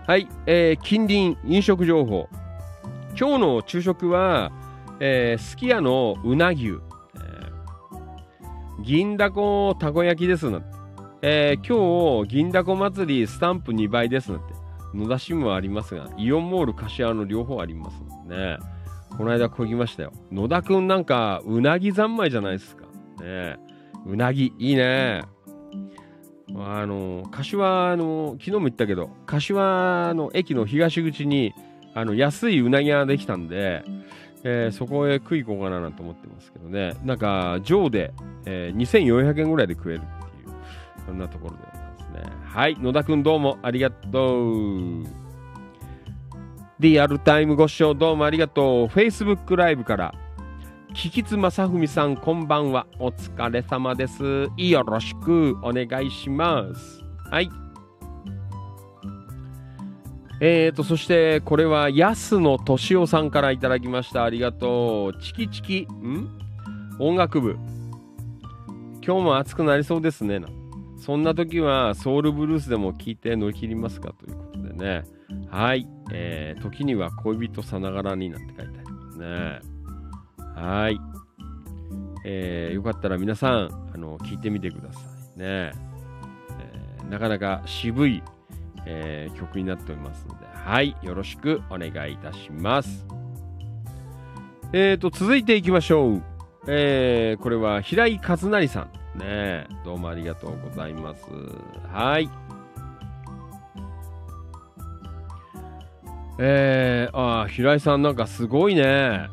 [0.06, 2.28] はい、えー近隣飲食情報。
[3.18, 4.52] 今日の昼食は、
[5.00, 6.80] えーすき家のうな牛、えー
[8.82, 10.58] 銀だこたこ焼きですな。
[10.58, 10.66] んて、
[11.22, 14.52] えー今日銀だこ祭りスタンプ2倍ですなんて。
[14.92, 18.58] 野田市もありますがイオンモール柏の両方ありますもんね。
[19.16, 20.12] この間こぎましたよ。
[20.30, 22.84] 野田くんなんかうなぎ三昧じゃないですか。
[23.22, 23.56] ね。
[24.04, 25.22] うなぎいいね。
[26.56, 31.54] あの柏の昨日も言ったけど柏の駅の東口に
[31.94, 33.84] あの安いうなぎができたんで、
[34.44, 36.94] えーそこへ食い行こうかななんて思ってますけどね。
[37.04, 38.12] なんか上で、
[38.46, 40.54] えー2400円ぐらいで食えるっていう
[41.06, 42.36] そんなところでございますね。
[42.44, 45.04] はい野田くんどうもありがとう。
[46.80, 48.86] リアルタイムご視聴どうもありがとう。
[48.86, 50.14] Facebook ライブから
[50.94, 52.86] キキツ正文さんこんばんは。
[52.98, 54.48] お疲れ様です。
[54.56, 57.02] よろしくお願いします。
[57.30, 57.50] はい。
[60.40, 64.24] えーとそしてこれは安野敏夫さんからいただきました。
[64.24, 65.20] ありがとう。
[65.20, 65.80] チキチキ。
[65.82, 66.28] ん？
[66.98, 67.56] 音楽部。
[69.04, 70.40] 今日も暑くなりそうですね。
[70.40, 70.48] な。
[70.98, 74.12] そんな時はソウルブルースでも聞いて乗り切りますか？
[74.12, 75.04] ということでね。
[75.50, 79.71] はい、えー時には恋人さながらになんて書いてありますね。
[80.54, 81.00] はい。
[82.24, 85.00] えーよかったら皆さん、あの、聞いてみてくださ
[85.36, 85.44] いね。
[85.46, 88.22] えーなかなか渋い、
[88.86, 90.96] えー曲になっておりますので、はい。
[91.02, 93.06] よろしくお願いいたします。
[94.72, 96.22] えーと、続いていきましょう。
[96.68, 99.18] えーこれは平井和成さん。
[99.18, 101.24] ねどうもありがとうございます。
[101.92, 102.30] はい。
[106.38, 109.28] えー、あ平井さんなんかすごいね。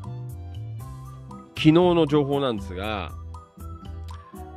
[1.60, 3.12] 昨日の情報なんですが、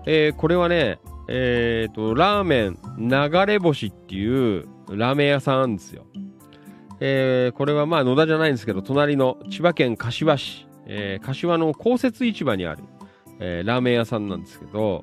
[0.07, 6.07] えーこれはね、えーと、ラーメン流れ星っていうラーメン屋さんなんですよ。
[7.01, 12.85] えーこれはまあ野田じゃないんですけど、隣の千葉県柏市、えー柏の公設市場にある、
[13.41, 15.03] えーラーメン屋さんなんですけど、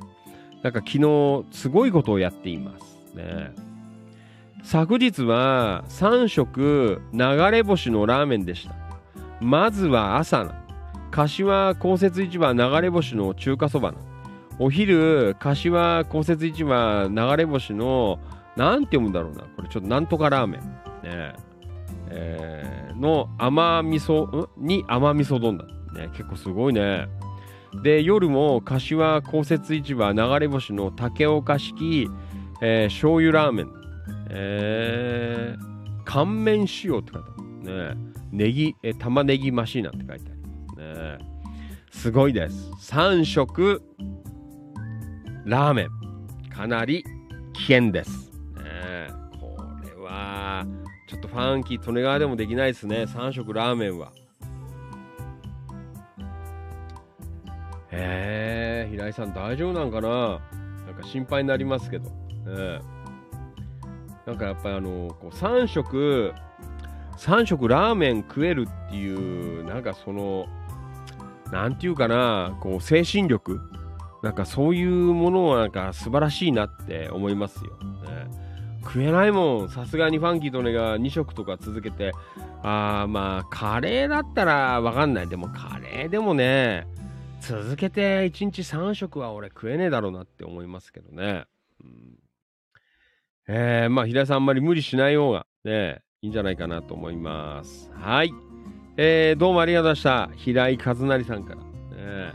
[0.64, 3.14] なんか昨日すごいことをやっています。
[3.14, 3.52] ね、
[4.64, 8.74] 昨日は3食流れ星のラーメンでした。
[9.42, 10.69] まずは朝。
[11.12, 13.98] 柏公設市場流れ星の中華そばな。
[14.60, 18.20] お昼、柏公設市場流れ星の、
[18.56, 19.44] なんて読むんだろうな。
[19.56, 20.62] これちょっとなんとかラーメン。
[20.62, 21.34] ね
[22.12, 25.66] えーの甘味噌、に甘味噌丼だ。
[25.94, 27.08] ね、結構すごいね。
[27.82, 32.10] で、夜も柏公設市場流れ星の竹岡式、
[32.62, 33.72] えー醤油ラーメン。
[34.30, 35.70] えー
[36.12, 37.42] 乾麺塩って書いてあ
[37.72, 37.96] る。
[37.96, 40.39] ねネギ、え玉ねぎマシーナって書いてある。
[40.80, 41.18] ね
[41.92, 42.72] すごいです。
[42.94, 43.82] 3食
[45.46, 45.90] ラーメン。
[46.50, 47.04] かなり
[47.54, 48.32] 危険です。
[48.56, 49.08] ね
[49.40, 50.66] これは、
[51.08, 53.04] ちょっとファンキー、利根川でもできないですね。
[53.04, 54.12] 3食ラーメンは。
[57.92, 60.10] へえ、平井さん大丈夫なんかな？
[60.86, 62.10] なんか心配になりますけど。
[62.10, 62.82] ね
[64.26, 66.34] なんかやっぱりあの、こう3食、
[67.18, 70.46] 3食ラーメン食えるっていう、なんかその、
[71.52, 73.60] なんていうかな、こう精神力
[74.22, 77.72] なんかそういうものはなんか素晴らしいなって思いますよ。
[78.04, 78.50] ね
[78.82, 79.70] 食えないもん。
[79.70, 82.12] さすがにファンキーとねが2食とか続けて、
[82.64, 85.28] あーまあ、カレーだったらわかんない。
[85.28, 86.88] でもカレーでもね、
[87.42, 91.46] 続けて1日3食は俺食えねえだろうなって思いますけどね。
[91.82, 92.20] うん、
[93.48, 97.92] えー、まあ、平井さんあんまり無理しない方がね、いいんじゃないかなと思います。
[97.94, 98.32] はい。
[99.02, 100.36] えー、どうもありがとうございました。
[100.36, 101.62] 平井和成さんから。
[101.62, 102.34] ね、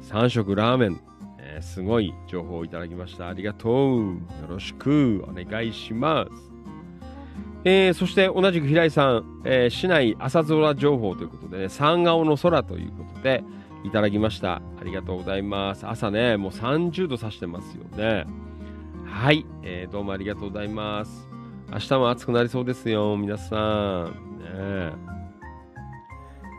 [0.00, 1.00] 3食ラーメン、
[1.38, 3.28] えーすごい情報をいただきました。
[3.28, 3.68] ありがと
[3.98, 4.14] う。
[4.14, 6.30] よろしくお願いします。
[7.64, 13.44] えーそして同じく平井さん、えー市内朝空情報ということで、ね、三顔の空ということで
[13.84, 14.62] いただきました。
[14.80, 15.86] ありがとうございます。
[15.86, 18.24] 朝ね、もう30度指してますよね。
[19.04, 21.28] はい、えーどうもありがとうございます。
[21.70, 24.04] 明日も暑くなりそうですよ、皆さん。
[24.38, 25.17] ね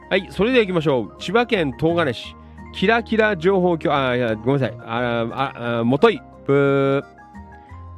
[0.10, 1.22] はい、それでは行きましょう。
[1.22, 2.36] 千葉県東金市、
[2.74, 4.78] キラキラ情報局、あ、いや、ごめんなさい。
[4.80, 7.04] あ、あ、あもとい、ブー。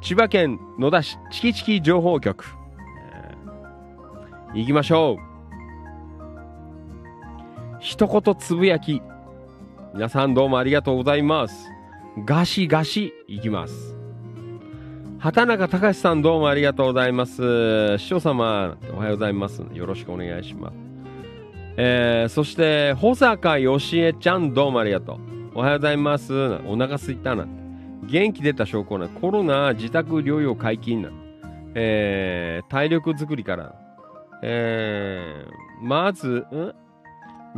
[0.02, 2.44] 千葉県野田市、チキチキ情報局。
[4.54, 5.32] え行きましょう。
[7.80, 9.00] 一言つぶやき。
[9.94, 11.70] 皆さんどうもありがとうございます。
[12.26, 13.96] ガシガシ行きます。
[15.18, 17.96] 畑中隆さんどうもありがとうございます。
[17.96, 19.62] 師匠様、おはようございます。
[19.72, 20.91] よろしくお願いします。
[21.76, 25.18] えー、そして、保坂よしえちゃんどうもありがとう。
[25.54, 26.34] おはようございます。
[26.66, 27.46] お腹すいたな。
[28.04, 29.08] 元気出た証拠な。
[29.08, 31.08] コロナ自宅療養解禁な。
[31.74, 33.74] えー、体力作りから。
[34.42, 36.74] えー、まず、ん？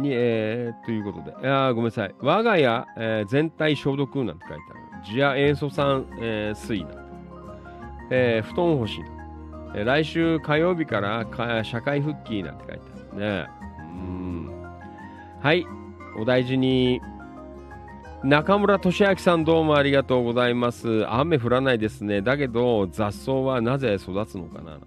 [0.01, 1.49] に、えー、ということで。
[1.49, 2.15] あごめんなさい。
[2.21, 5.13] 我が家、えー全体消毒なんて書いてある。
[5.13, 6.91] ジア塩素酸、えー水な。
[8.11, 9.07] えー布団干しな。
[9.75, 11.27] えー来週火曜日から
[11.65, 12.83] 社会復帰なんて書いて
[13.13, 13.64] あるね。
[13.95, 14.51] うん。
[15.41, 15.67] はい。
[16.17, 17.01] お大事に。
[18.25, 21.07] 中村俊明さんどうもありがとうございます。
[21.11, 22.23] 雨降らないですね。
[22.23, 24.79] だけど雑草はなぜ育つのかな。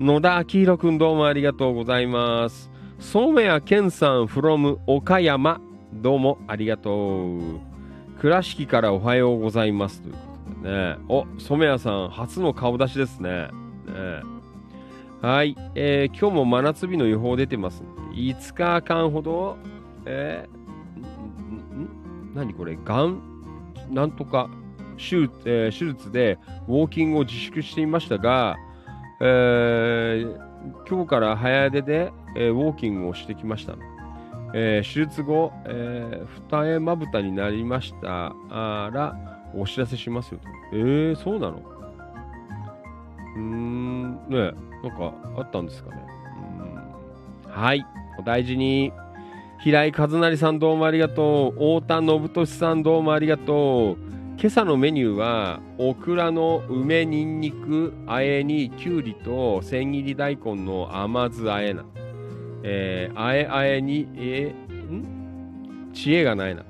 [0.00, 2.70] 野田明宏くんどうもありがとうございます。
[2.98, 5.60] 染谷健さん from 岡山
[5.92, 7.60] どうもありがとう。
[8.20, 10.18] 倉敷からおはようございますというこ
[10.62, 10.96] とでね。
[11.08, 13.30] お、染谷さん初の顔出しですね。
[13.30, 14.37] ね
[15.20, 18.16] はい、えー今日も真夏日の予報出てますんで。
[18.18, 19.56] 5日間ほど、
[20.06, 23.20] えー、ん何これ、がん、
[23.90, 24.48] なんとか
[24.96, 26.38] 手術,、えー手術で
[26.68, 28.56] ウォーキングを自粛していましたが、
[29.20, 30.48] えー
[30.88, 33.74] 今日から早出で、えーウォーキングをしてきました。
[34.54, 38.32] えー手術後、えー二重まぶたになりました。
[38.50, 39.16] ら
[39.52, 40.48] お知らせしますよと。
[40.76, 41.56] えー、そうなの？
[43.36, 44.52] うーん、ね
[44.82, 46.02] なんかあったんですかね。
[47.46, 47.84] はい、
[48.18, 48.92] お大事に。
[49.60, 51.80] 平井和成さんどうもありがとう。
[51.80, 53.96] 太田信俊さんどうもありがとう。
[54.38, 61.84] 今朝のメニューは、オクラの梅にんにくあえにきゅうりと千切り大根の甘酢あえな。
[62.62, 65.90] えー、あえあえに、えーん？
[65.92, 66.62] 知恵がないな。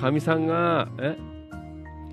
[0.00, 1.18] かみさんが、え？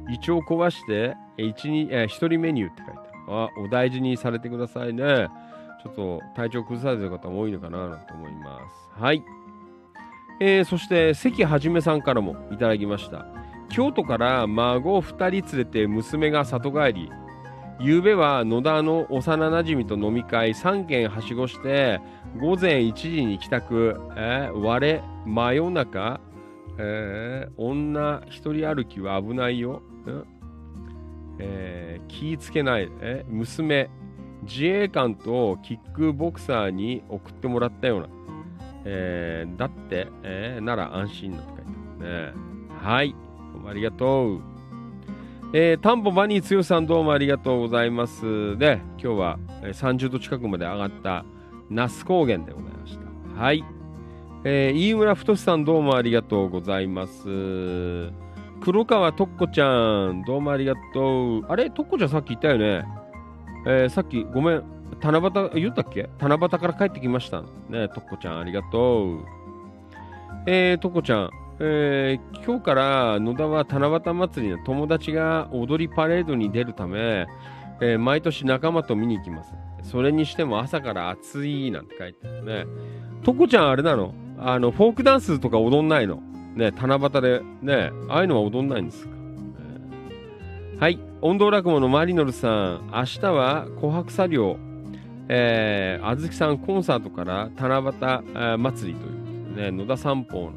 [0.09, 2.96] 胃腸を壊して、え一、えー人メニューって書いて
[3.27, 3.49] あ。
[3.59, 5.27] お大事にされてくださいね。
[5.83, 8.59] ちょっと体調崩されてる方も多いのかななんて思いま
[8.97, 9.01] す。
[9.01, 9.23] はい。
[10.39, 13.25] えーそして関はじめさんからもいただきました
[13.69, 17.11] 京都から孫2人連れて娘が里帰り
[17.79, 21.99] 昨べは野田の幼なじみと飲み会3軒はしごして
[22.39, 26.19] 午前1時に帰宅、えー我真夜中、
[26.77, 29.81] えー女一人歩きは危ないよ、
[31.39, 33.89] えー気ぃつけない、え娘
[34.43, 38.07] 自衛官とキックボクサーに送ってもらったような、
[38.85, 41.63] えーだって、えーなら安心なんて書いて
[41.99, 42.33] あるね
[42.79, 43.15] はい
[43.53, 44.57] どうもありがとう
[45.53, 48.57] えー、タンポバニーつよさんどうもありがとうございます。
[48.57, 51.23] で、今日は30度近くまで上がった
[51.69, 52.97] 那須高原でございまし
[53.33, 53.41] た。
[53.41, 53.63] はい。
[54.43, 58.26] えー、飯村太さんどうもありがとうございます。
[58.61, 61.45] 黒川とっこちゃんどうもありがとう。
[61.47, 62.83] あれとっこちゃんさっき言ったよね。
[63.65, 64.63] えーさっきごめん。
[65.01, 66.09] 七夕、言ったっけ？
[66.19, 67.43] 七夕から帰ってきました。
[67.69, 69.25] ねとっこちゃんありがとう。
[70.47, 71.29] えー、とっこちゃん、
[71.59, 77.27] えー今日から野田は七夕祭りの友達が踊りパレードに出るため、
[77.81, 79.53] えー毎年仲間と見に行きます。
[79.83, 82.65] それにしても朝から暑いなんて書いてあるね。
[83.23, 84.13] とこちゃんあれなの？
[84.39, 86.21] あの、フォークダンスとか踊んないの？
[86.57, 89.13] ね、七夕で、ね、ああいうのは踊んないんですか、
[90.79, 90.99] はい。
[91.21, 94.57] 音頭落語のマリノルさん、明日は琥珀作業、
[95.29, 100.53] えー、あずきさんコンサートから七夕あー祭りという、ね、野田散歩の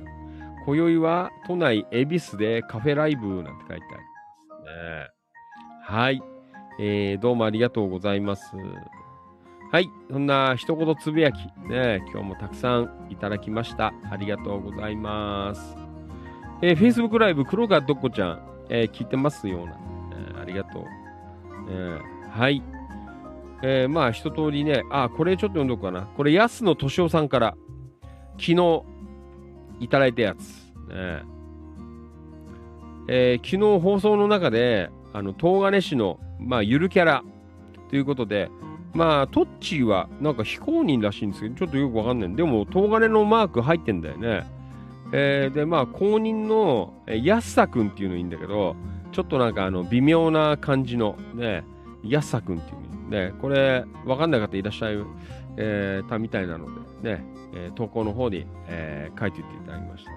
[0.65, 3.95] 今宵は都内恵比寿でカフェライブなんて書いてあります
[4.65, 5.09] ね。
[5.85, 6.23] はい、
[6.79, 8.55] えーどうもありがとうございます。
[9.73, 13.93] はい、そんな一言つぶやき、ね、今日もたくさんいただきました。
[14.11, 15.80] ありがとうございます。
[16.63, 19.79] えー、Facebook ライブ、黒川どこちゃん、えー聞いてますような、
[20.13, 20.85] えーありがとう。
[21.71, 22.01] えー
[22.31, 22.63] はい。
[23.63, 26.03] えーまあ、一通りね、あ、これちょっと読んどくかな。
[26.17, 27.57] これ、安野敏夫さんから、
[28.39, 28.83] 昨日、
[29.81, 30.39] いただいたやつ。
[30.89, 31.23] ね
[33.09, 37.25] えー昨日放送の中で、あの、東金市の、まあ、ゆるキャラ
[37.89, 38.51] ということで、
[38.95, 42.35] まあ、トッチーはなんか非公認らしいんですけど、ちょっとよくわかんない。
[42.37, 44.45] でも、東金のマーク入ってんだよね。
[45.13, 48.77] えーで、まあ、公認の、え、安さくんっていうのいいんだけど、
[49.13, 51.65] ちょっとなんかあの、微妙な感じの、ね、
[52.05, 54.99] 安さくんっていうね、これ、わかんない方いらっしゃい、
[55.57, 56.67] えーたみたいなの
[57.03, 57.25] で、ね、
[57.55, 60.13] えー投稿の方に、えー書いていっていただきました。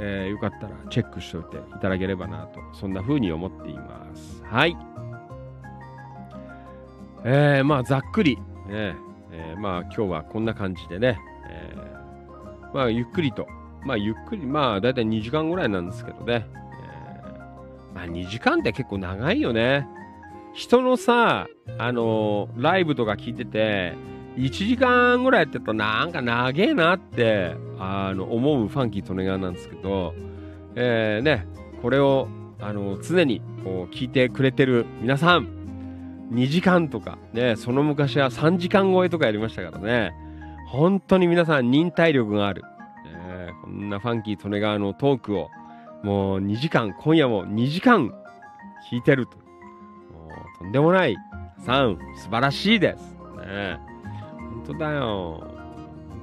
[0.00, 4.42] えーよかったらチェックしておいていただければなと、そんな風に思っています。
[4.44, 4.76] はい。
[7.24, 8.36] えーまあ、ざっくり、
[8.68, 8.96] ね
[9.32, 11.18] えーまあ、今日はこんな感じでね、
[11.48, 13.46] えーまあ、ゆっくりと、
[13.84, 16.46] まあ、ゆっくり、まあ、だいたい2時間ぐらいなんですけどね、
[17.94, 19.86] まあ、2時間って結構長いよね。
[20.52, 21.46] 人のさ、
[21.78, 23.94] あのーライブとか聞いてて、
[24.36, 30.14] 1時間ぐらいやってるとなんか長えなってあの思うファンキーとネガなんですけど、
[30.76, 31.46] えーね、
[31.82, 32.28] これを
[32.60, 35.48] あの常にこう聞いてくれてる皆さん
[36.32, 40.12] 2時間とか、ね、その昔は3時間超えとかやりましたからね。
[40.68, 42.62] 本当に皆さん忍耐力がある、
[43.70, 45.48] んなファンキーとネガーのトークを
[46.02, 48.14] もう2時間今夜も2時間
[48.90, 49.42] 聞いてるとも
[50.28, 51.16] うとんでもない
[51.64, 53.02] さん素晴らしいです、
[53.46, 53.90] ね
[54.50, 55.40] 本当だよ。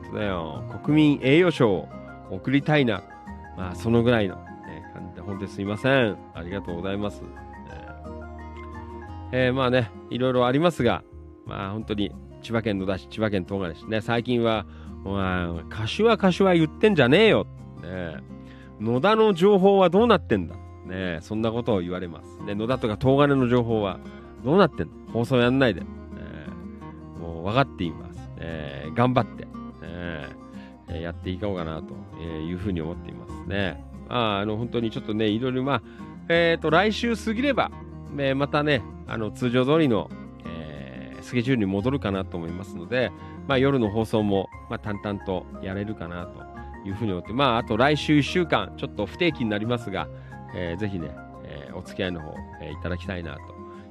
[0.04, 0.64] 本当だよ。
[0.84, 1.90] 国民栄誉賞を
[2.30, 3.04] 送りたいな。
[3.58, 6.18] まあ、そのぐらいの、ね、感じで、本当にすいません。
[6.36, 7.24] ありがとうございます。
[9.32, 11.04] えーえーまあね、いろいろありますが、
[11.46, 12.12] まあ本当に
[12.42, 14.66] 千葉県野田市、千葉県東金市ね、最近は、
[15.08, 17.48] お前、柏柏言ってんじゃねえよ。
[17.82, 18.18] ね、
[18.82, 20.56] 野田の情報はどうなってんだ。
[20.86, 22.44] ね、そんなことを言われます。
[22.44, 24.00] ね、野田とか東金の情報は
[24.44, 25.82] どうなってんの放送やんないで。
[25.82, 25.88] ね
[27.20, 28.20] もう分かっています。
[28.40, 29.48] え頑張って、
[29.82, 33.82] えーえーやっていこうかなというふうに思っていますね。
[34.10, 35.82] あ、あの本当にちょっとね、いろいろ、まあ、
[36.30, 37.72] えっ、と、来週過ぎれば、
[38.18, 40.10] えーまたね、あの通常通りの、
[40.46, 43.12] えースケジュールに戻るかなと思いますので、
[43.48, 46.44] まあ、夜の放送も、まあ、淡々とやれるかなと
[46.88, 50.08] いうふうに思って、まあ、あと来週1週間、ちょっと不定期になりますが、
[50.56, 51.12] えーぜひね、
[51.44, 53.40] えーお付き合いの方、えーいただきたいなと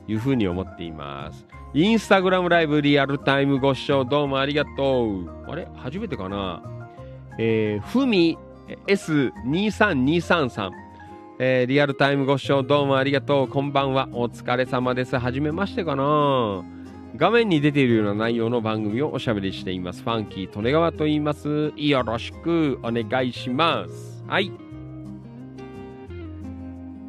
[0.08, 1.46] いうふうに思っています。
[1.74, 5.30] インスタグラムライブリアルタイムご視聴どうもありがとう。
[5.50, 5.68] あれ？
[5.74, 6.62] 初めてかな？
[7.38, 8.38] えー、ふみ
[8.86, 10.70] S23233、
[11.38, 13.48] えーリアルタイムご視聴どうもありがとう。
[13.48, 14.08] こんばんは。
[14.12, 15.18] お疲れ様です。
[15.18, 16.75] はじめましてかな？
[17.16, 20.02] 画面に出ているような内容の番組をおしゃべりしています。
[20.02, 21.72] ファンキー・利根川と言います。
[21.74, 24.22] よろしくお願いします。
[24.26, 24.52] はい。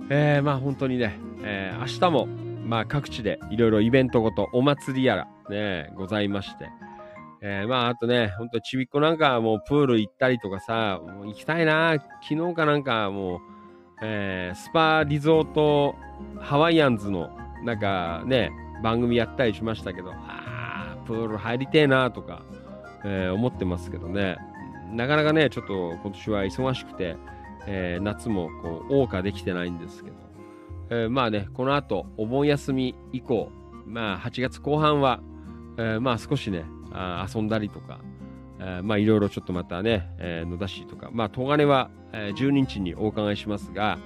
[0.09, 2.27] えー、まあ本当にね、えー明日も、
[2.65, 6.69] まあ各地でいろいろイベントごと、お祭りやら、ね、ございまして、
[7.41, 13.39] えーまああとね、本当ちびっこなんかもうプール行ったりとかさ、もう行きたいな、昨日かなんかもう、
[14.01, 15.95] えースパリゾート
[16.39, 17.29] ハワイアンズの
[17.65, 18.51] なんかね、
[18.83, 22.43] 番組やったりしましたけど、あー、プール入りてえなとか、
[23.03, 24.37] えー思ってますけどね、
[24.91, 27.15] なかなかね、ちょっと今年は忙しくて、
[27.67, 30.15] えー夏もこう、謳歌できてないんですけど、
[30.89, 33.51] えーまあね、この後、お盆休み以降、
[33.85, 35.21] まあ、8月後半は、
[35.77, 37.99] えまあ、少しね、あ遊んだりとか、
[38.59, 43.99] えまあ、いろいろちょっとまたね、え野田市とか、まあ、東金は、えー12日にお伺いしますが、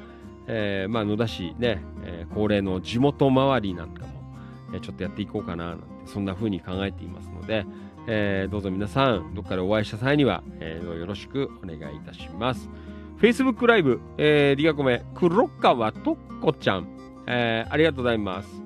[0.47, 4.10] えまあ、野田市ね、え恒例の地元回りなんかも、
[4.79, 7.65] ちょっとやっていこうかな、なんて、そんな風に考えていますので、
[8.07, 12.69] えーどうぞ皆さん、どっかでお会いした際には、えーよろしくお願いいたします。
[13.19, 16.87] Facebook ライブ、えー、リガコメ、黒川とっこちゃん、
[17.27, 18.63] えーありがとうございます。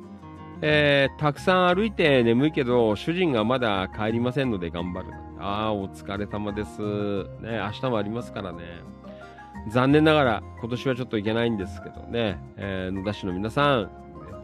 [0.61, 5.07] えーたくさん歩いて眠いけど、主人がまだ帰りませんので頑張る。
[5.39, 6.81] ああ、お疲れ様です。
[7.41, 8.59] ね、明日もありますからね。
[9.69, 13.89] 残念ながら、今年はちょっといけないんですけどね、えー野田市の皆さん、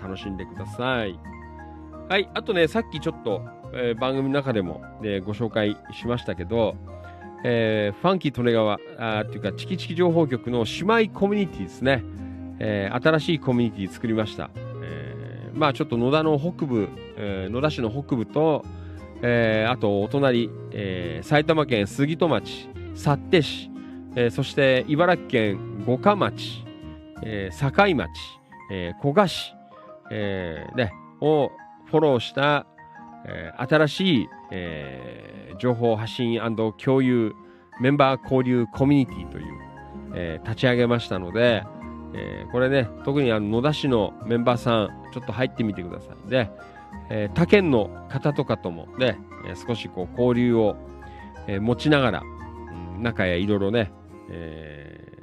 [0.02, 1.18] 楽しんでください。
[2.10, 3.42] はい、あとね、さっきちょっと、
[3.74, 6.76] えー番組の中でも、ね、ご紹介しましたけど、
[7.46, 12.04] えーファンキー利根川あーっていうか、チキチキ情報局の姉妹コミュニティですね。
[12.60, 14.50] えー新しいコミュニティ作りました。
[14.84, 18.66] えーまあちょっと野田の北部、えー野田市の北部と、
[19.22, 23.72] えーあとお隣、えー埼玉県杉戸町、幸手市、
[24.16, 26.66] えーそして茨城県五霞町、
[27.24, 28.10] えー境町、
[28.70, 29.54] えー古賀市、
[30.12, 30.92] えーね、
[31.22, 31.52] を
[31.92, 32.66] フォローした、
[33.26, 36.40] えー新しい、えー情報発信
[36.84, 37.36] 共有
[37.80, 39.46] メンバー交流コミュニティという、
[40.16, 41.64] えー立ち上げましたので、
[42.14, 46.30] えーこれね、特にあの野田市のメンバーさん、ちょっと入ってみてください。
[46.30, 46.50] で、
[47.10, 50.78] えー他県の方とかともね、え少しこう交流を、
[51.48, 53.92] えー持ちながら、うん仲やいろいろね、
[54.30, 55.22] えー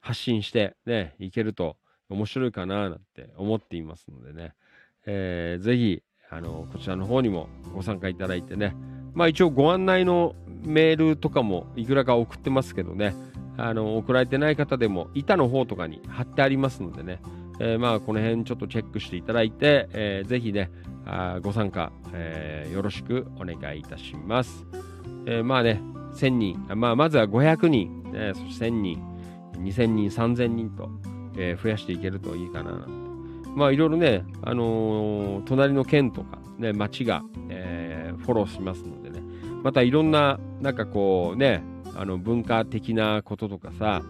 [0.00, 1.78] 発信してね、いけると
[2.10, 4.52] 面白いかななんて思っていますのでね、
[5.06, 8.74] えーぜひ、あの、こちらの方にもご参加いただいてね、
[9.14, 13.14] まあ一応ご案内のメールとかもいくらか送ってますけどね、
[13.56, 17.20] あの、送られてない方でも板の方とかに貼ってありますのでね、
[17.60, 20.70] えーまあこの辺ちょっとチェックしていただいて、えーぜひね、
[21.06, 24.66] あご参加、えーよろしくお願いいたします。
[25.26, 25.80] えーまあね、
[26.14, 29.02] 1000人、あまあまずは500人、ね、そして1000人、
[29.58, 30.90] 2000人、3000人と、
[31.36, 32.86] えー増やしていけるといいかな。
[33.54, 39.22] まあいろいろね、あのー隣の県とか、ね、町が、えーフォローしますのでね、
[39.62, 41.62] またいろんな、なんかこうね、
[41.96, 44.02] あの文化的なこととかさ、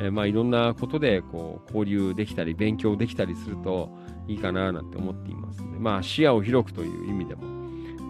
[0.00, 3.90] えーまあいろんなことでこう交流できたり、勉強できたりすると
[4.28, 7.42] いいかななんて思っていますので、まあ視野を広くという意味でも、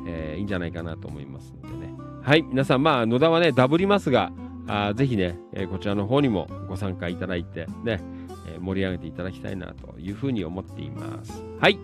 [0.07, 1.95] えーいいんじゃないかなと思いますのでね。
[2.23, 4.31] はい、皆さん、まあ野田はね、ダブりますが、
[4.67, 8.03] あぜひね、えーこちらの方にもご参加いただいて、ね、
[8.55, 11.43] え盛り上げていただきたいなというふうに思っています。
[11.61, 11.79] はい。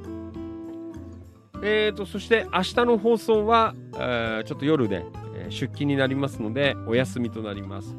[1.62, 5.05] えーと、そして明日の放送は、えーちょっと夜で、
[5.36, 7.97] え出勤になりますので、お休みとなります。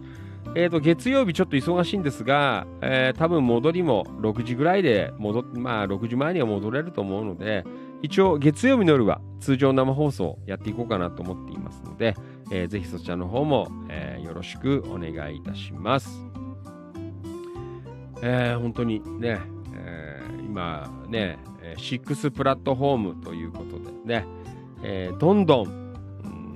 [0.57, 7.63] えーと、月曜日ちょっと忙しいんですが、えー多分戻りも6時ぐらいで戻っ、まあ6時前には戻れると思うので、
[8.01, 12.15] 一応月曜日の夜は通常生放送やっていこうかなと思っていますので、
[12.51, 16.44] えーぜひそちらの方も、えーよろしくお願いいたします。
[18.27, 19.39] えー本当にね、
[19.75, 24.25] えー今ね、えー6プラットフォームということでね、
[24.83, 25.69] えーどんどん、う
[26.27, 26.53] ん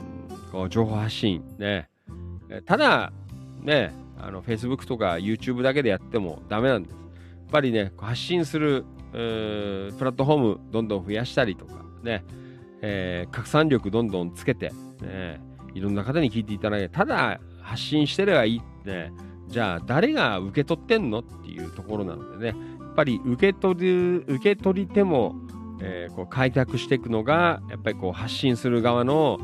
[0.52, 1.88] こう情報発信ね、
[2.50, 3.14] えーただ
[3.62, 6.94] ね、あの Facebook とか YouTube だけでやってもダメなんです。
[6.94, 8.84] やっぱりね、発信する、
[9.14, 12.24] えープラットフォームどんどん増やしたりとかね、
[12.82, 14.72] えー拡散力どんどんつけて、
[15.02, 15.40] ね、
[15.76, 19.12] いろんな方に聞いていただいて、ただ発信してればいいって、ね、
[19.50, 25.36] じゃあ誰が受け取ってんのっていうところなのでね、やっぱり受け取る、受け取り手も、
[25.82, 29.40] えーこう開拓していくのが、やっぱりこう発信する側の、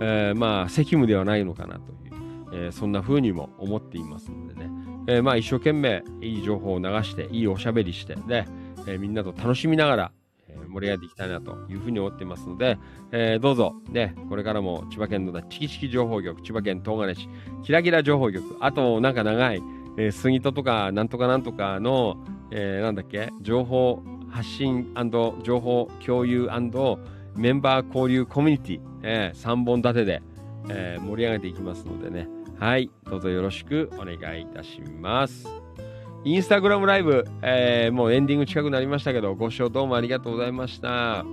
[0.00, 2.12] えーまあ責務ではないのかなという、
[2.52, 4.70] えーそんな風にも思っていますのでね、
[5.06, 8.46] えーまあ一生懸命いい情報を流して、いいおしゃべりして、ね、
[8.86, 10.12] えーみんなと楽しみながら、
[10.68, 12.78] 盛り上げていきたいなというふうに思っていますので、
[13.12, 17.28] えーどうぞ、ね、これからも千葉県のチキチキ情報局、千葉県東金市、
[17.64, 19.62] キラキラ情報局、あとなんか長い、
[19.98, 22.16] えー杉戸とかなんとかなんとかの、
[22.50, 24.92] えーなんだっけ、情報発信
[25.42, 26.48] 情報共有
[27.36, 30.22] メンバー交流コミュニティ、え3本立てで、
[30.68, 32.28] えー盛り上げていきますのでね、
[32.58, 35.65] はい、どうぞよろしくお願いいたします。
[36.26, 41.24] インスタグラムライブ、えーもうエンディング近くなりましたけど、ご視聴どうもありがとうございました。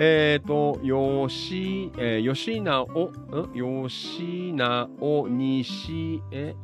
[0.00, 3.54] えっ、と、よし、えー、よしなお、ん？
[3.54, 6.56] よしなおにし、え、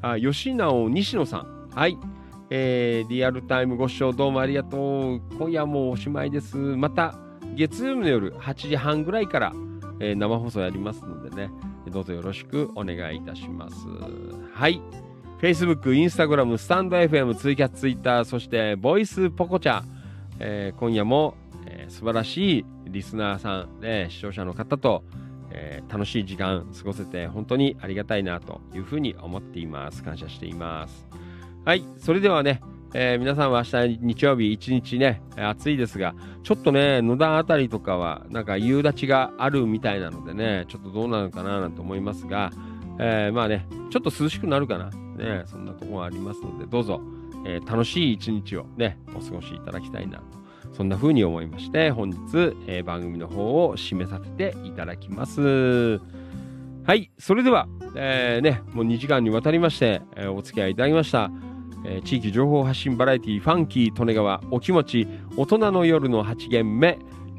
[0.00, 1.68] あ、よしなお西野さん。
[1.72, 1.96] はい。
[2.50, 5.20] えーリアルタイムご視聴どうもありがとう。
[5.38, 6.56] 今夜もおしまいです。
[6.56, 7.14] また
[7.54, 9.52] 月曜日の夜8時半ぐらいから、
[10.00, 11.52] えー生放送やりますのでね、
[11.86, 13.76] どうぞよろしくお願いいたします。
[14.52, 14.82] はい。
[15.42, 19.82] Facebook、Instagram、スタンド FM、ツイキャス、ツイッター、そして、ボイスポコチャ、
[20.38, 21.34] えー今夜も、
[21.66, 25.02] えー素晴らしいリスナーさん、ね、視聴者の方と、
[25.50, 30.04] えー楽しい時間過ごせて本当にありがたいなというふうに思っています。
[30.04, 31.08] 感謝しています。
[31.64, 32.60] はい、それではね、
[32.94, 36.14] えー皆さんは明日日曜日一日ね、暑いですが、
[36.44, 42.52] ちょっとね、野田あたりとかはなんか夕立があるみたいなのでね、ちょっとどうなのかななんて思いますが、
[42.98, 44.90] えーまあね、ちょっと涼しくなるかな。
[45.16, 47.00] ね、そんなところがありますので、どうぞ、
[47.46, 50.24] えー楽しい一日をね、お過ごしいただきたいなと。
[50.72, 52.18] そんな風に思いまして、本日、
[52.66, 56.00] えー番組の方を締めさせていただきます。
[56.84, 61.30] はい、それでは、えーね、もう2時間にわたりまして、えーお付き合いいただきました。
[61.84, 66.98] えー地域情報発信バラエティファンキー利根川お気持ち大人の夜の8限目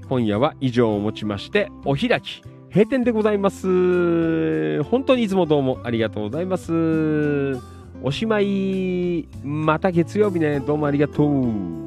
[0.10, 2.42] 今夜は以上をもちましてお開き
[2.74, 4.82] 閉店でございます。
[4.86, 7.62] 本当にいつもどうもありがとうございます。
[8.02, 9.28] おしまい。
[9.44, 10.60] また月曜日ね。
[10.60, 11.83] どうもありがとう。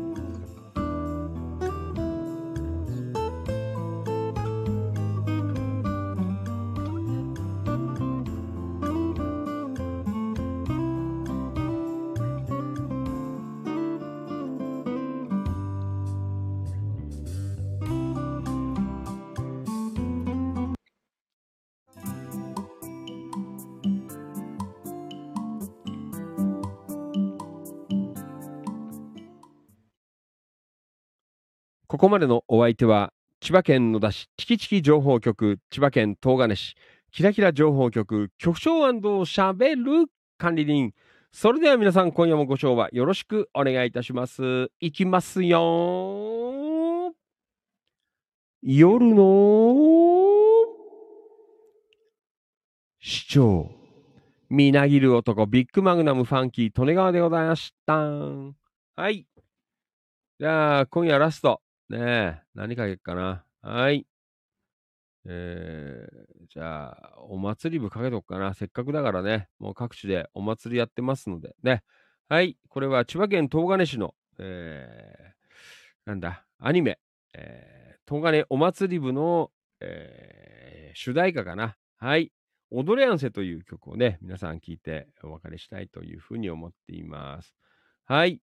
[31.97, 36.75] ここまでのお相手は千葉県野田市チキチキ情報局千葉県東金市
[37.11, 40.05] キラキラ情報局局長しゃべる
[40.37, 40.93] 管理人。
[41.33, 44.71] それでは皆さん今夜もご賞はよろしくお願いいたします。
[44.79, 47.15] いきますよ。
[48.63, 49.75] 夜の
[53.01, 53.71] 市長。
[54.51, 57.95] みなぎる男ビッグマグナムファンキー利根川でございました。
[57.97, 59.27] はい。
[60.39, 61.63] じゃあ今夜ラスト。
[61.89, 63.45] ねえ、何かけっかな。
[63.63, 64.07] はい。
[65.25, 68.55] えー、じゃあ、お祭り部かけとくかな。
[68.55, 71.85] せっかくだからね、もう各地でお祭りやってますのでね。
[72.29, 72.57] はい。
[72.69, 76.99] これは千葉県東金市の、えー、なんだ、アニメ、
[77.35, 81.77] えー、東金お祭り部の、えー、主題歌かな。
[81.99, 82.33] はい。
[82.73, 87.55] 踊れやんせという曲をね、皆さん聞いてお別れしたいというふうに思っています。
[88.07, 88.41] はい。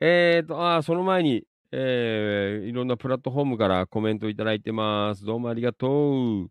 [0.00, 5.24] えーと、あーその前に、えーいろんなプラットフォームからコメントいただいてます。
[5.24, 6.50] どうもありがとう。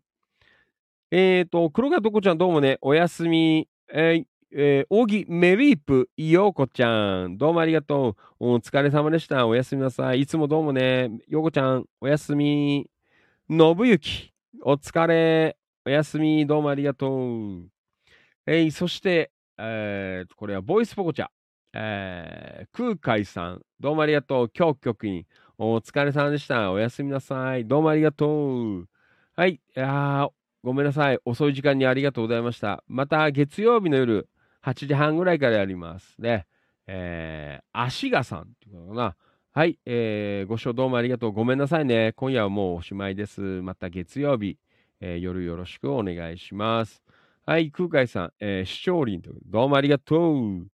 [1.10, 3.68] えーと、黒川とこちゃんどうもね、おやすみ。
[3.92, 8.54] えーえー、扇メリープ、ようこちゃん、どうもありがとう。
[8.54, 9.46] お疲れ様でした。
[9.46, 10.20] おやすみなさい。
[10.22, 12.88] いつもどうもね、ようこちゃん、おやすみ。
[13.48, 14.32] のぶゆき、
[14.62, 15.56] お疲れ。
[15.84, 16.46] おやすみ。
[16.46, 17.68] どうもありがとう。
[18.46, 21.28] えーそして、えー、これはボイスポコチャ。
[21.74, 24.50] えー、空海さん、どうもありがとう。
[24.56, 25.26] 今日局員、
[25.58, 26.72] お疲れ様でした。
[26.72, 27.66] おやすみなさい。
[27.66, 28.26] どうもありがと
[28.80, 28.88] う。
[29.36, 30.30] はい、いやー
[30.62, 31.18] ごめんなさい。
[31.24, 32.82] 遅い時間にありがとうございました。
[32.88, 34.28] また月曜日の夜
[34.64, 36.16] 8時半ぐらいからやります。
[36.18, 36.46] ね。
[36.86, 39.16] えー、足がさんっていうのかな。
[39.52, 41.32] はい、えー、ご視聴どうもありがとう。
[41.32, 42.12] ごめんなさいね。
[42.16, 43.40] 今夜はもうおしまいです。
[43.40, 44.58] また月曜日、
[45.00, 47.02] えー夜よろしくお願いします。
[47.44, 50.77] はい、空海さん、えー、視聴林ということどうもありがとう。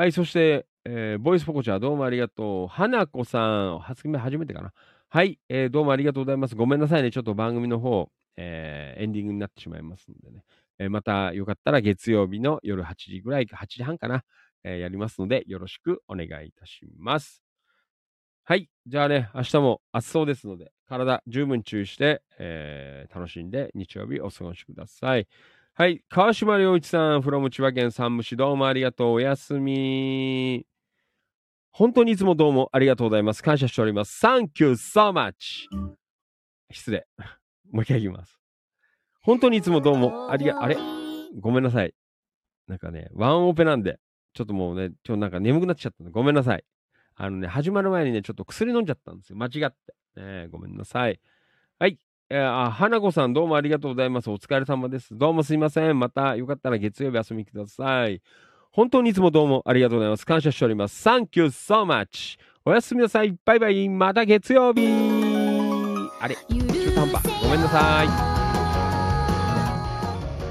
[0.00, 2.68] はい、そして、えーボイスポコチャどうもありがとう。
[2.68, 4.72] 花子さん、初め初めてかな。
[5.10, 6.54] はい、えーどうもありがとうございます。
[6.56, 7.10] ごめんなさいね。
[7.10, 10.42] ちょっと番組の方、えーエンディングになってしまいますのでね。
[10.78, 14.24] えーまたよかったら月曜日の夜8時ぐらいか、8時半かな、
[14.64, 17.42] えーやりますので、よろしくお願いいたします。
[18.44, 18.70] はい。
[18.86, 25.28] じゃあね、明日も暑そうですので、体十分注意して、えー楽しんで日曜日お過ごしください。
[25.80, 26.02] はい。
[26.10, 29.12] 川島良一さん、from 千葉県山武市、どうもありがとう。
[29.12, 30.66] おやすみ。
[31.70, 33.42] 本当にいつもどうもありがとうございます。
[33.42, 34.22] 感謝しております。
[34.22, 35.68] Thank you so much.
[36.70, 37.06] 失礼。
[37.72, 38.38] もう一回言います。
[39.22, 40.76] 本当にいつもどうもありが、あれ？
[41.38, 41.94] ごめんなさい。
[42.66, 43.98] なんかね、ワンオペなんで、
[44.34, 46.64] ちょっともうね、ちょっとなんか眠くなっちゃったんで、ごめんなさい。
[47.14, 49.38] あのね、始まる前にね、ちょっと薬飲んじゃったんですよ。
[49.38, 50.20] 間違って。
[50.20, 51.18] ね、ごめんなさい。
[51.78, 51.98] はい。
[52.32, 54.30] えーあ、花子さんどうもありがとうございます。
[54.30, 55.18] お疲れ様です。
[55.18, 55.98] どうもすいません。
[55.98, 58.22] またよかったら月曜日遊びください。
[58.70, 60.24] 本当にいつもどうもありがとうございます。
[60.24, 61.08] 感謝しております。
[61.08, 62.38] Thank you so much.
[62.64, 63.34] おやすみなさい。
[63.44, 63.88] バイバイ。
[63.88, 64.86] また月曜日。
[66.20, 67.42] あれ中途半端。
[67.42, 68.06] ごめんなさい。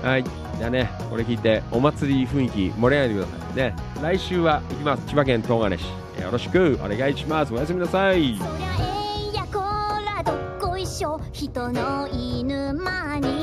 [0.05, 0.23] はい。
[0.57, 3.75] じゃあね、これ聞いてお祭り雰囲気盛り上げてくださいね。
[4.01, 5.05] 来週は行きます。
[5.05, 5.85] 千葉県東金市。
[6.21, 7.53] よろしくお願いします。
[7.53, 8.37] おやすみなさい。
[10.99, 13.38] しょ人の犬間に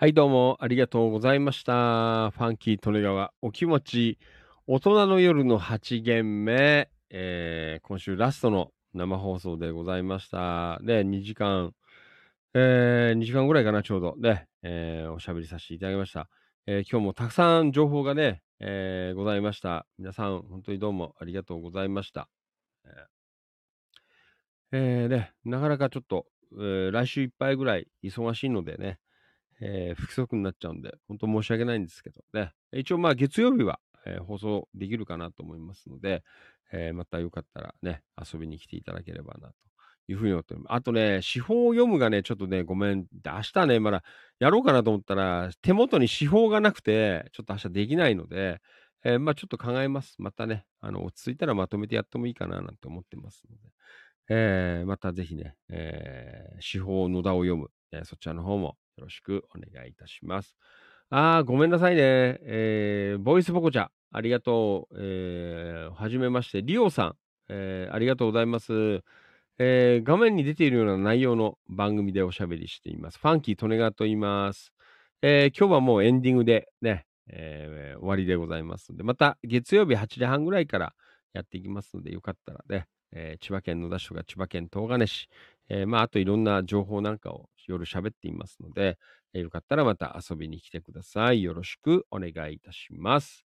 [0.00, 2.30] はい、どうもありがとうございました。
[2.30, 4.18] ファンキー利根川お気持ち
[4.66, 10.78] 大人の夜の8限目、えー今週ラストの生放送でございました。
[10.80, 11.74] で、2時間、
[12.54, 14.16] えー2時間ぐらいかな、ちょうど。
[14.18, 16.30] で、えーおしゃべりさせていただきました。
[16.66, 19.84] えー今日もたくさん情報がね、えーございました。
[19.98, 22.30] 皆さん、本当にどうもありがとうございました。
[22.86, 26.24] えーえーね、なかなかちょっと、
[26.54, 28.98] えー来週いっぱいぐらい忙しいのでね、
[29.60, 32.52] えー不規則になっちゃうんで、本当申し訳ないんですけどね。
[32.72, 36.22] 一応まあ月曜日は、えー放送できるかなと思いますので、
[36.72, 39.54] えーまたよかったらね、遊びに来ていただければなと
[40.08, 40.74] いうふうに思っております。
[40.74, 43.06] あとね、司法を読むがね、ちょっとね、ごめん。
[43.24, 44.02] 明日ね、まだ
[44.38, 48.60] やろうかなと思ったら、手元に司法がなくて、ちょっと明日できないので、
[49.04, 50.14] えーまあちょっと考えます。
[50.18, 53.62] またね、あの、落ち着いたらまとめてやってもいいかななんて思ってますので、
[54.28, 60.56] えーまたぜひね、えー司法野田を読む、えーそちらの方もよろしくお願いいたします。
[61.10, 62.38] ああ、ごめんなさいね。
[62.42, 64.96] えー、ボイスポコチャ、ありがとう。
[64.96, 67.16] えー、はじめまして、リオさん、
[67.48, 69.02] えー、ありがとうございます。
[69.58, 73.18] えー、画面に出ているような内容の番組でおしゃべりしています。
[73.18, 74.72] ファンキー・トネガーと言います。
[75.20, 80.94] えー、今日はもうエンディングでね、えー終わりでございますので、また月曜日8時半ぐらいから
[81.34, 85.28] やっていきますので、よかったらね、えー千葉県野田市とか千葉県東金市、
[85.68, 88.98] えーまあ、あといろんな情報なんかを夜喋っていますので、
[89.34, 91.42] えよかったらまた遊びに来てください。
[91.42, 93.44] よろしくお願いいたします。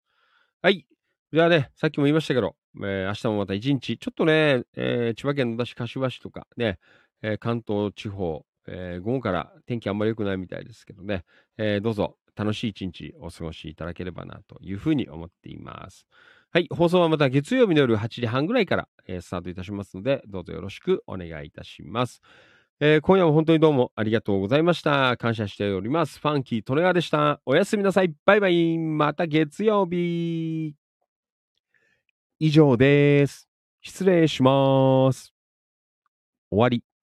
[0.62, 0.86] はい。
[1.34, 6.80] じゃあね、さっきも言いましたけど、えー明日もまた一日、ちょっとね、えー千葉県野田市、柏市とかね、
[7.22, 11.26] えー関東地方、え午後から天気あんまり良くないみたいですけどね、
[11.58, 16.06] えどうぞ楽しい一日お過ごしいただければなというふうに思っています。
[16.52, 16.68] はい。
[16.72, 22.22] 放送はまた月曜日の夜8時半ぐらいから、えスタートいたしますので、どうぞよろしくお願いいたします。
[22.80, 25.18] えー今夜も本当にどうもありがとうございました。
[25.18, 26.20] 感謝しております。
[26.20, 27.42] ファンキー・トレガーでした。
[27.44, 28.14] おやすみなさい。
[28.24, 28.78] バイバイ。
[28.78, 30.76] また月曜日。
[32.40, 33.50] 以上です。
[33.82, 35.34] 失礼します。
[36.52, 36.97] 終わり。